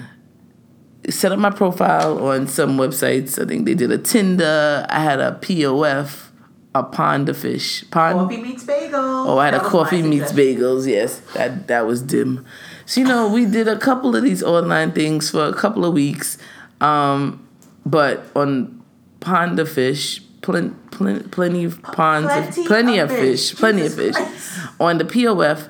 set 1.11 1.33
up 1.33 1.39
my 1.39 1.51
profile 1.51 2.27
on 2.27 2.47
some 2.47 2.77
websites. 2.77 3.41
I 3.41 3.47
think 3.47 3.67
they 3.67 3.75
did 3.75 3.91
a 3.91 3.99
Tinder. 3.99 4.87
I 4.89 5.01
had 5.01 5.21
a 5.21 5.39
POF, 5.41 6.29
a 6.75 6.83
Pond 6.83 7.29
of 7.29 7.37
Fish. 7.37 7.89
Pond. 7.91 8.19
Coffee 8.19 8.43
meets 8.43 8.65
bagel. 8.65 9.01
Oh, 9.01 9.39
I 9.39 9.47
had 9.47 9.55
a 9.55 9.61
coffee 9.61 10.03
meets 10.03 10.33
bagels. 10.33 10.87
Yes, 10.87 11.21
that 11.35 11.69
that 11.69 11.87
was 11.87 12.03
dim. 12.03 12.45
So 12.87 13.01
you 13.01 13.07
know, 13.07 13.29
we 13.29 13.47
did 13.47 13.69
a 13.69 13.79
couple 13.79 14.17
of 14.17 14.23
these 14.23 14.43
online 14.43 14.93
things 14.93 15.31
for 15.31 15.45
a 15.47 15.55
couple 15.55 15.85
of 15.85 15.95
weeks, 15.95 16.39
um, 16.81 17.47
but 17.85 18.25
on 18.35 18.83
Pond 19.21 19.59
of 19.59 19.71
Fish, 19.71 20.21
plen, 20.43 20.75
plen, 20.91 21.29
plenty 21.31 21.65
of 21.65 21.83
ponds, 21.83 22.29
plenty 22.29 22.61
of, 22.61 22.67
plenty 22.67 22.99
of 22.99 23.11
of 23.11 23.17
fish, 23.17 23.51
fish. 23.51 23.59
plenty 23.59 23.87
of 23.87 23.95
fish. 23.95 24.15
Christ. 24.15 24.61
On 24.81 24.99
the 24.99 25.05
POF, 25.05 25.69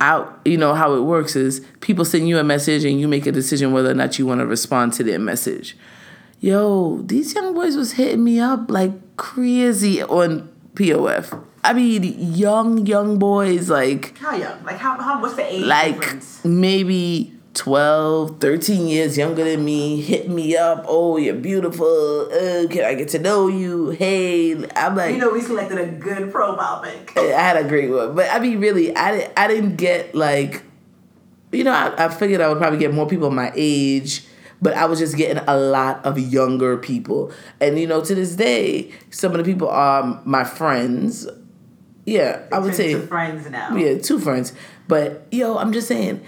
out, 0.00 0.40
you 0.44 0.56
know 0.56 0.74
how 0.74 0.94
it 0.94 1.00
works 1.02 1.36
is 1.36 1.64
people 1.80 2.04
send 2.04 2.28
you 2.28 2.38
a 2.38 2.44
message 2.44 2.84
and 2.84 3.00
you 3.00 3.08
make 3.08 3.26
a 3.26 3.32
decision 3.32 3.72
whether 3.72 3.90
or 3.90 3.94
not 3.94 4.18
you 4.18 4.26
want 4.26 4.40
to 4.40 4.46
respond 4.46 4.92
to 4.94 5.04
their 5.04 5.18
message. 5.18 5.76
Yo, 6.40 7.02
these 7.02 7.34
young 7.34 7.52
boys 7.54 7.76
was 7.76 7.92
hitting 7.92 8.22
me 8.22 8.38
up 8.38 8.70
like 8.70 8.92
crazy 9.16 10.02
on 10.02 10.48
POF. 10.74 11.44
I 11.64 11.72
mean, 11.72 12.04
young, 12.34 12.86
young 12.86 13.18
boys, 13.18 13.68
like 13.68 14.16
How 14.18 14.36
young? 14.36 14.64
Like 14.64 14.76
how? 14.76 14.96
How? 15.00 15.20
What's 15.20 15.34
the 15.34 15.52
age 15.52 15.64
like 15.64 16.00
difference? 16.00 16.44
maybe 16.44 17.37
12 17.58 18.38
13 18.38 18.86
years 18.86 19.18
younger 19.18 19.42
than 19.42 19.64
me 19.64 20.00
hit 20.00 20.28
me 20.28 20.56
up 20.56 20.84
oh 20.86 21.16
you're 21.16 21.34
beautiful 21.34 22.28
uh, 22.32 22.68
can 22.68 22.84
i 22.84 22.94
get 22.94 23.08
to 23.08 23.18
know 23.18 23.48
you 23.48 23.90
hey 23.90 24.52
i'm 24.76 24.94
like 24.94 25.12
You 25.14 25.20
know, 25.20 25.32
we 25.32 25.40
selected 25.40 25.76
a 25.76 25.86
good 25.86 26.30
profile 26.30 26.80
pic. 26.82 27.12
I 27.16 27.22
had 27.40 27.56
a 27.56 27.68
great 27.68 27.90
one, 27.90 28.14
but 28.14 28.30
I 28.30 28.38
mean, 28.38 28.60
really, 28.60 28.94
I 28.94 29.10
didn't. 29.10 29.32
I 29.36 29.48
didn't 29.48 29.76
get 29.76 30.14
like, 30.14 30.62
you 31.50 31.64
know, 31.64 31.72
I, 31.72 32.04
I 32.06 32.08
figured 32.10 32.40
I 32.40 32.48
would 32.48 32.58
probably 32.58 32.78
get 32.78 32.94
more 32.94 33.08
people 33.08 33.28
my 33.30 33.50
age, 33.56 34.24
but 34.62 34.74
I 34.74 34.84
was 34.84 35.00
just 35.00 35.16
getting 35.16 35.42
a 35.48 35.56
lot 35.56 36.04
of 36.04 36.16
younger 36.18 36.76
people, 36.76 37.32
and 37.60 37.76
you 37.78 37.86
know, 37.88 38.00
to 38.04 38.14
this 38.14 38.36
day, 38.36 38.92
some 39.10 39.32
of 39.32 39.38
the 39.38 39.44
people 39.44 39.68
are 39.68 40.22
my 40.24 40.44
friends. 40.44 41.26
Yeah, 42.06 42.46
I 42.52 42.58
would 42.60 42.74
say 42.74 42.94
friends 42.94 43.50
now. 43.50 43.74
yeah, 43.76 43.98
two 43.98 44.18
friends. 44.20 44.52
But 44.86 45.26
yo, 45.30 45.58
I'm 45.58 45.72
just 45.72 45.88
saying, 45.88 46.22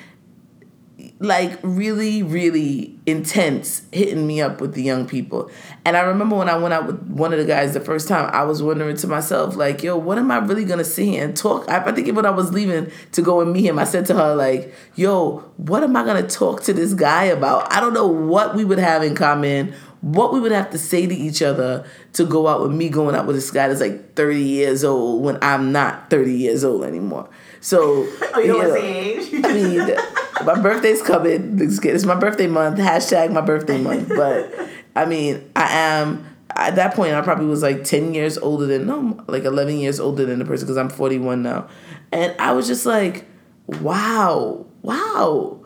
like 1.23 1.59
really, 1.63 2.23
really 2.23 2.99
intense 3.05 3.83
hitting 3.93 4.27
me 4.27 4.41
up 4.41 4.59
with 4.59 4.73
the 4.73 4.83
young 4.83 5.07
people. 5.07 5.51
And 5.85 5.95
I 5.95 6.01
remember 6.01 6.35
when 6.35 6.49
I 6.49 6.57
went 6.57 6.73
out 6.73 6.87
with 6.87 6.99
one 7.09 7.35
of 7.35 7.39
the 7.39 7.45
guys 7.45 7.75
the 7.75 7.81
first 7.81 8.09
time, 8.09 8.31
I 8.33 8.43
was 8.45 8.63
wondering 8.63 8.97
to 8.97 9.07
myself, 9.07 9.55
like, 9.55 9.83
yo, 9.83 9.99
what 9.99 10.17
am 10.17 10.31
I 10.31 10.39
really 10.39 10.65
gonna 10.65 10.83
here 10.83 11.23
and 11.23 11.37
talk? 11.37 11.69
I, 11.69 11.85
I 11.85 11.93
think 11.93 12.17
when 12.17 12.25
I 12.25 12.31
was 12.31 12.55
leaving 12.55 12.91
to 13.13 13.21
go 13.21 13.43
and 13.43 13.53
meet 13.53 13.67
him, 13.67 13.79
I 13.79 13.85
said 13.85 14.07
to 14.07 14.15
her, 14.15 14.35
like, 14.35 14.75
yo, 14.95 15.41
what 15.59 15.83
am 15.83 15.95
I 15.95 16.07
gonna 16.07 16.27
talk 16.27 16.63
to 16.63 16.73
this 16.73 16.95
guy 16.95 17.25
about? 17.25 17.71
I 17.71 17.81
don't 17.81 17.93
know 17.93 18.07
what 18.07 18.55
we 18.55 18.65
would 18.65 18.79
have 18.79 19.03
in 19.03 19.15
common. 19.15 19.75
What 20.01 20.33
we 20.33 20.41
would 20.41 20.53
have 20.53 20.71
to 20.71 20.79
say 20.79 21.07
to 21.07 21.15
each 21.15 21.43
other 21.43 21.85
to 22.15 22.25
go 22.25 22.49
out 22.49 22.63
with 22.63 22.73
me 22.73 22.89
going 22.89 23.15
out 23.15 23.27
with 23.27 23.37
this 23.37 23.51
guy 23.51 23.69
that's 23.69 23.83
like 23.83 24.15
30 24.15 24.41
years 24.41 24.85
old 24.85 25.23
when 25.23 25.39
I'm 25.43 25.71
not 25.71 26.09
30 26.09 26.33
years 26.33 26.65
old 26.65 26.85
anymore. 26.85 27.29
So, 27.61 28.09
Oh, 28.35 28.41
you 28.41 28.47
don't 28.47 28.47
you 28.47 28.55
want 28.57 28.67
to 28.67 28.69
know, 28.69 28.77
age? 28.77 29.45
I 29.45 29.53
mean, 29.53 29.97
my 30.47 30.61
birthday's 30.61 31.03
coming. 31.03 31.59
It's 31.61 32.05
my 32.05 32.15
birthday 32.15 32.47
month. 32.47 32.79
Hashtag 32.79 33.33
my 33.33 33.41
birthday 33.41 33.81
month. 33.81 34.09
But 34.09 34.55
I 34.97 35.05
mean, 35.05 35.51
I 35.55 35.71
am 35.71 36.27
at 36.57 36.77
that 36.77 36.95
point. 36.95 37.15
I 37.15 37.21
probably 37.21 37.47
was 37.47 37.63
like 37.63 37.85
ten 37.85 38.15
years 38.15 38.39
older 38.39 38.67
than 38.67 38.87
no, 38.87 39.23
like 39.27 39.45
eleven 39.45 39.79
years 39.79 40.01
older 40.01 40.25
than 40.27 40.39
the 40.39 40.45
person 40.45 40.67
because 40.67 40.79
I'm 40.79 40.89
41 40.89 41.43
now, 41.43 41.69
and 42.13 42.35
I 42.39 42.53
was 42.53 42.67
just 42.67 42.87
like, 42.87 43.27
wow, 43.81 44.67
wow. 44.83 45.63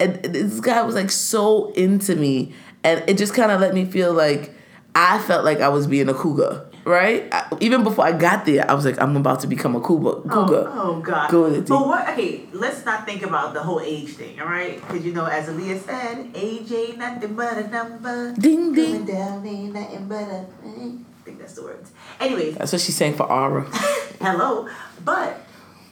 And 0.00 0.22
this 0.24 0.60
guy 0.60 0.82
was 0.82 0.94
like 0.94 1.10
so 1.10 1.70
into 1.72 2.16
me, 2.16 2.52
and 2.82 3.02
it 3.08 3.16
just 3.18 3.34
kind 3.34 3.52
of 3.52 3.60
let 3.60 3.74
me 3.74 3.84
feel 3.84 4.12
like 4.12 4.54
I 4.94 5.18
felt 5.20 5.44
like 5.44 5.60
I 5.60 5.68
was 5.68 5.86
being 5.86 6.08
a 6.08 6.14
cougar, 6.14 6.66
right? 6.84 7.28
I, 7.32 7.46
even 7.60 7.82
before 7.82 8.04
I 8.04 8.12
got 8.12 8.44
there, 8.44 8.68
I 8.70 8.74
was 8.74 8.84
like, 8.84 9.00
I'm 9.00 9.16
about 9.16 9.40
to 9.40 9.46
become 9.46 9.74
a 9.76 9.80
cougar. 9.80 10.28
cougar. 10.28 10.68
Oh, 10.68 10.96
oh 10.96 11.00
God. 11.00 11.30
Go 11.30 11.50
with 11.50 11.68
But 11.68 11.86
what? 11.86 12.08
Okay, 12.10 12.46
let's 12.52 12.84
not 12.84 13.06
think 13.06 13.22
about 13.22 13.54
the 13.54 13.62
whole 13.62 13.80
age 13.80 14.10
thing, 14.10 14.40
all 14.40 14.46
right? 14.46 14.80
Because 14.80 15.04
you 15.04 15.12
know, 15.12 15.26
as 15.26 15.48
Aaliyah 15.48 15.80
said, 15.80 16.30
age 16.34 16.70
ain't 16.72 16.98
nothing 16.98 17.34
but 17.34 17.58
a 17.58 17.68
number. 17.68 18.32
Ding, 18.34 18.72
ding. 18.72 19.04
Coming 19.04 19.06
down 19.06 19.46
ain't 19.46 19.74
nothing 19.74 20.08
but 20.08 20.22
a. 20.22 20.46
I 20.64 21.24
think 21.24 21.38
that's 21.38 21.54
the 21.54 21.62
words. 21.62 21.90
Anyways, 22.20 22.56
That's 22.56 22.72
what 22.72 22.82
she 22.82 22.92
sang 22.92 23.14
for 23.14 23.30
Aura. 23.30 23.62
hello. 24.20 24.68
But 25.02 25.40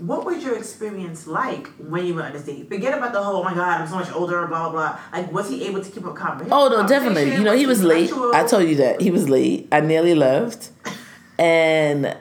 what 0.07 0.25
was 0.25 0.43
your 0.43 0.57
experience 0.57 1.29
like 1.29 1.69
when 1.79 2.05
you 2.05 2.15
were 2.15 2.23
on 2.23 2.33
the 2.33 2.41
date? 2.41 2.69
Forget 2.69 2.97
about 2.97 3.13
the 3.13 3.23
whole, 3.23 3.37
oh 3.37 3.45
my 3.45 3.55
God, 3.55 3.81
I'm 3.81 3.87
so 3.87 3.95
much 3.95 4.11
older, 4.13 4.47
blah, 4.49 4.69
blah, 4.69 4.73
blah. 4.73 5.01
Like, 5.13 5.33
was 5.33 5.49
he 5.49 5.65
able 5.67 5.83
to 5.83 5.91
keep 5.91 6.05
up 6.05 6.17
conversation? 6.17 6.53
Oh 6.53 6.69
no, 6.69 6.87
definitely. 6.87 7.35
You 7.35 7.45
know, 7.45 7.57
he 7.57 7.67
was 7.67 7.85
late. 7.85 8.13
I 8.13 8.45
told 8.45 8.69
you 8.69 8.75
that 8.77 9.01
he 9.01 9.11
was 9.13 9.29
late. 9.29 9.69
I 9.71 9.81
nearly 9.81 10.15
left, 10.15 10.71
and 11.39 12.17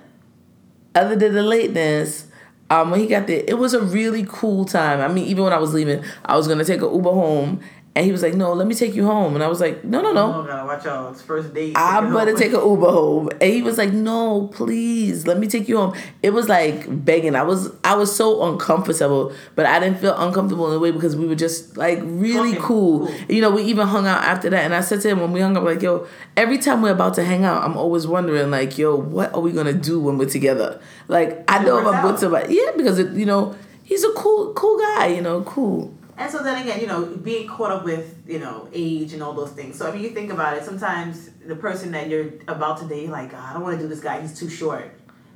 other 0.94 1.16
than 1.16 1.34
the 1.34 1.42
lateness, 1.42 2.28
um, 2.70 2.92
when 2.92 3.00
he 3.00 3.08
got 3.08 3.26
there, 3.26 3.44
it 3.48 3.58
was 3.58 3.74
a 3.74 3.82
really 3.82 4.26
cool 4.30 4.64
time. 4.66 5.00
I 5.00 5.08
mean, 5.08 5.26
even 5.26 5.44
when 5.44 5.54
I 5.54 5.58
was 5.58 5.74
leaving, 5.74 6.04
I 6.24 6.38
was 6.38 6.48
gonna 6.48 6.66
take 6.66 6.82
an 6.82 6.94
Uber 6.94 7.12
home, 7.12 7.62
and 7.94 8.06
he 8.06 8.12
was 8.12 8.22
like, 8.22 8.36
"No, 8.36 8.54
let 8.54 8.68
me 8.68 8.74
take 8.74 8.96
you 8.96 9.06
home," 9.06 9.36
and 9.36 9.44
I 9.44 9.48
was 9.48 9.60
like, 9.60 9.84
"No, 9.84 10.02
no, 10.02 10.14
no." 10.14 10.34
Oh, 10.34 10.44
God, 10.44 10.66
watch 10.66 10.86
out. 10.86 11.12
It's 11.12 11.22
first 11.22 11.54
date. 11.54 11.74
I'm 11.76 12.12
gonna 12.12 12.34
take 12.34 12.54
an 12.54 12.62
Uber 12.62 12.90
home, 12.90 13.30
and 13.42 13.54
he 13.54 13.62
was 13.62 13.78
like, 13.78 13.92
"No, 13.92 14.48
please, 14.54 15.28
let 15.28 15.38
me 15.38 15.48
take 15.48 15.68
you 15.68 15.78
home." 15.78 15.94
It 16.24 16.30
was 16.30 16.48
like 16.48 17.04
begging. 17.04 17.36
I 17.36 17.44
was, 17.44 17.72
I 17.84 17.96
was 17.96 18.16
so 18.16 18.44
uncomfortable, 18.44 19.34
but 19.56 19.66
I 19.66 19.80
didn't 19.80 20.00
feel 20.00 20.16
uncomfortable 20.18 20.70
in 20.70 20.78
a 20.78 20.80
way 20.80 20.92
because 20.92 21.18
we 21.18 21.28
were 21.28 21.36
just 21.36 21.76
like 21.76 22.00
really 22.04 22.56
cool. 22.56 23.08
cool. 23.08 23.16
You 23.28 23.42
know, 23.42 23.52
we 23.52 23.64
even 23.64 23.88
hung 23.88 24.08
out 24.08 24.24
after 24.24 24.50
that, 24.50 24.64
and 24.64 24.74
I 24.74 24.82
said 24.82 25.02
to 25.02 25.10
him 25.10 25.20
when 25.20 25.34
we 25.34 25.42
hung 25.42 25.58
up, 25.58 25.64
like, 25.64 25.82
"Yo, 25.82 26.08
every 26.38 26.60
time 26.60 26.82
we're 26.82 26.92
about 26.92 27.16
to 27.16 27.26
hang 27.26 27.44
out, 27.44 27.64
I'm 27.64 27.76
always 27.76 28.08
wondering, 28.08 28.52
like, 28.52 28.78
yo, 28.78 28.96
what 28.96 29.34
are 29.34 29.42
we 29.42 29.52
gonna 29.52 29.74
do 29.74 30.00
when 30.00 30.18
we're 30.18 30.30
together? 30.30 30.80
Like, 31.10 31.44
I 31.50 31.62
know 31.64 31.80
if 31.80 31.88
I'm 31.88 32.06
with 32.06 32.20
somebody, 32.20 32.56
yeah, 32.56 32.72
because 32.78 33.00
it, 33.00 33.12
you 33.14 33.26
know, 33.26 33.54
he's 33.84 34.04
a 34.06 34.12
cool, 34.14 34.54
cool 34.54 34.80
guy. 34.80 35.08
You 35.08 35.22
know, 35.22 35.42
cool. 35.42 35.94
And 36.22 36.32
so 36.32 36.44
then 36.44 36.62
again, 36.62 36.80
you 36.80 36.86
know, 36.86 37.04
being 37.04 37.48
caught 37.48 37.72
up 37.72 37.84
with, 37.84 38.24
you 38.28 38.38
know, 38.38 38.70
age 38.72 39.14
and 39.14 39.24
all 39.24 39.34
those 39.34 39.50
things. 39.50 39.76
So 39.76 39.90
I 39.90 39.92
mean, 39.92 40.04
you 40.04 40.12
think 40.12 40.32
about 40.32 40.56
it. 40.56 40.64
Sometimes 40.64 41.32
the 41.48 41.56
person 41.56 41.92
that 41.94 42.10
you're 42.10 42.34
about 42.48 42.78
to 42.78 42.88
date, 42.88 43.04
you're 43.04 43.12
like, 43.12 43.32
"God, 43.32 43.50
I 43.50 43.54
don't 43.54 43.64
want 43.64 43.78
to 43.80 43.84
do 43.84 43.90
this 43.90 44.02
guy. 44.02 44.22
He's 44.22 44.38
too 44.38 44.48
short. 44.48 44.92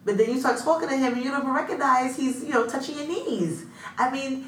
But 0.06 0.20
then 0.20 0.30
you 0.30 0.40
start 0.40 0.60
talking 0.60 0.88
to 0.88 0.96
him, 0.96 1.14
and 1.14 1.24
you 1.24 1.32
don't 1.32 1.42
even 1.42 1.56
recognize 1.56 2.16
he's, 2.16 2.44
you 2.44 2.52
know, 2.52 2.68
touching 2.68 2.96
your 2.98 3.08
knees. 3.08 3.66
I 3.98 4.12
mean, 4.12 4.48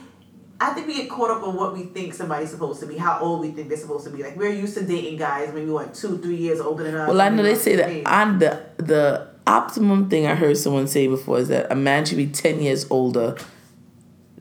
I 0.62 0.74
think 0.74 0.86
we 0.86 0.94
get 0.94 1.10
caught 1.10 1.32
up 1.32 1.42
on 1.42 1.56
what 1.56 1.74
we 1.74 1.86
think 1.86 2.14
somebody's 2.14 2.52
supposed 2.52 2.80
to 2.82 2.86
be, 2.86 2.98
how 2.98 3.20
old 3.20 3.42
we 3.42 3.50
think 3.50 3.70
they're 3.70 3.78
supposed 3.78 4.06
to 4.06 4.12
be. 4.12 4.22
Like 4.22 4.36
we're 4.36 4.54
used 4.54 4.76
to 4.78 4.86
dating 4.86 5.18
guys, 5.18 5.52
maybe 5.52 5.72
what 5.72 5.96
two, 5.96 6.20
three 6.20 6.36
years 6.36 6.60
older 6.60 6.84
than 6.84 6.94
us. 6.94 7.08
Well, 7.08 7.20
I 7.20 7.30
know 7.30 7.42
they 7.42 7.56
say 7.56 7.76
that. 7.78 8.04
I'm 8.06 8.38
the 8.38 8.64
the 8.78 9.28
optimum 9.48 10.08
thing 10.08 10.28
I 10.28 10.36
heard 10.36 10.58
someone 10.58 10.88
say 10.88 11.08
before 11.08 11.40
is 11.40 11.48
that 11.48 11.72
a 11.72 11.76
man 11.76 12.06
should 12.06 12.18
be 12.18 12.28
ten 12.28 12.62
years 12.62 12.86
older 12.92 13.36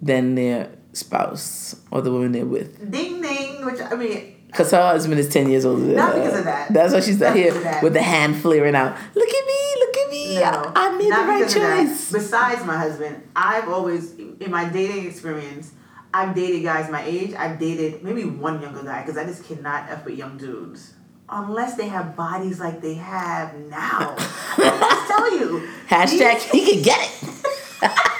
than 0.02 0.34
their 0.34 0.75
spouse 0.96 1.76
or 1.90 2.00
the 2.02 2.10
woman 2.10 2.32
they're 2.32 2.46
with. 2.46 2.90
Ding 2.90 3.20
ding, 3.20 3.64
which 3.64 3.80
I 3.80 3.94
mean, 3.94 4.36
Because 4.46 4.70
her 4.70 4.82
husband 4.82 5.18
is 5.20 5.28
ten 5.28 5.48
years 5.50 5.64
older 5.64 5.84
than 5.86 5.96
Not 5.96 6.14
her. 6.14 6.22
because 6.22 6.38
of 6.40 6.44
that. 6.46 6.72
That's 6.72 6.92
why 6.94 7.00
she's 7.00 7.20
Not 7.20 7.34
here 7.36 7.46
because 7.52 7.56
of 7.58 7.64
that. 7.64 7.82
with 7.82 7.92
the 7.92 8.02
hand 8.02 8.36
flaring 8.36 8.74
out. 8.74 8.96
Look 9.14 9.28
at 9.28 9.46
me, 9.46 9.74
look 9.80 9.96
at 9.96 10.10
me. 10.10 10.42
I, 10.42 10.72
I 10.74 10.96
made 10.96 11.06
the 11.06 11.10
right 11.10 11.38
because 11.40 11.56
of 11.56 11.62
that. 11.62 11.86
choice. 11.86 12.12
Besides 12.12 12.64
my 12.64 12.76
husband, 12.76 13.22
I've 13.36 13.68
always 13.68 14.14
in 14.14 14.50
my 14.50 14.68
dating 14.68 15.06
experience, 15.06 15.72
I've 16.14 16.34
dated 16.34 16.62
guys 16.62 16.90
my 16.90 17.02
age. 17.04 17.34
I've 17.34 17.58
dated 17.58 18.02
maybe 18.02 18.24
one 18.24 18.60
younger 18.62 18.82
guy 18.82 19.02
because 19.02 19.16
I 19.18 19.24
just 19.24 19.44
cannot 19.44 19.88
f 19.90 20.04
with 20.04 20.16
young 20.16 20.36
dudes 20.38 20.94
unless 21.28 21.74
they 21.76 21.88
have 21.88 22.14
bodies 22.16 22.60
like 22.60 22.80
they 22.80 22.94
have 22.94 23.52
now. 23.68 24.14
I 24.18 25.04
tell 25.08 25.38
you, 25.38 25.68
Hashtag 25.88 26.38
he 26.52 26.72
can 26.74 26.82
get 26.82 27.00
it. 27.00 27.40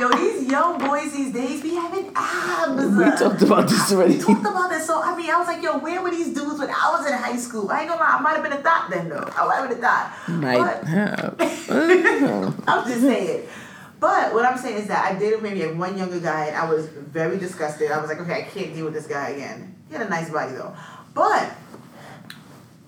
yo, 0.00 0.10
these 0.10 0.50
young 0.50 0.78
boys 0.78 1.12
these 1.12 1.32
days 1.32 1.62
be 1.62 1.74
having 1.74 2.10
abs. 2.14 2.96
We 2.96 3.04
talked 3.16 3.42
about 3.42 3.68
this 3.68 3.92
already. 3.92 4.14
We 4.16 4.20
talked 4.20 4.40
about 4.40 4.70
this. 4.70 4.86
So 4.86 5.00
I 5.02 5.16
mean, 5.16 5.30
I 5.30 5.38
was 5.38 5.46
like, 5.48 5.62
yo, 5.62 5.78
where 5.78 6.02
were 6.02 6.10
these 6.10 6.34
dudes 6.34 6.58
when 6.58 6.68
I 6.70 6.96
was 6.96 7.06
in 7.06 7.12
high 7.12 7.36
school? 7.36 7.70
I 7.70 7.80
ain't 7.80 7.88
gonna 7.88 8.00
lie, 8.00 8.16
I 8.18 8.20
might 8.20 8.34
have 8.34 8.42
been 8.42 8.52
a 8.52 8.62
thought 8.62 8.90
then 8.90 9.08
though. 9.08 9.28
I 9.36 9.46
might 9.46 9.56
have 9.56 9.68
been 9.68 9.78
a 9.78 9.80
thought. 9.80 10.28
Might 10.28 10.58
But- 10.58 10.84
have. 10.88 12.60
I'm 12.68 12.86
just 12.88 13.00
saying. 13.00 13.48
But 14.00 14.34
what 14.34 14.44
I'm 14.44 14.58
saying 14.58 14.76
is 14.82 14.88
that 14.88 15.04
I 15.12 15.18
dated 15.18 15.42
maybe 15.42 15.64
like 15.64 15.76
one 15.78 15.96
younger 15.96 16.20
guy 16.20 16.46
and 16.46 16.56
I 16.56 16.68
was 16.68 16.86
very 16.88 17.38
disgusted. 17.38 17.90
I 17.90 17.98
was 18.00 18.08
like, 18.10 18.20
okay, 18.20 18.34
I 18.34 18.42
can't 18.42 18.74
deal 18.74 18.84
with 18.84 18.92
this 18.94 19.06
guy 19.06 19.30
again. 19.30 19.74
He 19.88 19.94
had 19.96 20.06
a 20.06 20.10
nice 20.10 20.28
body 20.30 20.52
though. 20.52 20.74
But 21.14 21.50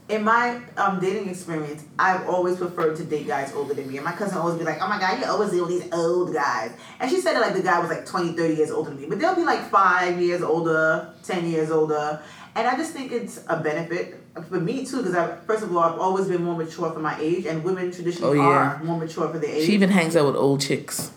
in 0.09 0.23
my 0.23 0.61
um, 0.77 1.01
dating 1.01 1.29
experience, 1.29 1.85
I've 1.99 2.29
always 2.29 2.57
preferred 2.57 2.97
to 2.97 3.05
date 3.05 3.27
guys 3.27 3.53
older 3.55 3.75
than 3.75 3.89
me. 3.89 3.97
And 3.97 4.05
my 4.05 4.13
cousin 4.13 4.39
always 4.39 4.57
be 4.57 4.65
like, 4.65 4.79
oh 4.81 4.87
my 4.89 5.01
God, 5.01 5.19
you 5.19 5.27
always 5.27 5.51
deal 5.51 5.67
with 5.67 5.83
these 5.83 5.93
old 5.93 6.33
guys. 6.33 6.73
And 7.01 7.11
she 7.11 7.21
said 7.21 7.35
that 7.35 7.41
like 7.41 7.55
the 7.55 7.63
guy 7.63 7.81
was 7.81 7.91
like 7.91 8.07
20, 8.07 8.35
30 8.35 8.55
years 8.55 8.71
older 8.71 8.91
than 8.91 9.01
me. 9.01 9.07
But 9.09 9.19
they'll 9.19 9.35
be 9.35 9.43
like 9.45 9.69
five 9.69 10.21
years 10.21 10.43
older, 10.43 11.13
10 11.25 11.51
years 11.51 11.71
older. 11.73 12.21
And 12.55 12.67
I 12.69 12.77
just 12.77 12.93
think 12.93 13.11
it's 13.13 13.45
a 13.49 13.59
benefit 13.59 14.21
for 14.49 14.61
me 14.61 14.87
too, 14.87 14.99
because 14.99 15.15
I 15.15 15.37
first 15.47 15.63
of 15.65 15.73
all 15.77 15.83
I've 15.83 15.99
always 15.99 16.27
been 16.29 16.43
more 16.45 16.55
mature 16.57 16.91
for 16.93 17.01
my 17.01 17.19
age, 17.21 17.45
and 17.47 17.63
women 17.65 17.91
traditionally 17.91 18.39
Oh, 18.39 18.43
yeah. 18.51 18.79
are 18.79 18.85
more 18.85 18.99
mature 18.99 19.29
for 19.29 19.39
their 19.39 19.51
age. 19.51 19.67
She 19.67 19.73
even 19.73 19.91
hangs 19.91 20.15
out 20.17 20.27
with 20.27 20.37
old 20.37 20.61
chicks. 20.61 21.11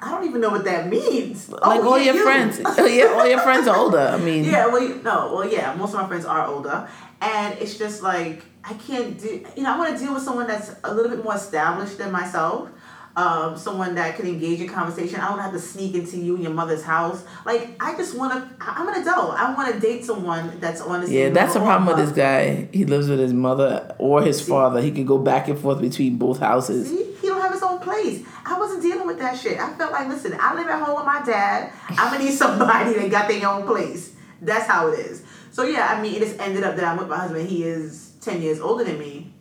I 0.00 0.10
don't 0.10 0.24
even 0.28 0.42
know 0.42 0.50
what 0.50 0.64
that 0.64 0.88
means. 0.88 1.48
Like 1.50 1.80
Oh, 1.80 1.92
all 1.92 1.98
yeah, 1.98 2.04
your 2.06 2.14
you. 2.16 2.22
friends. 2.22 2.60
Oh, 2.64 2.84
yeah, 2.86 3.04
all 3.14 3.26
your 3.26 3.38
friends 3.40 3.66
are 3.66 3.76
older. 3.76 3.98
I 3.98 4.18
mean, 4.18 4.44
Yeah, 4.52 4.66
well, 4.66 4.82
you- 4.82 5.00
no, 5.02 5.34
well, 5.34 5.50
yeah, 5.50 5.74
most 5.74 5.94
of 5.94 6.00
my 6.00 6.06
friends 6.08 6.26
are 6.26 6.46
older, 6.46 6.86
and 7.20 7.58
it's 7.58 7.78
just 7.78 8.02
like 8.02 8.42
I 8.64 8.74
can't 8.74 9.18
do. 9.20 9.44
You 9.56 9.62
know, 9.62 9.74
I 9.74 9.78
want 9.78 9.96
to 9.96 10.02
deal 10.02 10.14
with 10.14 10.22
someone 10.22 10.46
that's 10.46 10.74
a 10.84 10.94
little 10.94 11.14
bit 11.14 11.22
more 11.22 11.34
established 11.34 11.98
than 11.98 12.12
myself. 12.12 12.70
Um, 13.16 13.56
someone 13.56 13.94
that 13.94 14.16
can 14.16 14.26
engage 14.26 14.60
in 14.60 14.68
conversation. 14.68 15.20
I 15.20 15.28
don't 15.28 15.38
have 15.38 15.52
to 15.52 15.58
sneak 15.60 15.94
into 15.94 16.16
you 16.16 16.34
and 16.34 16.42
your 16.42 16.52
mother's 16.52 16.82
house. 16.82 17.22
Like, 17.46 17.76
I 17.78 17.96
just 17.96 18.16
want 18.18 18.32
to. 18.32 18.56
I'm 18.58 18.88
an 18.88 19.02
adult. 19.02 19.38
I 19.38 19.54
want 19.54 19.72
to 19.72 19.78
date 19.78 20.04
someone 20.04 20.58
that's 20.58 20.80
on 20.80 21.02
the 21.02 21.12
Yeah, 21.12 21.28
that's 21.28 21.54
the 21.54 21.60
problem 21.60 21.86
with 21.86 22.04
this 22.04 22.16
guy. 22.16 22.68
He 22.72 22.84
lives 22.84 23.08
with 23.08 23.20
his 23.20 23.32
mother 23.32 23.94
or 23.98 24.22
his 24.22 24.40
father. 24.40 24.80
He 24.80 24.90
can 24.90 25.04
go 25.04 25.18
back 25.18 25.46
and 25.46 25.56
forth 25.56 25.80
between 25.80 26.16
both 26.16 26.40
houses. 26.40 26.88
See, 26.88 27.14
he 27.20 27.28
don't 27.28 27.40
have 27.40 27.52
his 27.52 27.62
own 27.62 27.78
place. 27.78 28.26
I 28.44 28.58
wasn't 28.58 28.82
dealing 28.82 29.06
with 29.06 29.20
that 29.20 29.38
shit. 29.38 29.60
I 29.60 29.72
felt 29.74 29.92
like, 29.92 30.08
listen, 30.08 30.36
I 30.40 30.54
live 30.54 30.66
at 30.66 30.82
home 30.82 30.96
with 30.96 31.06
my 31.06 31.22
dad. 31.24 31.72
I'm 31.90 32.12
gonna 32.12 32.24
need 32.24 32.32
somebody 32.36 32.94
that 32.94 33.10
got 33.12 33.28
their 33.28 33.48
own 33.48 33.64
place. 33.64 34.12
That's 34.42 34.66
how 34.66 34.88
it 34.88 34.98
is. 34.98 35.22
So 35.54 35.62
yeah, 35.62 35.86
I 35.96 36.02
mean, 36.02 36.16
it 36.16 36.18
just 36.18 36.40
ended 36.40 36.64
up 36.64 36.74
that 36.74 36.84
I'm 36.84 36.96
with 36.96 37.06
my 37.08 37.16
husband. 37.16 37.48
He 37.48 37.62
is 37.62 38.14
ten 38.20 38.42
years 38.42 38.58
older 38.60 38.82
than 38.82 38.98
me. 38.98 39.32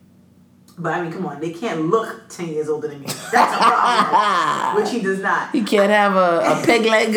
But 0.77 0.93
I 0.93 1.01
mean, 1.01 1.11
come 1.11 1.25
on, 1.25 1.39
they 1.39 1.51
can't 1.51 1.87
look 1.87 2.29
ten 2.29 2.49
years 2.49 2.69
older 2.69 2.87
than 2.87 2.99
me. 3.01 3.07
That's 3.07 3.33
a 3.33 3.57
problem, 3.57 4.75
which 4.83 4.91
he 4.93 5.01
does 5.01 5.19
not. 5.21 5.49
He 5.51 5.63
can't 5.63 5.89
have 5.89 6.15
a, 6.15 6.39
a 6.61 6.63
peg 6.65 6.85
leg. 6.85 7.09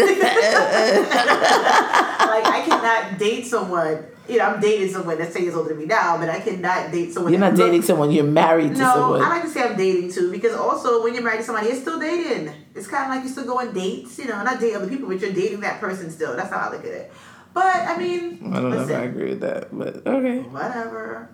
Like 2.26 2.46
I 2.46 2.62
cannot 2.66 3.18
date 3.18 3.46
someone. 3.46 4.04
You 4.28 4.38
know, 4.38 4.44
I'm 4.46 4.60
dating 4.60 4.88
someone 4.92 5.16
that's 5.18 5.32
ten 5.34 5.42
years 5.44 5.54
older 5.54 5.68
than 5.70 5.78
me 5.78 5.84
now, 5.86 6.16
but 6.18 6.28
I 6.28 6.40
cannot 6.40 6.90
date 6.90 7.12
someone. 7.12 7.32
You're 7.32 7.40
not 7.40 7.52
look- 7.54 7.66
dating 7.66 7.82
someone, 7.82 8.10
you're 8.10 8.24
married 8.24 8.74
to 8.74 8.80
No, 8.80 8.94
someone. 8.94 9.22
I 9.22 9.28
like 9.28 9.42
to 9.42 9.48
say 9.50 9.62
I'm 9.62 9.76
dating 9.76 10.10
too 10.12 10.30
because 10.32 10.54
also 10.54 11.02
when 11.04 11.12
you're 11.14 11.22
married 11.22 11.38
to 11.38 11.44
somebody, 11.44 11.68
you're 11.68 11.76
still 11.76 12.00
dating. 12.00 12.52
It's 12.74 12.88
kind 12.88 13.04
of 13.04 13.10
like 13.10 13.24
you're 13.24 13.32
still 13.32 13.46
go 13.46 13.58
on 13.60 13.72
dates, 13.74 14.18
you 14.18 14.26
know, 14.26 14.42
not 14.42 14.58
date 14.58 14.74
other 14.74 14.88
people, 14.88 15.06
but 15.08 15.20
you're 15.20 15.32
dating 15.32 15.60
that 15.60 15.80
person 15.80 16.10
still. 16.10 16.34
That's 16.34 16.50
how 16.50 16.68
I 16.68 16.72
look 16.72 16.84
at 16.84 16.90
it. 16.90 17.12
But 17.56 17.88
I 17.88 17.96
mean, 17.96 18.52
I 18.52 18.60
don't 18.60 18.70
know 18.70 18.82
if 18.82 18.90
I 18.90 19.04
agree 19.04 19.30
with 19.30 19.40
that, 19.40 19.68
but 19.72 20.06
okay. 20.06 20.40
whatever. 20.40 21.30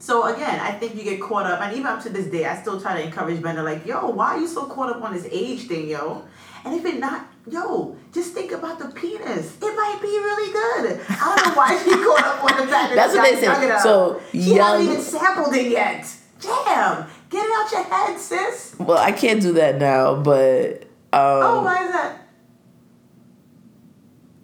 So 0.00 0.24
again, 0.34 0.58
I 0.58 0.72
think 0.72 0.96
you 0.96 1.04
get 1.04 1.20
caught 1.20 1.46
up, 1.46 1.60
and 1.60 1.72
even 1.72 1.86
up 1.86 2.02
to 2.02 2.08
this 2.08 2.26
day, 2.26 2.44
I 2.46 2.60
still 2.60 2.80
try 2.80 2.96
to 3.00 3.06
encourage 3.06 3.40
Brenda, 3.40 3.62
like, 3.62 3.86
yo, 3.86 4.10
why 4.10 4.34
are 4.34 4.40
you 4.40 4.48
so 4.48 4.66
caught 4.66 4.90
up 4.90 5.00
on 5.04 5.14
this 5.14 5.28
age 5.30 5.68
thing, 5.68 5.88
yo? 5.88 6.24
And 6.64 6.74
if 6.74 6.84
it 6.84 6.98
not, 6.98 7.28
yo, 7.48 7.96
just 8.12 8.32
think 8.34 8.50
about 8.50 8.80
the 8.80 8.86
penis. 8.88 9.56
It 9.62 9.76
might 9.82 9.98
be 10.02 10.08
really 10.08 10.52
good. 10.52 11.00
I 11.08 11.36
don't 11.36 11.46
know 11.46 11.54
why 11.54 11.80
she 11.84 11.90
caught 12.06 12.24
up 12.24 12.42
on 12.42 12.66
the 12.66 12.72
fact 12.72 12.88
that 12.90 12.96
That's 12.96 13.14
what 13.14 13.22
they 13.30 13.36
say. 13.36 13.42
young 13.44 13.62
enough. 13.62 13.82
So, 13.82 14.20
she 14.32 14.38
young- 14.56 14.58
hasn't 14.58 14.90
even 14.90 15.00
sampled 15.00 15.54
it 15.54 15.70
yet. 15.70 16.12
Damn, 16.40 17.06
get 17.30 17.46
it 17.46 17.52
out 17.56 17.70
your 17.70 17.84
head, 17.84 18.18
sis. 18.18 18.74
Well, 18.80 18.98
I 18.98 19.12
can't 19.12 19.40
do 19.40 19.52
that 19.52 19.78
now, 19.78 20.16
but 20.16 20.82
um, 21.12 21.20
Oh, 21.22 21.62
why 21.62 21.84
is 21.86 21.92
that? 21.92 22.25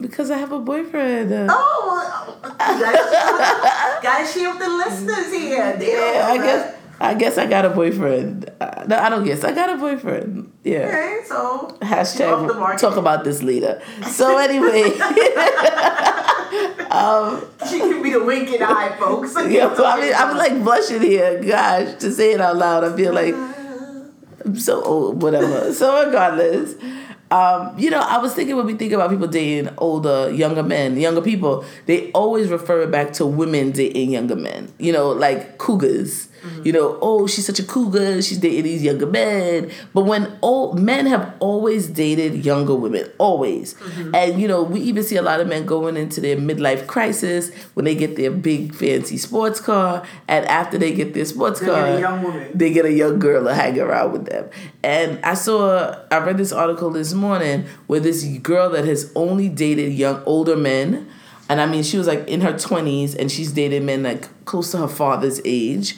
Because 0.02 0.30
I 0.30 0.38
have 0.38 0.52
a 0.52 0.58
boyfriend. 0.58 1.32
Uh, 1.32 1.46
Oh, 1.50 2.38
gotta, 2.58 4.00
gotta 4.02 4.26
share 4.26 4.50
with 4.50 4.58
the 4.58 4.68
listeners 4.68 5.32
here. 5.32 5.76
They 5.76 5.92
yeah, 5.92 6.28
I 6.28 6.36
guess. 6.38 6.76
I 7.00 7.14
guess 7.14 7.36
I 7.36 7.46
got 7.46 7.64
a 7.64 7.70
boyfriend. 7.70 8.48
Uh, 8.60 8.84
no, 8.86 8.96
I 8.96 9.08
don't 9.08 9.24
guess. 9.24 9.42
I 9.42 9.52
got 9.52 9.70
a 9.70 9.76
boyfriend. 9.76 10.52
Yeah. 10.62 10.86
Okay, 10.86 11.20
so 11.26 11.76
Hashtag 11.82 12.78
talk 12.78 12.96
about 12.96 13.24
this 13.24 13.42
later. 13.42 13.82
So 14.08 14.38
anyway, 14.38 14.84
um, 16.90 17.44
She 17.68 17.78
can 17.80 18.02
be 18.02 18.10
the 18.12 18.22
winking 18.24 18.62
eye, 18.62 18.94
folks. 19.00 19.34
yeah, 19.48 19.74
so 19.74 19.84
I 19.84 20.00
mean, 20.00 20.12
I'm 20.14 20.36
like 20.36 20.62
blushing 20.62 21.00
here. 21.02 21.42
Gosh, 21.42 21.94
to 22.00 22.12
say 22.12 22.32
it 22.34 22.40
out 22.40 22.56
loud, 22.56 22.84
I 22.84 22.94
feel 22.96 23.12
like 23.12 23.34
I'm 24.44 24.56
so 24.56 24.82
old. 24.84 25.22
Whatever. 25.22 25.72
So 25.72 26.04
regardless, 26.06 26.74
Um, 27.32 27.78
you 27.78 27.88
know, 27.88 28.00
I 28.00 28.18
was 28.18 28.34
thinking 28.34 28.56
when 28.56 28.66
we 28.66 28.74
think 28.74 28.92
about 28.92 29.08
people 29.08 29.26
dating 29.26 29.72
older, 29.78 30.30
younger 30.30 30.62
men, 30.62 31.00
younger 31.00 31.22
people, 31.22 31.64
they 31.86 32.12
always 32.12 32.50
refer 32.50 32.86
back 32.86 33.14
to 33.14 33.24
women 33.24 33.70
dating 33.70 34.10
younger 34.10 34.36
men. 34.36 34.70
You 34.78 34.92
know, 34.92 35.08
like 35.12 35.56
cougars. 35.56 36.28
Mm-hmm. 36.42 36.66
You 36.66 36.72
know, 36.72 36.98
oh, 37.00 37.26
she's 37.26 37.46
such 37.46 37.58
a 37.58 37.62
cougar. 37.62 38.20
She's 38.20 38.38
dating 38.38 38.64
these 38.64 38.82
younger 38.82 39.06
men. 39.06 39.70
But 39.94 40.02
when 40.02 40.38
old 40.42 40.78
men 40.78 41.06
have 41.06 41.34
always 41.38 41.88
dated 41.88 42.44
younger 42.44 42.74
women, 42.74 43.10
always, 43.18 43.74
mm-hmm. 43.74 44.14
and 44.14 44.40
you 44.40 44.48
know, 44.48 44.62
we 44.62 44.80
even 44.80 45.04
see 45.04 45.16
a 45.16 45.22
lot 45.22 45.40
of 45.40 45.46
men 45.46 45.66
going 45.66 45.96
into 45.96 46.20
their 46.20 46.36
midlife 46.36 46.86
crisis 46.86 47.54
when 47.74 47.84
they 47.84 47.94
get 47.94 48.16
their 48.16 48.30
big 48.30 48.74
fancy 48.74 49.16
sports 49.16 49.60
car, 49.60 50.04
and 50.26 50.44
after 50.46 50.78
they 50.78 50.92
get 50.92 51.14
their 51.14 51.24
sports 51.24 51.60
they 51.60 51.66
car, 51.66 51.86
get 51.86 51.96
a 51.96 52.00
young 52.00 52.22
woman. 52.22 52.50
they 52.54 52.72
get 52.72 52.84
a 52.84 52.92
young 52.92 53.18
girl 53.18 53.44
to 53.44 53.54
hang 53.54 53.78
around 53.78 54.12
with 54.12 54.26
them. 54.26 54.48
And 54.82 55.24
I 55.24 55.34
saw, 55.34 55.96
I 56.10 56.18
read 56.18 56.38
this 56.38 56.52
article 56.52 56.90
this 56.90 57.14
morning 57.14 57.66
where 57.86 58.00
this 58.00 58.24
girl 58.38 58.70
that 58.70 58.84
has 58.84 59.12
only 59.14 59.48
dated 59.48 59.92
young 59.92 60.22
older 60.24 60.56
men. 60.56 61.08
And 61.48 61.60
I 61.60 61.66
mean, 61.66 61.82
she 61.82 61.98
was 61.98 62.06
like 62.06 62.26
in 62.28 62.40
her 62.40 62.54
20s 62.54 63.14
and 63.16 63.30
she's 63.30 63.52
dated 63.52 63.82
men 63.82 64.02
like 64.02 64.44
close 64.44 64.70
to 64.72 64.78
her 64.78 64.88
father's 64.88 65.40
age 65.44 65.96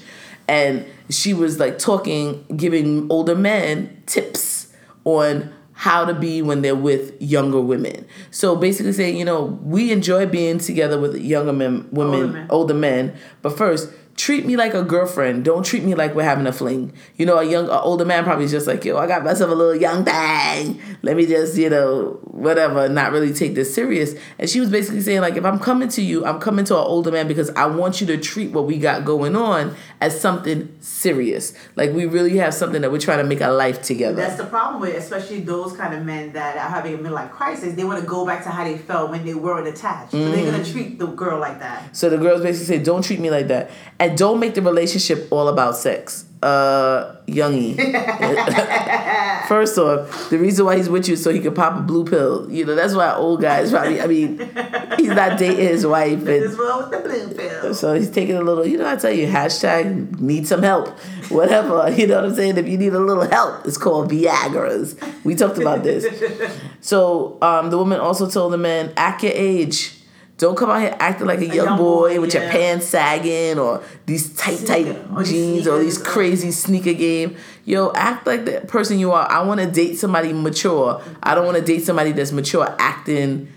and 0.49 0.84
she 1.11 1.34
was 1.34 1.59
like 1.59 1.78
talking, 1.78 2.45
giving 2.57 3.11
older 3.11 3.34
men 3.34 4.03
tips 4.07 4.72
on 5.05 5.53
how 5.72 6.05
to 6.05 6.14
be 6.14 6.40
when 6.40 6.62
they're 6.62 6.74
with 6.74 7.20
younger 7.20 7.61
women. 7.61 8.07
So 8.30 8.55
basically 8.55 8.92
saying, 8.92 9.16
you 9.16 9.24
know, 9.24 9.59
we 9.62 9.90
enjoy 9.90 10.26
being 10.26 10.59
together 10.59 10.99
with 11.01 11.16
younger 11.16 11.53
men, 11.53 11.88
women, 11.90 12.14
older 12.20 12.32
men, 12.32 12.47
older 12.51 12.74
men 12.74 13.16
but 13.42 13.59
first 13.59 13.92
treat 14.17 14.47
me 14.47 14.57
like 14.57 14.75
a 14.75 14.83
girlfriend. 14.83 15.45
Don't 15.45 15.65
treat 15.65 15.83
me 15.83 15.95
like 15.95 16.15
we're 16.15 16.23
having 16.23 16.47
a 16.47 16.53
fling. 16.53 16.93
You 17.17 17.27
know, 17.27 17.39
a 17.39 17.45
young, 17.45 17.69
a 17.69 17.81
older 17.81 18.05
man 18.05 18.25
probably 18.25 18.45
is 18.45 18.51
just 18.51 18.67
like, 18.67 18.85
yo, 18.85 18.97
I 18.97 19.07
got 19.07 19.25
myself 19.25 19.51
a 19.51 19.55
little 19.55 19.81
young 19.81 20.05
thing. 20.05 20.81
Let 21.03 21.17
me 21.17 21.27
just, 21.27 21.57
you 21.57 21.71
know, 21.71 22.21
whatever, 22.23 22.89
not 22.89 23.12
really 23.12 23.33
take 23.33 23.55
this 23.55 23.75
serious. 23.75 24.15
And 24.39 24.49
she 24.49 24.61
was 24.61 24.71
basically 24.71 25.01
saying, 25.01 25.21
like, 25.21 25.37
if 25.37 25.45
I'm 25.45 25.59
coming 25.59 25.89
to 25.89 26.03
you, 26.03 26.25
I'm 26.25 26.39
coming 26.39 26.65
to 26.67 26.75
an 26.75 26.85
older 26.85 27.11
man 27.11 27.27
because 27.27 27.51
I 27.51 27.67
want 27.67 28.01
you 28.01 28.07
to 28.09 28.19
treat 28.19 28.53
what 28.53 28.67
we 28.67 28.79
got 28.79 29.05
going 29.05 29.35
on 29.35 29.75
as 30.01 30.21
something 30.21 30.75
serious. 30.81 31.55
Like, 31.75 31.93
we 31.93 32.07
really 32.07 32.37
have 32.37 32.55
something 32.55 32.83
that 32.83 32.93
we're 32.93 33.01
trying 33.01 33.19
to 33.19 33.25
make 33.25 33.41
a 33.41 33.49
life 33.49 33.83
together. 33.83 34.17
That's 34.17 34.37
the 34.37 34.47
problem 34.47 34.81
with, 34.81 34.95
especially 34.95 35.41
those 35.41 35.77
kind 35.77 35.95
of 35.95 36.05
men 36.05 36.33
that 36.35 36.57
are 36.57 36.71
having 36.71 36.95
a 36.95 36.99
midlife 36.99 37.31
crisis. 37.31 37.75
They 37.75 37.85
want 37.85 38.01
to 38.01 38.07
go 38.07 38.25
back 38.25 38.45
to 38.45 38.51
how 38.51 38.65
they 38.65 38.79
felt 38.79 39.11
when 39.11 39.25
they 39.25 39.35
weren't 39.35 39.67
attached. 39.67 40.12
So 40.12 40.19
mm-hmm. 40.19 40.33
they're 40.33 40.53
going 40.53 40.62
to 40.62 40.73
treat 40.73 40.99
the 40.99 41.07
girl 41.07 41.41
like 41.41 41.59
that. 41.59 41.97
So 41.97 42.09
the 42.09 42.19
girls 42.19 42.43
basically 42.43 42.77
say, 42.77 42.83
don't 42.83 43.03
treat 43.03 43.19
me 43.19 43.31
like 43.31 43.49
that 43.49 43.71
and 44.03 44.03
don't 44.09 44.40
make 44.40 44.55
the 44.55 44.62
relationship 44.62 45.28
all 45.30 45.48
about 45.48 45.76
sex. 45.76 46.24
Uh, 46.42 47.16
youngie. 47.26 47.74
First 49.48 49.78
off, 49.78 50.28
the 50.28 50.38
reason 50.38 50.66
why 50.66 50.76
he's 50.76 50.90
with 50.90 51.09
you 51.09 51.14
is 51.14 51.22
so 51.22 51.32
he 51.32 51.40
can 51.40 51.55
pop 51.55 51.78
a 51.78 51.80
blue 51.80 52.05
pill. 52.05 52.50
You 52.50 52.66
know, 52.66 52.74
that's 52.74 52.94
why 52.94 53.14
old 53.14 53.40
guys 53.40 53.70
probably. 53.70 54.00
I 54.00 54.07
mean, 54.07 54.38
he's 54.98 55.09
not 55.09 55.38
dating 55.38 55.66
his 55.66 55.86
wife. 55.86 56.18
And, 56.18 56.26
this 56.26 56.57
with 56.57 56.90
the 56.90 57.00
blue 57.02 57.34
pill. 57.34 57.74
So 57.74 57.94
he's 57.94 58.11
taking 58.11 58.36
a 58.36 58.42
little. 58.42 58.66
You 58.66 58.76
know, 58.76 58.86
I 58.86 58.96
tell 58.96 59.11
you, 59.11 59.26
hashtag 59.26 60.20
need 60.20 60.46
some 60.46 60.62
help, 60.62 60.88
whatever. 61.30 61.90
You 61.94 62.09
know 62.09 62.16
what 62.16 62.24
I'm 62.26 62.34
saying? 62.34 62.59
If 62.59 62.68
you 62.68 62.76
need 62.76 62.92
a 62.92 62.98
little 62.98 63.26
help, 63.26 63.66
it's 63.66 63.78
called 63.78 64.11
Viagra's. 64.11 64.96
We 65.24 65.34
talked 65.34 65.59
about 65.59 65.82
this. 65.82 66.05
So 66.80 67.38
um, 67.40 67.70
the 67.70 67.78
woman 67.78 67.98
also 67.98 68.28
told 68.28 68.52
the 68.52 68.59
man, 68.59 68.92
at 68.98 69.22
your 69.22 69.32
age 69.34 69.94
don't 70.45 70.57
come 70.57 70.68
out 70.68 70.80
here 70.82 70.95
acting 71.01 71.26
like 71.26 71.38
a, 71.38 71.45
a 71.45 71.47
young, 71.47 71.66
young, 71.66 71.78
boy, 71.78 72.16
boy 72.16 72.20
with 72.20 72.34
yeah. 72.34 72.42
your 72.42 72.51
pants 72.51 72.86
sagging 72.86 73.59
or 73.59 73.82
these 74.05 74.36
tight, 74.36 74.59
tight 74.66 74.86
or 75.16 75.22
jeans 75.22 75.66
or 75.66 75.78
these 75.78 75.97
crazy 75.97 76.51
sneaker 76.51 76.92
game. 76.92 77.34
Yo, 77.64 77.90
act 77.95 78.26
like 78.26 78.45
the 78.45 78.61
person 78.68 78.99
you 78.99 79.11
are. 79.11 79.26
I 79.30 79.42
want 79.42 79.61
to 79.61 79.70
date 79.70 79.95
somebody 79.95 80.34
mature. 80.34 81.03
I 81.22 81.34
don't 81.34 81.47
want 81.47 81.57
to 81.57 81.64
date 81.64 81.84
somebody 81.84 82.12
that's 82.12 82.30
mature 82.30 82.76
acting 82.78 83.51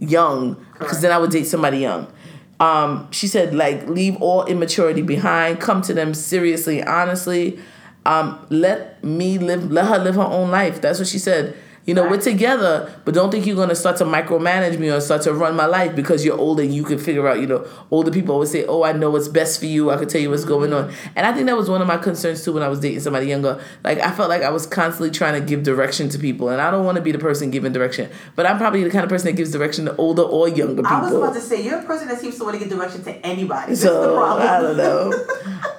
young 0.00 0.54
because 0.80 1.00
then 1.00 1.12
I 1.12 1.18
would 1.18 1.30
date 1.30 1.46
somebody 1.46 1.78
young. 1.78 2.12
Um, 2.58 3.08
she 3.12 3.28
said, 3.28 3.54
like, 3.54 3.86
leave 3.86 4.20
all 4.20 4.44
immaturity 4.46 5.02
behind. 5.02 5.60
Come 5.60 5.80
to 5.82 5.94
them 5.94 6.12
seriously, 6.12 6.82
honestly. 6.82 7.60
Um, 8.04 8.44
let 8.50 9.02
me 9.04 9.38
live. 9.38 9.70
Let 9.70 9.86
her 9.86 9.98
live 9.98 10.16
her 10.16 10.22
own 10.22 10.50
life. 10.50 10.80
That's 10.80 10.98
what 10.98 11.06
she 11.06 11.20
said. 11.20 11.56
You 11.84 11.94
know, 11.94 12.02
right. 12.02 12.12
we're 12.12 12.20
together, 12.20 12.94
but 13.04 13.12
don't 13.12 13.32
think 13.32 13.44
you're 13.44 13.56
gonna 13.56 13.74
start 13.74 13.96
to 13.96 14.04
micromanage 14.04 14.78
me 14.78 14.88
or 14.88 15.00
start 15.00 15.22
to 15.22 15.34
run 15.34 15.56
my 15.56 15.66
life 15.66 15.96
because 15.96 16.24
you're 16.24 16.38
older 16.38 16.62
and 16.62 16.72
you 16.72 16.84
can 16.84 16.96
figure 16.96 17.26
out, 17.26 17.40
you 17.40 17.46
know, 17.46 17.66
older 17.90 18.12
people 18.12 18.34
always 18.34 18.52
say, 18.52 18.64
Oh, 18.66 18.84
I 18.84 18.92
know 18.92 19.10
what's 19.10 19.26
best 19.26 19.58
for 19.58 19.66
you, 19.66 19.90
I 19.90 19.96
can 19.96 20.08
tell 20.08 20.20
you 20.20 20.30
what's 20.30 20.44
going 20.44 20.72
on. 20.72 20.92
And 21.16 21.26
I 21.26 21.32
think 21.32 21.46
that 21.46 21.56
was 21.56 21.68
one 21.68 21.82
of 21.82 21.88
my 21.88 21.96
concerns 21.96 22.44
too 22.44 22.52
when 22.52 22.62
I 22.62 22.68
was 22.68 22.78
dating 22.78 23.00
somebody 23.00 23.26
younger. 23.26 23.60
Like 23.82 23.98
I 23.98 24.12
felt 24.12 24.28
like 24.28 24.42
I 24.42 24.50
was 24.50 24.64
constantly 24.64 25.10
trying 25.10 25.40
to 25.40 25.44
give 25.44 25.64
direction 25.64 26.08
to 26.10 26.18
people 26.18 26.50
and 26.50 26.60
I 26.60 26.70
don't 26.70 26.84
wanna 26.84 27.00
be 27.00 27.10
the 27.10 27.18
person 27.18 27.50
giving 27.50 27.72
direction. 27.72 28.10
But 28.36 28.46
I'm 28.46 28.58
probably 28.58 28.84
the 28.84 28.90
kind 28.90 29.02
of 29.02 29.10
person 29.10 29.26
that 29.26 29.36
gives 29.36 29.50
direction 29.50 29.86
to 29.86 29.96
older 29.96 30.22
or 30.22 30.48
younger 30.48 30.82
people. 30.82 30.96
I 30.96 31.02
was 31.02 31.14
about 31.14 31.34
to 31.34 31.40
say 31.40 31.64
you're 31.64 31.80
a 31.80 31.84
person 31.84 32.06
that 32.06 32.20
seems 32.20 32.38
to 32.38 32.44
want 32.44 32.54
to 32.54 32.60
give 32.60 32.68
direction 32.68 33.02
to 33.04 33.26
anybody. 33.26 33.70
That's 33.70 33.82
so 33.82 34.22
I 34.22 34.60
don't 34.60 34.76
know. 34.76 35.12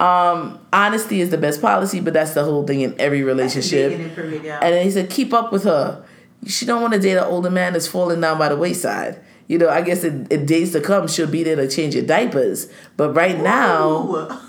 um, 0.00 0.60
honesty 0.70 1.22
is 1.22 1.30
the 1.30 1.38
best 1.38 1.62
policy, 1.62 2.00
but 2.00 2.12
that's 2.12 2.34
the 2.34 2.44
whole 2.44 2.66
thing 2.66 2.82
in 2.82 2.94
every 3.00 3.22
relationship. 3.22 3.92
yeah. 4.44 4.58
And 4.60 4.74
then 4.74 4.84
he 4.84 4.90
said, 4.90 5.08
keep 5.08 5.32
up 5.32 5.50
with 5.50 5.64
her 5.64 5.93
she 6.46 6.66
don't 6.66 6.82
want 6.82 6.94
to 6.94 7.00
date 7.00 7.16
an 7.16 7.24
older 7.24 7.50
man 7.50 7.72
that's 7.72 7.86
falling 7.86 8.20
down 8.20 8.38
by 8.38 8.48
the 8.48 8.56
wayside. 8.56 9.20
You 9.46 9.58
know, 9.58 9.68
I 9.68 9.82
guess 9.82 10.04
in, 10.04 10.26
in 10.30 10.46
days 10.46 10.72
to 10.72 10.80
come 10.80 11.06
she'll 11.06 11.26
be 11.26 11.42
there 11.42 11.56
to 11.56 11.68
change 11.68 11.94
your 11.94 12.04
diapers. 12.04 12.68
But 12.96 13.14
right 13.14 13.38
now, 13.38 14.40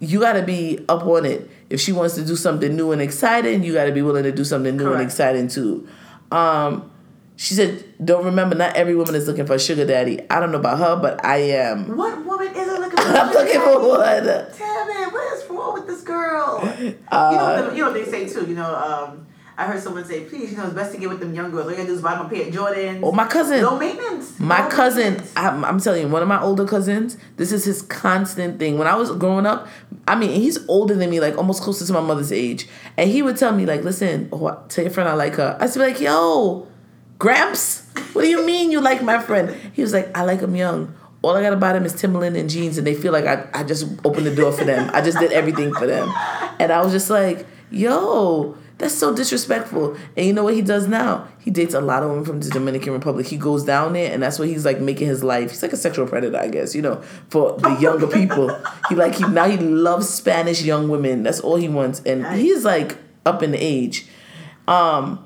you 0.00 0.20
got 0.20 0.34
to 0.34 0.42
be 0.42 0.84
up 0.88 1.02
on 1.04 1.26
it. 1.26 1.50
If 1.68 1.80
she 1.80 1.92
wants 1.92 2.14
to 2.14 2.24
do 2.24 2.34
something 2.34 2.74
new 2.74 2.92
and 2.92 3.02
exciting, 3.02 3.62
you 3.62 3.74
got 3.74 3.84
to 3.84 3.92
be 3.92 4.00
willing 4.00 4.22
to 4.24 4.32
do 4.32 4.44
something 4.44 4.76
new 4.76 4.84
Correct. 4.84 5.00
and 5.00 5.06
exciting 5.06 5.48
too. 5.48 5.86
Um, 6.30 6.90
she 7.36 7.54
said, 7.54 7.84
"Don't 8.04 8.24
remember, 8.24 8.56
not 8.56 8.74
every 8.74 8.96
woman 8.96 9.14
is 9.14 9.28
looking 9.28 9.46
for 9.46 9.54
a 9.54 9.58
sugar 9.60 9.86
daddy. 9.86 10.20
I 10.30 10.40
don't 10.40 10.50
know 10.50 10.58
about 10.58 10.78
her, 10.78 10.96
but 10.96 11.24
I 11.24 11.36
am." 11.36 11.96
What 11.96 12.24
woman 12.24 12.48
isn't 12.48 12.80
looking 12.80 12.96
for? 12.96 13.02
I'm 13.08 13.32
looking 13.32 13.60
for 13.60 13.88
one. 13.88 14.24
Damn 14.24 14.90
it! 14.90 15.12
What 15.12 15.38
is 15.38 15.50
wrong 15.50 15.74
with 15.74 15.86
this 15.86 16.02
girl? 16.02 16.60
Uh, 16.62 16.72
you 16.80 17.36
know, 17.36 17.72
you 17.72 17.84
know 17.84 17.92
what 17.92 17.94
they 17.94 18.10
say 18.10 18.28
too. 18.28 18.46
You 18.48 18.54
know, 18.56 18.74
um, 18.74 19.26
I 19.58 19.66
heard 19.66 19.82
someone 19.82 20.04
say, 20.04 20.24
please, 20.24 20.52
you 20.52 20.56
know, 20.56 20.66
it's 20.66 20.74
best 20.74 20.92
to 20.92 20.98
get 20.98 21.08
with 21.08 21.18
them 21.18 21.34
young 21.34 21.50
girls. 21.50 21.64
All 21.64 21.72
you 21.72 21.76
gotta 21.76 21.88
do 21.88 21.94
is 21.94 22.00
buy 22.00 22.14
them 22.14 22.26
a 22.26 22.28
pair 22.28 22.46
of 22.46 22.54
Jordans. 22.54 23.00
Oh, 23.02 23.10
my 23.10 23.26
cousin. 23.26 23.60
No 23.60 23.76
maintenance. 23.76 24.38
My 24.38 24.68
cousin, 24.68 25.14
maintenance. 25.14 25.32
I'm, 25.34 25.64
I'm 25.64 25.80
telling 25.80 26.02
you, 26.02 26.08
one 26.08 26.22
of 26.22 26.28
my 26.28 26.40
older 26.40 26.64
cousins, 26.64 27.16
this 27.38 27.50
is 27.50 27.64
his 27.64 27.82
constant 27.82 28.60
thing. 28.60 28.78
When 28.78 28.86
I 28.86 28.94
was 28.94 29.10
growing 29.10 29.46
up, 29.46 29.66
I 30.06 30.14
mean, 30.14 30.30
he's 30.30 30.64
older 30.68 30.94
than 30.94 31.10
me, 31.10 31.18
like 31.18 31.36
almost 31.36 31.60
closer 31.64 31.84
to 31.84 31.92
my 31.92 32.00
mother's 32.00 32.30
age. 32.30 32.68
And 32.96 33.10
he 33.10 33.20
would 33.20 33.36
tell 33.36 33.52
me, 33.52 33.66
like, 33.66 33.82
listen, 33.82 34.28
oh, 34.30 34.62
tell 34.68 34.84
your 34.84 34.92
friend 34.92 35.08
I 35.08 35.14
like 35.14 35.34
her. 35.34 35.58
I 35.60 35.64
would 35.64 35.74
be 35.74 35.80
like, 35.80 36.00
yo, 36.00 36.68
Gramps, 37.18 37.84
what 38.12 38.22
do 38.22 38.28
you 38.28 38.46
mean 38.46 38.70
you 38.70 38.80
like 38.80 39.02
my 39.02 39.18
friend? 39.18 39.56
He 39.72 39.82
was 39.82 39.92
like, 39.92 40.16
I 40.16 40.22
like 40.22 40.38
him 40.38 40.54
young 40.54 40.94
all 41.20 41.36
I 41.36 41.42
gotta 41.42 41.56
buy 41.56 41.72
them 41.72 41.84
is 41.84 41.94
Timberland 41.94 42.36
and 42.36 42.48
jeans, 42.48 42.78
and 42.78 42.86
they 42.86 42.94
feel 42.94 43.12
like 43.12 43.26
I, 43.26 43.44
I 43.52 43.64
just 43.64 43.84
opened 44.04 44.24
the 44.24 44.34
door 44.34 44.52
for 44.52 44.64
them. 44.64 44.88
I 44.94 45.00
just 45.00 45.18
did 45.18 45.32
everything 45.32 45.74
for 45.74 45.84
them. 45.84 46.08
And 46.60 46.70
I 46.70 46.80
was 46.80 46.92
just 46.92 47.10
like, 47.10 47.44
yo, 47.72 48.56
that's 48.78 48.94
so 48.94 49.12
disrespectful. 49.12 49.96
And 50.16 50.26
you 50.26 50.32
know 50.32 50.44
what 50.44 50.54
he 50.54 50.62
does 50.62 50.86
now? 50.86 51.26
He 51.40 51.50
dates 51.50 51.74
a 51.74 51.80
lot 51.80 52.04
of 52.04 52.10
women 52.10 52.24
from 52.24 52.40
the 52.40 52.48
Dominican 52.48 52.92
Republic. 52.92 53.26
He 53.26 53.36
goes 53.36 53.64
down 53.64 53.92
there, 53.92 54.12
and 54.12 54.22
that's 54.22 54.38
what 54.38 54.46
he's 54.46 54.64
like 54.64 54.80
making 54.80 55.08
his 55.08 55.24
life. 55.24 55.50
He's 55.50 55.62
like 55.62 55.72
a 55.72 55.76
sexual 55.76 56.06
predator, 56.06 56.38
I 56.38 56.48
guess. 56.48 56.76
You 56.76 56.82
know, 56.82 57.02
for 57.28 57.58
the 57.58 57.70
younger 57.80 58.06
people. 58.06 58.50
He 58.88 58.94
like 58.94 59.16
he 59.16 59.26
now 59.26 59.46
he 59.46 59.58
loves 59.58 60.08
Spanish 60.08 60.62
young 60.62 60.88
women. 60.88 61.22
That's 61.22 61.40
all 61.40 61.56
he 61.56 61.68
wants, 61.68 62.00
and 62.06 62.26
he's 62.38 62.64
like 62.64 62.96
up 63.26 63.42
in 63.42 63.54
age. 63.54 64.06
Um, 64.66 65.22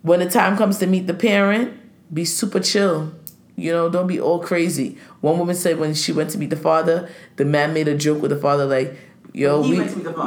when 0.00 0.20
the 0.20 0.30
time 0.30 0.56
comes 0.56 0.78
to 0.78 0.86
meet 0.86 1.06
the 1.06 1.12
parent, 1.12 1.78
be 2.14 2.24
super 2.24 2.60
chill. 2.60 3.12
You 3.54 3.72
know, 3.72 3.90
don't 3.90 4.06
be 4.06 4.20
all 4.20 4.38
crazy. 4.38 4.96
One 5.20 5.38
woman 5.38 5.54
said 5.54 5.78
when 5.78 5.92
she 5.92 6.12
went 6.12 6.30
to 6.30 6.38
meet 6.38 6.50
the 6.50 6.56
father, 6.56 7.08
the 7.36 7.44
man 7.44 7.74
made 7.74 7.88
a 7.88 7.96
joke 7.96 8.22
with 8.22 8.30
the 8.30 8.38
father 8.38 8.64
like 8.64 8.96
Yo, 9.36 9.60
when 9.60 9.70
we 9.70 9.76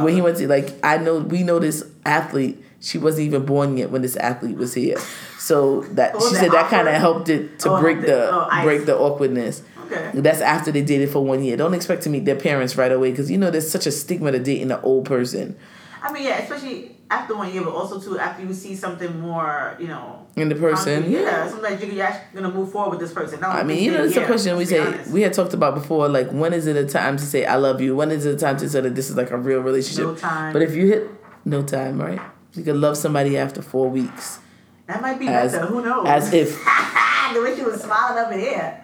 when 0.04 0.14
he 0.14 0.22
went 0.22 0.38
to 0.38 0.48
like 0.48 0.72
I 0.84 0.98
know 0.98 1.18
we 1.18 1.42
know 1.42 1.58
this 1.58 1.84
athlete. 2.06 2.64
She 2.80 2.98
wasn't 2.98 3.26
even 3.26 3.44
born 3.46 3.76
yet 3.76 3.90
when 3.90 4.04
this 4.04 4.16
athlete 4.16 4.56
was 4.56 4.76
here. 4.76 4.98
So 5.40 5.82
that 5.96 6.14
oh, 6.16 6.30
she 6.30 6.36
said 6.36 6.52
that 6.52 6.70
kind 6.70 6.88
of 6.88 6.94
helped 6.94 7.28
it 7.28 7.58
to 7.60 7.72
oh, 7.72 7.82
break 7.82 8.02
the 8.02 8.30
oh, 8.32 8.64
break 8.64 8.86
the 8.86 8.96
awkwardness. 8.96 9.64
Okay. 9.86 10.12
That's 10.14 10.42
after 10.42 10.72
they 10.72 10.84
dated 10.84 11.10
for 11.10 11.26
one 11.26 11.44
year. 11.44 11.58
Don't 11.58 11.74
expect 11.74 12.04
to 12.04 12.10
meet 12.10 12.26
their 12.26 12.36
parents 12.36 12.78
right 12.78 12.92
away 12.92 13.10
because 13.10 13.32
you 13.32 13.40
know 13.40 13.50
there's 13.50 13.70
such 13.70 13.88
a 13.88 13.92
stigma 13.92 14.32
to 14.32 14.40
dating 14.40 14.72
an 14.72 14.80
old 14.84 15.06
person. 15.06 15.58
I 16.02 16.14
mean, 16.14 16.24
yeah, 16.24 16.40
especially 16.40 16.96
after 17.12 17.36
one 17.36 17.52
year, 17.52 17.64
but 17.64 17.74
also 17.74 18.00
too 18.00 18.20
after 18.20 18.44
you 18.44 18.54
see 18.54 18.76
something 18.76 19.20
more, 19.20 19.76
you 19.80 19.88
know, 19.88 20.28
in 20.36 20.50
the 20.50 20.56
person. 20.56 21.10
yeah, 21.12 21.20
yeah 21.20 21.50
sometimes 21.50 21.84
you're 21.84 22.04
actually 22.04 22.42
gonna 22.42 22.54
move 22.54 22.72
forward 22.72 22.92
with 22.92 23.00
this 23.00 23.14
person. 23.14 23.44
I 23.44 23.64
mean, 23.64 23.84
you 23.84 23.92
know, 23.92 24.04
it's 24.04 24.16
a 24.16 24.26
question 24.26 24.58
we 24.58 24.66
say 24.66 24.80
honest. 24.80 25.12
we 25.12 25.22
had 25.22 25.34
talked 25.34 25.54
about 25.54 25.76
before. 25.76 26.08
Like, 26.08 26.30
when 26.32 26.54
is 26.54 26.68
it 26.68 26.76
a 26.76 26.86
time 26.86 27.18
to 27.18 27.24
say 27.24 27.46
I 27.46 27.56
love 27.56 27.82
you? 27.82 27.96
When 27.96 28.12
is 28.12 28.26
it 28.26 28.36
a 28.36 28.38
time 28.38 28.58
to 28.58 28.70
say 28.70 28.82
that 28.82 28.96
this 28.96 29.10
is 29.10 29.16
like 29.16 29.32
a 29.32 29.38
real 29.38 29.60
relationship? 29.60 30.06
No 30.06 30.16
time. 30.16 30.54
But 30.54 30.62
if 30.62 30.76
you 30.76 30.88
hit 30.88 31.10
no 31.46 31.64
time, 31.64 32.00
right? 32.00 32.22
You 32.54 32.64
could 32.64 32.78
love 32.78 32.98
somebody 32.98 33.38
after 33.38 33.62
four 33.62 33.90
weeks. 33.90 34.40
That 34.88 35.02
might 35.02 35.20
be 35.20 35.28
as, 35.28 35.52
better. 35.52 35.68
Who 35.68 35.84
knows? 35.84 36.08
As 36.08 36.34
if 36.34 36.50
the 37.34 37.42
way 37.42 37.56
she 37.56 37.64
was 37.64 37.82
smiling 37.82 38.26
over 38.26 38.38
here. 38.38 38.84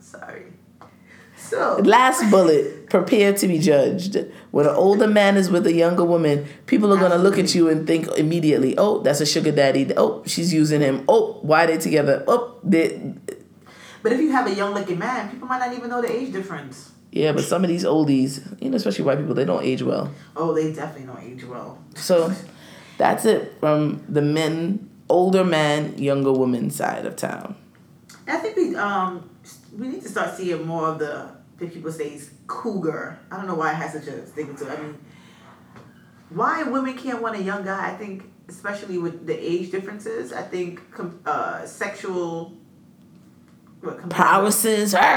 Sorry. 0.00 0.51
Still. 1.52 1.78
Last 1.84 2.30
bullet, 2.30 2.88
prepare 2.88 3.32
to 3.34 3.46
be 3.46 3.58
judged. 3.58 4.16
When 4.50 4.66
an 4.66 4.74
older 4.74 5.06
man 5.06 5.36
is 5.36 5.50
with 5.50 5.66
a 5.66 5.72
younger 5.72 6.04
woman, 6.04 6.46
people 6.66 6.92
are 6.92 6.98
going 6.98 7.12
to 7.12 7.18
look 7.18 7.38
at 7.38 7.54
you 7.54 7.68
and 7.68 7.86
think 7.86 8.08
immediately, 8.16 8.76
oh, 8.78 9.00
that's 9.00 9.20
a 9.20 9.26
sugar 9.26 9.52
daddy. 9.52 9.92
Oh, 9.96 10.22
she's 10.26 10.52
using 10.52 10.80
him. 10.80 11.04
Oh, 11.08 11.38
why 11.42 11.64
are 11.64 11.66
they 11.68 11.78
together? 11.78 12.24
Oh, 12.26 12.58
they. 12.64 13.14
But 14.02 14.12
if 14.12 14.20
you 14.20 14.32
have 14.32 14.46
a 14.46 14.54
young 14.54 14.74
looking 14.74 14.98
man, 14.98 15.30
people 15.30 15.46
might 15.46 15.58
not 15.58 15.76
even 15.76 15.90
know 15.90 16.02
the 16.02 16.10
age 16.10 16.32
difference. 16.32 16.90
Yeah, 17.12 17.32
but 17.32 17.44
some 17.44 17.62
of 17.62 17.68
these 17.68 17.84
oldies, 17.84 18.40
you 18.60 18.70
know, 18.70 18.76
especially 18.76 19.04
white 19.04 19.18
people, 19.18 19.34
they 19.34 19.44
don't 19.44 19.62
age 19.62 19.82
well. 19.82 20.10
Oh, 20.34 20.54
they 20.54 20.72
definitely 20.72 21.06
don't 21.06 21.22
age 21.22 21.44
well. 21.44 21.78
So 21.94 22.32
that's 22.96 23.26
it 23.26 23.54
from 23.60 24.02
the 24.08 24.22
men, 24.22 24.88
older 25.10 25.44
man, 25.44 25.98
younger 25.98 26.32
woman 26.32 26.70
side 26.70 27.04
of 27.04 27.16
town. 27.16 27.54
I 28.26 28.38
think 28.38 28.56
we 28.56 28.74
um 28.76 29.28
we 29.76 29.88
need 29.88 30.02
to 30.02 30.08
start 30.08 30.36
seeing 30.36 30.66
more 30.66 30.88
of 30.88 30.98
the 30.98 31.41
the 31.62 31.68
people 31.68 31.92
say 31.92 32.20
cougar. 32.46 33.18
I 33.30 33.36
don't 33.36 33.46
know 33.46 33.54
why 33.54 33.70
I 33.70 33.74
had 33.74 33.92
such 33.92 34.06
a 34.08 34.26
stigma 34.26 34.54
to 34.58 34.66
it. 34.66 34.78
I 34.78 34.82
mean, 34.82 34.98
why 36.30 36.62
women 36.64 36.96
can't 36.96 37.22
want 37.22 37.36
a 37.36 37.42
young 37.42 37.64
guy? 37.64 37.90
I 37.90 37.94
think, 37.96 38.24
especially 38.48 38.98
with 38.98 39.26
the 39.26 39.34
age 39.34 39.70
differences, 39.70 40.32
I 40.32 40.42
think 40.42 40.90
com- 40.90 41.20
uh, 41.24 41.64
sexual 41.64 42.56
what, 43.80 44.10
prowesses. 44.10 44.92
They're 44.92 45.10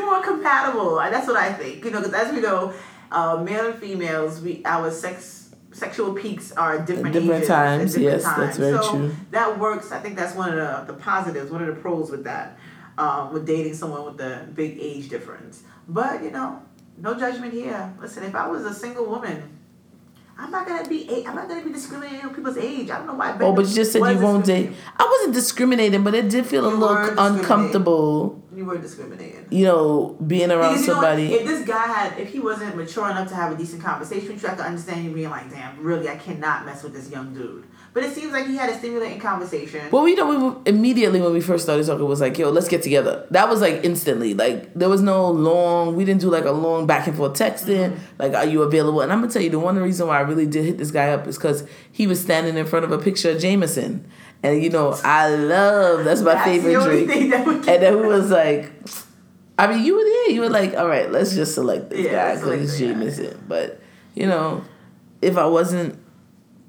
more 0.00 0.22
compatible. 0.22 0.96
That's 0.96 1.26
what 1.26 1.36
I 1.36 1.52
think. 1.52 1.84
You 1.84 1.90
know, 1.90 2.00
because 2.00 2.14
as 2.14 2.32
we 2.32 2.40
know, 2.40 2.72
uh, 3.10 3.42
male 3.42 3.66
and 3.66 3.78
females, 3.78 4.40
we 4.40 4.62
our 4.64 4.90
sex 4.92 5.42
sexual 5.72 6.12
peaks 6.12 6.52
are 6.52 6.78
different, 6.78 7.14
different 7.14 7.38
ages, 7.38 7.48
times. 7.48 7.94
different 7.94 8.12
yes, 8.12 8.22
times. 8.22 8.38
that's 8.38 8.58
very 8.58 8.76
so 8.82 8.90
true. 8.90 9.16
That 9.30 9.58
works. 9.58 9.90
I 9.90 9.98
think 9.98 10.16
that's 10.16 10.36
one 10.36 10.56
of 10.56 10.86
the, 10.86 10.92
the 10.92 10.98
positives, 10.98 11.50
one 11.50 11.62
of 11.62 11.74
the 11.74 11.80
pros 11.80 12.10
with 12.10 12.24
that, 12.24 12.58
um, 12.98 13.32
with 13.32 13.46
dating 13.46 13.74
someone 13.74 14.04
with 14.04 14.20
a 14.20 14.48
big 14.54 14.78
age 14.80 15.08
difference. 15.08 15.62
But 15.88 16.22
you 16.22 16.30
know, 16.30 16.62
no 16.98 17.18
judgment 17.18 17.52
here. 17.52 17.94
Listen, 18.00 18.24
if 18.24 18.34
I 18.34 18.46
was 18.48 18.64
a 18.64 18.74
single 18.74 19.06
woman. 19.06 19.58
I'm 20.38 20.50
not 20.50 20.66
gonna 20.66 20.88
be. 20.88 21.24
I'm 21.26 21.34
not 21.34 21.46
gonna 21.46 21.62
be 21.62 21.72
discriminating 21.72 22.22
on 22.22 22.34
people's 22.34 22.56
age. 22.56 22.88
I 22.90 22.96
don't 22.98 23.06
know 23.06 23.14
why. 23.14 23.36
Oh, 23.38 23.52
but 23.52 23.66
you 23.66 23.74
just 23.74 23.92
said 23.92 23.98
you 23.98 24.18
won't 24.18 24.46
date. 24.46 24.72
I 24.96 25.04
wasn't 25.04 25.34
discriminating, 25.34 26.02
but 26.02 26.14
it 26.14 26.30
did 26.30 26.46
feel 26.46 26.62
You 26.68 26.74
a 26.74 26.74
little 26.74 27.18
uncomfortable. 27.18 28.42
You 28.54 28.64
were 28.64 28.78
discriminating. 28.78 29.46
You 29.50 29.66
know, 29.66 30.16
being 30.26 30.50
around 30.50 30.72
Because, 30.72 30.80
you 30.86 30.86
know 30.88 30.92
somebody. 30.94 31.34
if 31.34 31.46
this 31.46 31.66
guy 31.66 31.86
had, 31.86 32.18
if 32.18 32.30
he 32.32 32.40
wasn't 32.40 32.76
mature 32.76 33.10
enough 33.10 33.28
to 33.28 33.34
have 33.34 33.52
a 33.52 33.56
decent 33.56 33.82
conversation 33.82 34.28
with 34.32 34.42
you, 34.42 34.48
I 34.48 34.54
could 34.54 34.64
understand 34.64 35.04
you 35.04 35.10
being 35.12 35.30
like, 35.30 35.50
"Damn, 35.50 35.82
really, 35.82 36.08
I 36.08 36.16
cannot 36.16 36.64
mess 36.64 36.82
with 36.82 36.94
this 36.94 37.10
young 37.10 37.34
dude." 37.34 37.66
But 37.94 38.04
it 38.04 38.14
seems 38.14 38.32
like 38.32 38.46
he 38.46 38.56
had 38.56 38.70
a 38.70 38.78
stimulating 38.78 39.20
conversation. 39.20 39.82
Well, 39.90 40.02
we 40.02 40.14
know 40.14 40.54
we 40.64 40.70
immediately 40.70 41.20
when 41.20 41.32
we 41.34 41.42
first 41.42 41.62
started 41.64 41.84
talking 41.86 42.06
was 42.06 42.22
like, 42.22 42.38
yo, 42.38 42.48
let's 42.50 42.66
get 42.68 42.82
together. 42.82 43.26
That 43.30 43.50
was 43.50 43.60
like 43.60 43.84
instantly. 43.84 44.32
Like 44.32 44.72
there 44.72 44.88
was 44.88 45.02
no 45.02 45.30
long. 45.30 45.94
We 45.94 46.06
didn't 46.06 46.22
do 46.22 46.30
like 46.30 46.46
a 46.46 46.52
long 46.52 46.86
back 46.86 47.06
and 47.06 47.14
forth 47.14 47.34
texting. 47.38 47.90
Mm-hmm. 47.90 48.02
Like, 48.18 48.32
are 48.32 48.46
you 48.46 48.62
available? 48.62 49.02
And 49.02 49.12
I'm 49.12 49.20
gonna 49.20 49.30
tell 49.30 49.42
you 49.42 49.50
the 49.50 49.58
one 49.58 49.76
reason 49.76 50.06
why 50.06 50.16
I 50.18 50.20
really 50.22 50.46
did 50.46 50.64
hit 50.64 50.78
this 50.78 50.90
guy 50.90 51.10
up 51.10 51.26
is 51.26 51.36
because 51.36 51.64
he 51.90 52.06
was 52.06 52.18
standing 52.18 52.56
in 52.56 52.64
front 52.64 52.86
of 52.86 52.92
a 52.92 52.98
picture 52.98 53.30
of 53.32 53.38
Jameson, 53.40 54.08
and 54.42 54.62
you 54.62 54.70
know 54.70 54.98
I 55.04 55.28
love 55.28 56.04
that's 56.06 56.22
my 56.22 56.32
That's 56.32 56.46
favorite 56.48 56.84
drink. 57.06 57.30
that 57.30 57.46
And 57.46 57.82
then 57.82 58.00
we 58.00 58.06
was 58.06 58.30
like, 58.30 58.72
I 59.58 59.66
mean, 59.66 59.84
you 59.84 59.96
were 59.96 60.02
there. 60.04 60.30
You 60.30 60.40
were 60.40 60.48
like, 60.50 60.74
all 60.74 60.88
right, 60.88 61.10
let's 61.12 61.34
just 61.34 61.54
select 61.54 61.90
this 61.90 62.00
Yeah, 62.06 62.12
guy 62.12 62.34
because 62.40 62.62
it's 62.62 62.78
select 62.78 62.98
the 62.98 63.04
guy. 63.04 63.10
Jameson. 63.26 63.44
But 63.48 63.80
you 64.14 64.26
know, 64.26 64.64
if 65.20 65.36
I 65.36 65.44
wasn't 65.44 65.98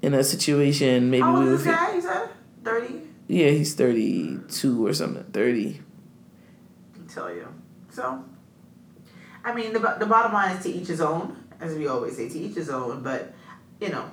in 0.04 0.14
a 0.14 0.22
situation, 0.22 1.10
maybe 1.10 1.22
How 1.22 1.32
we 1.32 1.38
old 1.40 1.46
would. 1.46 1.54
is 1.60 1.64
this 1.64 1.74
guy? 1.74 2.00
Said 2.00 2.28
thirty. 2.62 3.00
Yeah, 3.26 3.48
he's 3.50 3.74
32 3.74 4.86
or 4.86 4.92
something. 4.92 5.24
30. 5.32 5.80
I 6.94 7.12
tell 7.12 7.30
you. 7.34 7.48
So, 7.90 8.22
I 9.42 9.54
mean, 9.54 9.72
the 9.72 9.78
the 9.98 10.06
bottom 10.06 10.32
line 10.32 10.56
is 10.56 10.62
to 10.64 10.70
each 10.70 10.88
his 10.88 11.00
own, 11.00 11.36
as 11.60 11.74
we 11.74 11.86
always 11.86 12.16
say, 12.16 12.28
to 12.28 12.38
each 12.38 12.54
his 12.54 12.68
own. 12.68 13.02
But 13.02 13.32
you 13.80 13.88
know, 13.88 14.04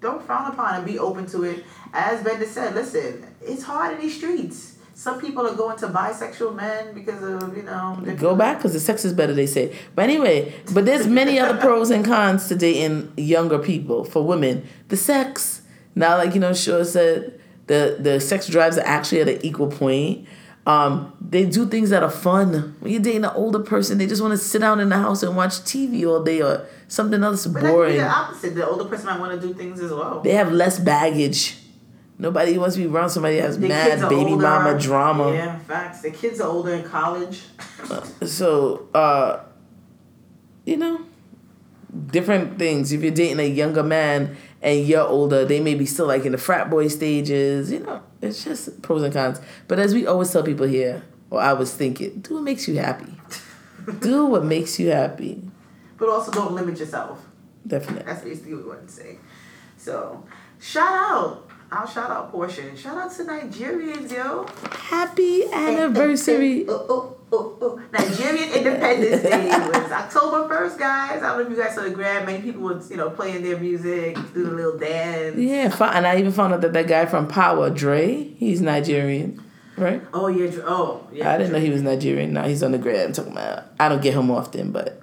don't 0.00 0.22
frown 0.22 0.52
upon 0.52 0.76
and 0.76 0.86
be 0.86 0.98
open 0.98 1.26
to 1.34 1.42
it. 1.44 1.64
As 1.92 2.22
Brenda 2.22 2.46
said, 2.46 2.74
listen, 2.74 3.26
it's 3.42 3.64
hard 3.64 3.94
in 3.94 4.00
these 4.00 4.16
streets. 4.16 4.76
Some 5.00 5.18
people 5.18 5.46
are 5.46 5.54
going 5.54 5.78
to 5.78 5.86
bisexual 5.88 6.54
men 6.54 6.92
because 6.92 7.22
of 7.22 7.56
you 7.56 7.62
know. 7.62 7.98
Go 8.18 8.36
back 8.36 8.58
because 8.58 8.74
the 8.74 8.80
sex 8.80 9.02
is 9.02 9.14
better, 9.14 9.32
they 9.32 9.46
say. 9.46 9.74
But 9.94 10.02
anyway, 10.02 10.52
but 10.74 10.84
there's 10.84 11.06
many 11.06 11.38
other 11.38 11.58
pros 11.58 11.88
and 11.88 12.04
cons 12.04 12.48
to 12.48 12.54
dating 12.54 13.10
younger 13.16 13.58
people 13.58 14.04
for 14.04 14.22
women. 14.22 14.68
The 14.88 14.98
sex. 14.98 15.62
Now, 15.94 16.18
like, 16.18 16.34
you 16.34 16.40
know, 16.40 16.52
Shaw 16.52 16.84
said, 16.84 17.40
the, 17.66 17.96
the 17.98 18.20
sex 18.20 18.46
drives 18.46 18.76
are 18.76 18.84
actually 18.84 19.22
at 19.22 19.28
an 19.30 19.38
equal 19.42 19.68
point. 19.68 20.28
Um, 20.66 21.16
they 21.18 21.46
do 21.46 21.64
things 21.64 21.88
that 21.88 22.02
are 22.02 22.10
fun. 22.10 22.76
When 22.80 22.92
you're 22.92 23.00
dating 23.00 23.24
an 23.24 23.32
older 23.34 23.60
person, 23.60 23.96
they 23.96 24.06
just 24.06 24.20
want 24.20 24.32
to 24.32 24.38
sit 24.38 24.58
down 24.60 24.80
in 24.80 24.90
the 24.90 24.98
house 24.98 25.22
and 25.22 25.34
watch 25.34 25.52
TV 25.60 26.06
all 26.06 26.22
day 26.22 26.42
or 26.42 26.66
something 26.88 27.24
else 27.24 27.46
But 27.46 27.54
that 27.54 27.60
could 27.60 27.66
be 27.68 27.72
boring. 27.72 27.96
the 27.96 28.06
opposite. 28.06 28.54
The 28.54 28.68
older 28.68 28.84
person 28.84 29.06
might 29.06 29.18
want 29.18 29.40
to 29.40 29.48
do 29.48 29.54
things 29.54 29.80
as 29.80 29.92
well. 29.92 30.20
They 30.20 30.34
have 30.34 30.52
less 30.52 30.78
baggage. 30.78 31.56
Nobody 32.20 32.58
wants 32.58 32.76
to 32.76 32.82
be 32.82 32.86
around 32.86 33.08
somebody 33.08 33.36
that 33.36 33.42
has 33.44 33.58
The 33.58 33.68
mad 33.68 34.08
baby 34.10 34.32
older. 34.32 34.42
mama 34.42 34.78
drama. 34.78 35.32
Yeah, 35.32 35.58
facts. 35.60 36.02
The 36.02 36.10
kids 36.10 36.38
are 36.40 36.48
older 36.48 36.74
in 36.74 36.84
college. 36.84 37.44
So, 38.26 38.88
uh, 38.94 39.40
you 40.66 40.76
know, 40.76 41.00
different 42.08 42.58
things. 42.58 42.92
If 42.92 43.02
you're 43.02 43.10
dating 43.10 43.40
a 43.40 43.48
younger 43.48 43.82
man 43.82 44.36
and 44.60 44.86
you're 44.86 45.06
older, 45.06 45.46
they 45.46 45.60
may 45.60 45.74
be 45.74 45.86
still 45.86 46.06
like 46.06 46.26
in 46.26 46.32
the 46.32 46.38
frat 46.38 46.68
boy 46.68 46.88
stages. 46.88 47.72
You 47.72 47.80
know, 47.80 48.02
it's 48.20 48.44
just 48.44 48.82
pros 48.82 49.02
and 49.02 49.14
cons. 49.14 49.40
But 49.66 49.78
as 49.78 49.94
we 49.94 50.06
always 50.06 50.30
tell 50.30 50.42
people 50.42 50.66
here, 50.66 51.02
or 51.30 51.40
I 51.40 51.54
was 51.54 51.74
thinking, 51.74 52.20
do 52.20 52.34
what 52.34 52.42
makes 52.42 52.68
you 52.68 52.76
happy. 52.76 53.14
do 54.00 54.26
what 54.26 54.44
makes 54.44 54.78
you 54.78 54.90
happy. 54.90 55.42
But 55.96 56.10
also 56.10 56.30
don't 56.30 56.52
limit 56.52 56.78
yourself. 56.78 57.24
Definitely. 57.66 58.04
That's 58.04 58.22
basically 58.24 58.54
what 58.56 58.62
we 58.64 58.68
want 58.70 58.88
to 58.88 58.92
say. 58.92 59.18
So, 59.78 60.24
shout 60.60 60.92
out. 60.92 61.49
I'll 61.72 61.86
shout 61.86 62.10
out 62.10 62.32
Porsha. 62.32 62.76
Shout 62.76 62.98
out 62.98 63.12
to 63.12 63.24
Nigerians, 63.24 64.10
yo. 64.10 64.44
Happy 64.72 65.44
eh, 65.44 65.46
eh, 65.46 65.50
eh, 65.52 65.68
anniversary. 65.68 66.64
Oh, 66.68 66.86
oh, 66.88 67.16
oh, 67.30 67.58
oh. 67.60 67.82
Nigerian 67.92 68.52
Independence 68.54 69.22
Day 69.22 69.48
was 69.48 69.92
October 69.92 70.52
1st, 70.52 70.78
guys. 70.78 71.22
I 71.22 71.28
don't 71.28 71.38
know 71.38 71.44
if 71.44 71.50
you 71.50 71.62
guys 71.62 71.76
saw 71.76 71.82
the 71.82 71.90
grab. 71.90 72.26
Many 72.26 72.42
people 72.42 72.62
were, 72.62 72.82
you 72.90 72.96
know, 72.96 73.10
playing 73.10 73.44
their 73.44 73.56
music, 73.56 74.16
do 74.34 74.44
the 74.44 74.50
little 74.50 74.78
dance. 74.78 75.36
Yeah, 75.36 75.72
and 75.94 76.08
I 76.08 76.18
even 76.18 76.32
found 76.32 76.54
out 76.54 76.60
that 76.62 76.72
that 76.72 76.88
guy 76.88 77.06
from 77.06 77.28
Power, 77.28 77.70
Dre, 77.70 78.34
he's 78.36 78.60
Nigerian, 78.60 79.40
right? 79.76 80.02
Oh, 80.12 80.26
yeah. 80.26 80.50
Oh, 80.64 81.06
yeah. 81.12 81.32
I 81.32 81.38
didn't 81.38 81.52
know 81.52 81.60
he 81.60 81.70
was 81.70 81.82
Nigerian. 81.82 82.32
Now 82.32 82.48
he's 82.48 82.64
on 82.64 82.72
the 82.72 82.78
gram. 82.78 83.06
I'm 83.06 83.12
talking 83.12 83.32
about. 83.32 83.66
I 83.78 83.88
don't 83.88 84.02
get 84.02 84.14
him 84.14 84.28
often, 84.32 84.72
but 84.72 84.99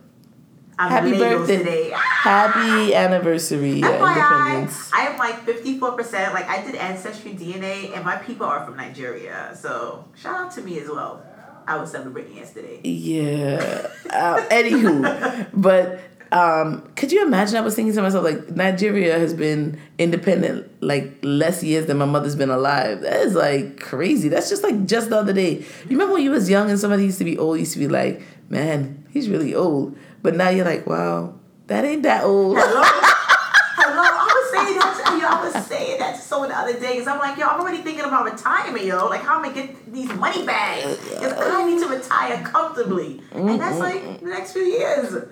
I'm 0.79 0.91
happy 0.91 1.17
birthday. 1.17 1.57
today. 1.57 1.91
happy 1.93 2.93
anniversary, 2.93 3.81
FYI. 3.81 4.91
I 4.93 5.07
am 5.07 5.17
like 5.17 5.45
54%. 5.45 6.33
Like, 6.33 6.47
I 6.47 6.63
did 6.63 6.75
Ancestry 6.75 7.31
DNA, 7.33 7.95
and 7.95 8.05
my 8.05 8.17
people 8.17 8.45
are 8.45 8.63
from 8.63 8.77
Nigeria. 8.77 9.55
So, 9.55 10.05
shout 10.15 10.35
out 10.35 10.51
to 10.51 10.61
me 10.61 10.79
as 10.79 10.87
well. 10.87 11.23
I 11.67 11.77
was 11.77 11.91
celebrating 11.91 12.37
yesterday. 12.37 12.79
Yeah. 12.83 13.87
Uh, 14.07 14.37
anywho, 14.49 15.47
but 15.53 15.99
um, 16.31 16.89
could 16.95 17.11
you 17.11 17.25
imagine? 17.25 17.57
I 17.57 17.61
was 17.61 17.75
thinking 17.75 17.93
to 17.93 18.01
myself, 18.01 18.23
like 18.23 18.49
Nigeria 18.51 19.19
has 19.19 19.33
been 19.33 19.79
independent 19.97 20.71
like 20.81 21.13
less 21.23 21.61
years 21.61 21.87
than 21.87 21.97
my 21.97 22.05
mother's 22.05 22.35
been 22.35 22.49
alive. 22.49 23.01
That 23.01 23.17
is 23.17 23.35
like 23.35 23.79
crazy. 23.79 24.29
That's 24.29 24.49
just 24.49 24.63
like 24.63 24.85
just 24.85 25.09
the 25.09 25.17
other 25.17 25.33
day. 25.33 25.57
You 25.57 25.89
remember 25.89 26.13
when 26.13 26.23
you 26.23 26.31
was 26.31 26.49
young 26.49 26.69
and 26.69 26.79
somebody 26.79 27.03
used 27.03 27.17
to 27.19 27.25
be 27.25 27.37
old, 27.37 27.59
used 27.59 27.73
to 27.73 27.79
be 27.79 27.89
like, 27.89 28.21
man, 28.49 29.05
he's 29.11 29.29
really 29.29 29.53
old. 29.53 29.97
But 30.27 30.35
now 30.35 30.49
you're 30.49 30.65
like, 30.65 30.85
wow, 30.85 31.35
that 31.67 31.85
ain't 31.85 32.03
that 32.03 32.25
old. 32.25 32.57
Hello? 32.59 32.81
Hello? 32.83 34.03
I 34.03 34.25
was 34.27 34.51
saying 34.51 34.77
that 34.77 35.05
to, 35.05 35.21
yo, 35.21 35.25
I 35.25 35.41
was 35.41 35.65
saying 35.67 35.99
that 35.99 36.15
to 36.17 36.21
someone 36.21 36.49
the 36.49 36.57
other 36.57 36.77
day 36.77 36.95
because 36.95 37.07
I'm 37.07 37.19
like, 37.19 37.37
yo, 37.37 37.47
I'm 37.47 37.61
already 37.61 37.77
thinking 37.77 38.03
about 38.03 38.25
retirement, 38.25 38.83
yo. 38.83 39.07
Like, 39.07 39.21
how 39.21 39.39
am 39.39 39.45
I 39.45 39.53
get 39.53 39.93
these 39.93 40.09
money 40.15 40.45
bags? 40.45 40.97
Because 40.97 41.31
I 41.31 41.63
need 41.63 41.79
to 41.79 41.87
retire 41.87 42.43
comfortably. 42.43 43.21
And 43.31 43.57
that's 43.57 43.77
mm-hmm. 43.77 43.79
like 43.79 44.19
the 44.19 44.25
next 44.25 44.51
few 44.51 44.63
years. 44.63 45.29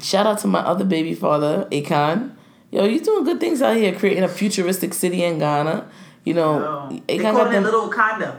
Shout 0.00 0.24
out 0.28 0.38
to 0.38 0.46
my 0.46 0.60
other 0.60 0.84
baby 0.84 1.14
father, 1.14 1.66
Akon. 1.72 2.36
Yo, 2.70 2.84
you 2.84 3.00
doing 3.00 3.24
good 3.24 3.40
things 3.40 3.60
out 3.60 3.76
here, 3.76 3.92
creating 3.92 4.22
a 4.22 4.28
futuristic 4.28 4.94
city 4.94 5.24
in 5.24 5.40
Ghana. 5.40 5.90
You 6.22 6.34
know, 6.34 6.88
oh. 6.88 6.94
Yo, 6.94 7.02
they 7.08 7.18
call 7.18 7.32
got 7.32 7.48
it 7.48 7.54
them. 7.54 7.64
little 7.64 7.88
condo. 7.88 8.38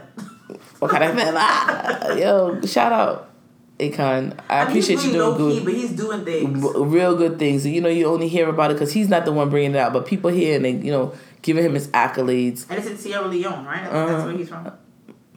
What 0.78 0.90
kind 0.90 1.04
of 1.04 1.14
man? 1.14 1.34
Yo, 2.18 2.62
shout 2.62 2.90
out, 2.90 3.33
Akon. 3.78 4.38
I, 4.48 4.58
I 4.60 4.62
appreciate 4.68 5.02
you 5.04 5.12
doing 5.12 5.36
good. 5.36 5.64
but 5.64 5.74
he's 5.74 5.90
doing 5.92 6.24
things, 6.24 6.64
real 6.76 7.16
good 7.16 7.38
things. 7.38 7.66
You 7.66 7.80
know, 7.80 7.88
you 7.88 8.06
only 8.06 8.28
hear 8.28 8.48
about 8.48 8.70
it 8.70 8.74
because 8.74 8.92
he's 8.92 9.08
not 9.08 9.24
the 9.24 9.32
one 9.32 9.50
bringing 9.50 9.72
it 9.72 9.76
out, 9.78 9.92
but 9.92 10.06
people 10.06 10.30
hear 10.30 10.56
and 10.56 10.64
they, 10.64 10.70
you 10.72 10.92
know, 10.92 11.14
giving 11.42 11.64
him 11.64 11.74
his 11.74 11.88
accolades. 11.88 12.66
And 12.70 12.78
it's 12.78 12.86
in 12.88 12.96
Sierra 12.96 13.26
Leone, 13.26 13.64
right? 13.64 13.82
That's, 13.82 13.94
Uh-huh. 13.94 14.06
that's 14.12 14.24
where 14.24 14.36
he's 14.36 14.48
from. 14.48 14.72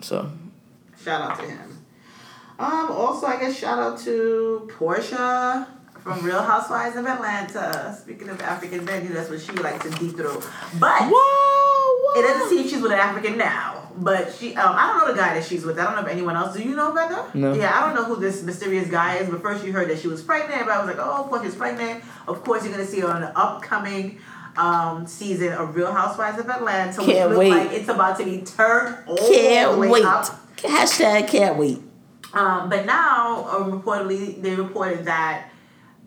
So, 0.01 0.31
Shout 1.03 1.21
out 1.31 1.39
to 1.39 1.45
him. 1.45 1.83
Um, 2.59 2.91
also, 2.91 3.27
I 3.27 3.39
guess 3.39 3.57
shout 3.57 3.79
out 3.79 3.99
to 3.99 4.69
Porsha 4.77 5.67
from 5.99 6.23
Real 6.25 6.41
Housewives 6.41 6.95
of 6.95 7.05
Atlanta. 7.05 7.95
Speaking 7.99 8.29
of 8.29 8.41
African 8.41 8.83
know, 8.85 9.13
that's 9.13 9.29
what 9.29 9.39
she 9.41 9.51
would 9.51 9.61
like 9.63 9.81
to 9.83 9.89
deep 9.91 10.15
throat. 10.15 10.47
But 10.79 11.01
whoa, 11.11 12.19
it 12.19 12.23
doesn't 12.27 12.49
seem 12.49 12.67
she's 12.67 12.81
with 12.81 12.91
an 12.91 12.99
African 12.99 13.37
now. 13.37 13.76
But 13.97 14.33
she, 14.33 14.55
um, 14.55 14.75
I 14.77 14.87
don't 14.87 15.07
know 15.07 15.13
the 15.13 15.19
guy 15.19 15.33
that 15.33 15.45
she's 15.45 15.65
with. 15.65 15.79
I 15.79 15.83
don't 15.83 15.95
know 15.95 16.01
if 16.01 16.07
anyone 16.07 16.35
else. 16.35 16.55
Do 16.55 16.63
you 16.63 16.75
know 16.75 16.91
Brenda? 16.91 17.29
No. 17.33 17.53
Yeah, 17.53 17.71
I 17.75 17.85
don't 17.85 17.95
know 17.95 18.05
who 18.05 18.19
this 18.21 18.43
mysterious 18.43 18.89
guy 18.89 19.17
is. 19.17 19.29
But 19.29 19.41
first, 19.41 19.65
you 19.65 19.71
heard 19.73 19.89
that 19.89 19.99
she 19.99 20.07
was 20.07 20.21
pregnant. 20.21 20.65
But 20.65 20.71
I 20.71 20.79
was 20.79 20.87
like, 20.87 21.05
"Oh, 21.05 21.23
of 21.23 21.29
course 21.29 21.43
she's 21.43 21.55
pregnant." 21.55 22.03
Of 22.27 22.43
course, 22.43 22.63
you're 22.63 22.71
gonna 22.71 22.85
see 22.85 22.99
her 23.01 23.07
on 23.09 23.21
the 23.21 23.37
upcoming 23.37 24.19
um, 24.57 25.07
season 25.07 25.53
of 25.53 25.75
Real 25.75 25.91
Housewives 25.91 26.39
of 26.39 26.49
Atlanta. 26.49 27.03
Can't 27.03 27.37
wait. 27.37 27.51
Like 27.51 27.71
it's 27.71 27.89
about 27.89 28.17
to 28.19 28.25
be 28.25 28.41
turned 28.41 28.97
all 29.07 29.17
Can't 29.17 29.71
the 29.73 29.77
way 29.77 29.89
wait. 29.89 30.05
up. 30.05 30.25
Hashtag 30.57 31.27
can't 31.27 31.57
wait. 31.57 31.79
Um, 32.33 32.69
but 32.69 32.85
now, 32.85 33.47
um, 33.49 33.81
reportedly, 33.81 34.41
they 34.41 34.55
reported 34.55 35.05
that 35.05 35.49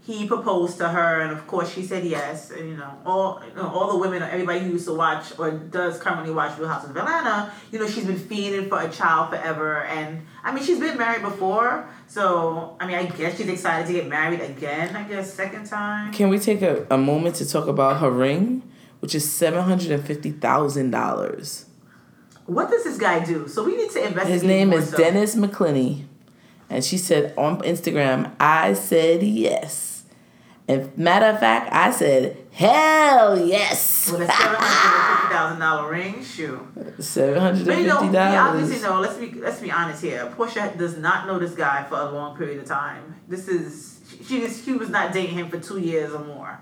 he 0.02 0.26
proposed 0.26 0.78
to 0.78 0.88
her, 0.88 1.20
and 1.20 1.30
of 1.30 1.46
course, 1.46 1.72
she 1.72 1.82
said 1.82 2.04
yes. 2.04 2.50
And 2.50 2.70
you 2.70 2.76
know, 2.76 2.98
all 3.04 3.42
you 3.46 3.54
know, 3.54 3.68
all 3.68 3.92
the 3.92 3.98
women, 3.98 4.22
everybody 4.22 4.60
who 4.60 4.70
used 4.70 4.86
to 4.86 4.94
watch 4.94 5.38
or 5.38 5.50
does 5.50 5.98
currently 5.98 6.32
watch 6.32 6.58
Real 6.58 6.68
Houses 6.68 6.90
of 6.90 6.96
Atlanta, 6.96 7.52
you 7.70 7.78
know, 7.78 7.86
she's 7.86 8.06
been 8.06 8.16
fiending 8.16 8.68
for 8.68 8.80
a 8.80 8.88
child 8.90 9.30
forever. 9.30 9.84
And 9.84 10.26
I 10.42 10.52
mean, 10.52 10.64
she's 10.64 10.80
been 10.80 10.96
married 10.96 11.22
before, 11.22 11.88
so 12.06 12.76
I 12.80 12.86
mean, 12.86 12.96
I 12.96 13.04
guess 13.04 13.36
she's 13.36 13.48
excited 13.48 13.86
to 13.88 13.92
get 13.92 14.08
married 14.08 14.40
again. 14.40 14.96
I 14.96 15.04
guess 15.04 15.32
second 15.32 15.66
time. 15.66 16.12
Can 16.12 16.30
we 16.30 16.38
take 16.38 16.62
a, 16.62 16.86
a 16.90 16.98
moment 16.98 17.36
to 17.36 17.48
talk 17.48 17.68
about 17.68 18.00
her 18.00 18.10
ring, 18.10 18.62
which 19.00 19.14
is 19.14 19.30
seven 19.30 19.62
hundred 19.62 19.90
and 19.90 20.04
fifty 20.04 20.30
thousand 20.30 20.90
dollars. 20.90 21.66
What 22.46 22.70
does 22.70 22.84
this 22.84 22.98
guy 22.98 23.24
do? 23.24 23.46
So 23.48 23.64
we 23.64 23.76
need 23.76 23.90
to 23.90 24.02
investigate. 24.04 24.32
His 24.32 24.42
name 24.42 24.72
is 24.72 24.90
so. 24.90 24.96
Dennis 24.96 25.36
McKinley. 25.36 26.06
And 26.70 26.84
she 26.84 26.96
said 26.98 27.34
on 27.36 27.60
Instagram, 27.62 28.32
I 28.38 28.74
said 28.74 29.22
yes. 29.22 30.04
And 30.68 30.96
matter 30.96 31.26
of 31.26 31.40
fact, 31.40 31.72
I 31.72 31.90
said, 31.90 32.36
hell 32.52 33.36
yes. 33.44 34.08
With 34.12 34.20
a 34.20 34.26
seven 34.28 34.54
hundred 34.56 35.16
fifty 35.18 35.34
thousand 35.34 35.58
dollar 35.60 35.90
ring, 35.90 36.22
shoe. 36.24 36.68
Seven 37.00 37.40
hundred 37.40 37.66
But 37.66 37.78
you 37.78 37.86
know, 37.88 38.02
we 38.02 38.16
obviously 38.16 38.80
dollars. 38.80 38.82
know. 38.82 39.00
Let's 39.00 39.16
be 39.16 39.40
let's 39.40 39.60
be 39.60 39.70
honest 39.72 40.00
here. 40.02 40.32
Porsha 40.38 40.78
does 40.78 40.96
not 40.96 41.26
know 41.26 41.40
this 41.40 41.54
guy 41.56 41.82
for 41.88 41.96
a 41.96 42.10
long 42.12 42.36
period 42.36 42.60
of 42.60 42.66
time. 42.66 43.16
This 43.26 43.48
is 43.48 44.00
she 44.24 44.38
was 44.38 44.62
she 44.64 44.72
was 44.74 44.90
not 44.90 45.12
dating 45.12 45.36
him 45.36 45.48
for 45.50 45.58
two 45.58 45.78
years 45.80 46.12
or 46.14 46.24
more, 46.24 46.60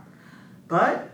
but 0.69 1.11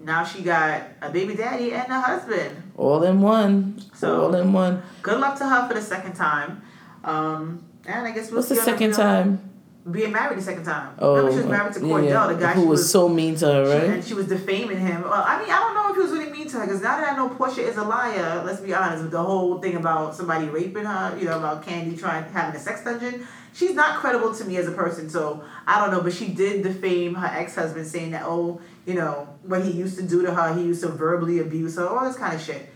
now 0.00 0.24
she 0.24 0.42
got 0.42 0.82
a 1.02 1.08
baby 1.10 1.36
daddy 1.36 1.72
and 1.72 1.88
a 1.92 2.00
husband. 2.00 2.72
All 2.76 3.04
in 3.04 3.20
one. 3.20 3.80
So- 3.94 4.22
All 4.24 4.34
in 4.34 4.52
one. 4.52 4.82
Good 5.02 5.20
luck 5.20 5.38
to 5.38 5.48
her 5.48 5.68
for 5.68 5.74
the 5.74 5.82
second 5.82 6.14
time. 6.14 6.62
Um, 7.04 7.64
and 7.86 8.06
I 8.06 8.10
guess 8.12 8.30
we'll 8.30 8.38
What's 8.38 8.48
see 8.48 8.54
the 8.54 8.62
second 8.62 8.92
time? 8.94 9.48
Being 9.90 10.12
married 10.12 10.38
the 10.38 10.42
second 10.42 10.64
time. 10.64 10.94
Oh, 11.00 11.16
Remember 11.16 11.32
she 11.32 11.36
was 11.38 11.46
married 11.46 11.72
to 11.74 11.80
Kordell, 11.80 12.08
yeah. 12.08 12.26
the 12.28 12.34
guy 12.38 12.52
who 12.52 12.60
she 12.62 12.66
was, 12.68 12.80
was 12.80 12.90
so 12.92 13.08
mean 13.08 13.34
to 13.36 13.46
her, 13.46 13.64
She- 13.64 13.78
right? 13.78 13.90
And 13.96 14.04
she 14.04 14.14
was 14.14 14.28
defaming 14.28 14.78
him. 14.78 15.02
Well, 15.02 15.24
I 15.26 15.40
mean, 15.40 15.50
I 15.50 15.58
don't 15.58 15.74
know 15.74 15.88
if 15.90 15.96
he 15.96 16.02
was 16.02 16.12
really 16.12 16.30
mean 16.30 16.46
to 16.50 16.58
her 16.58 16.66
because 16.66 16.80
now 16.82 17.00
that 17.00 17.12
I 17.12 17.16
know 17.16 17.28
Porsha 17.30 17.58
is 17.58 17.76
a 17.76 17.82
liar, 17.82 18.44
let's 18.46 18.60
be 18.60 18.72
honest, 18.72 19.02
with 19.02 19.10
the 19.10 19.22
whole 19.22 19.58
thing 19.58 19.74
about 19.74 20.14
somebody 20.14 20.46
raping 20.46 20.84
her, 20.84 21.16
you 21.18 21.24
know, 21.24 21.36
about 21.36 21.66
Kandi 21.66 21.98
trying 21.98 22.22
having 22.32 22.54
a 22.54 22.60
sex 22.62 22.84
dungeon, 22.84 23.26
she's 23.54 23.74
not 23.74 23.98
credible 23.98 24.32
to 24.32 24.44
me 24.44 24.56
as 24.56 24.68
a 24.68 24.72
person. 24.72 25.10
So 25.10 25.42
I 25.66 25.80
don't 25.80 25.90
know, 25.92 26.00
but 26.00 26.12
she 26.12 26.28
did 26.28 26.62
defame 26.62 27.16
her 27.16 27.26
ex 27.26 27.56
husband, 27.56 27.88
saying 27.88 28.12
that 28.12 28.22
oh, 28.24 28.60
you 28.86 28.94
know, 28.94 29.36
what 29.42 29.64
he 29.64 29.72
used 29.72 29.96
to 29.98 30.04
do 30.04 30.22
to 30.22 30.32
her, 30.32 30.54
he 30.54 30.62
used 30.62 30.82
to 30.82 30.90
verbally 30.90 31.40
abuse 31.40 31.74
her, 31.74 31.88
all 31.88 32.04
this 32.04 32.16
kind 32.16 32.36
of 32.36 32.40
shit. 32.40 32.72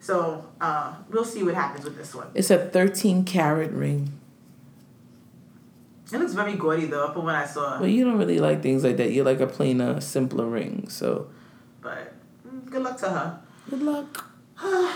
So 0.00 0.44
uh, 0.60 0.94
we'll 1.08 1.24
see 1.24 1.44
what 1.44 1.54
happens 1.54 1.84
with 1.84 1.96
this 1.96 2.16
one. 2.16 2.26
It's 2.34 2.50
a 2.50 2.58
thirteen 2.58 3.24
carat 3.24 3.70
ring. 3.70 4.17
It 6.12 6.18
looks 6.18 6.32
very 6.32 6.54
gaudy 6.54 6.86
though, 6.86 7.12
from 7.12 7.24
what 7.24 7.34
I 7.34 7.44
saw. 7.46 7.78
Well, 7.80 7.88
you 7.88 8.04
don't 8.04 8.16
really 8.18 8.38
like 8.40 8.62
things 8.62 8.82
like 8.84 8.96
that. 8.96 9.12
You 9.12 9.24
like 9.24 9.40
a 9.40 9.46
plainer, 9.46 10.00
simpler 10.00 10.46
ring. 10.46 10.88
So 10.88 11.28
But 11.82 12.14
mm, 12.46 12.64
good 12.70 12.82
luck 12.82 12.96
to 12.98 13.08
her. 13.10 13.40
good 13.70 13.82
luck. 13.82 14.24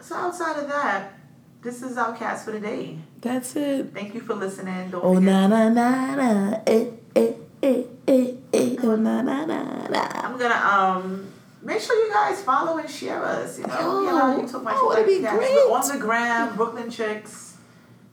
So 0.00 0.16
outside 0.16 0.58
of 0.60 0.68
that, 0.68 1.14
this 1.62 1.80
is 1.82 1.96
our 1.96 2.14
cast 2.14 2.44
for 2.44 2.50
the 2.52 2.60
day. 2.60 2.98
That's 3.22 3.56
it. 3.56 3.94
Thank 3.94 4.12
you 4.14 4.20
for 4.20 4.34
listening. 4.34 4.90
Don't 4.90 5.02
Oh 5.02 5.14
forget. 5.14 5.32
na 5.32 5.46
na 5.48 5.68
na 5.72 6.14
na 6.14 6.60
eh 6.66 6.90
eh 7.16 7.32
eh 7.62 7.84
eh 8.06 8.34
eh 8.52 8.76
oh 8.84 8.96
na 8.96 9.22
na 9.22 9.46
na 9.48 9.88
na. 9.88 10.02
I'm 10.28 10.36
gonna 10.36 10.60
um 10.60 11.24
make 11.62 11.80
sure 11.80 11.96
you 12.04 12.12
guys 12.12 12.42
follow 12.42 12.76
and 12.76 12.84
share 12.90 13.24
us. 13.24 13.56
You 13.58 13.66
know, 13.66 13.76
Oh, 13.80 14.00
you 14.04 14.12
know, 14.12 14.42
you 14.42 14.46
took 14.48 14.62
my 14.62 14.72
oh, 14.76 14.92
that'd 14.92 15.06
be 15.08 15.20
We're 15.24 15.38
great. 15.40 15.72
on 15.72 15.88
the 15.88 15.96
gram, 15.96 16.54
Brooklyn 16.54 16.90
Chicks. 16.90 17.56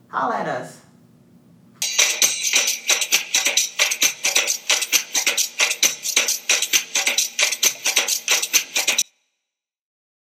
Holla 0.07 0.37
at 0.37 0.47
us. 0.47 0.79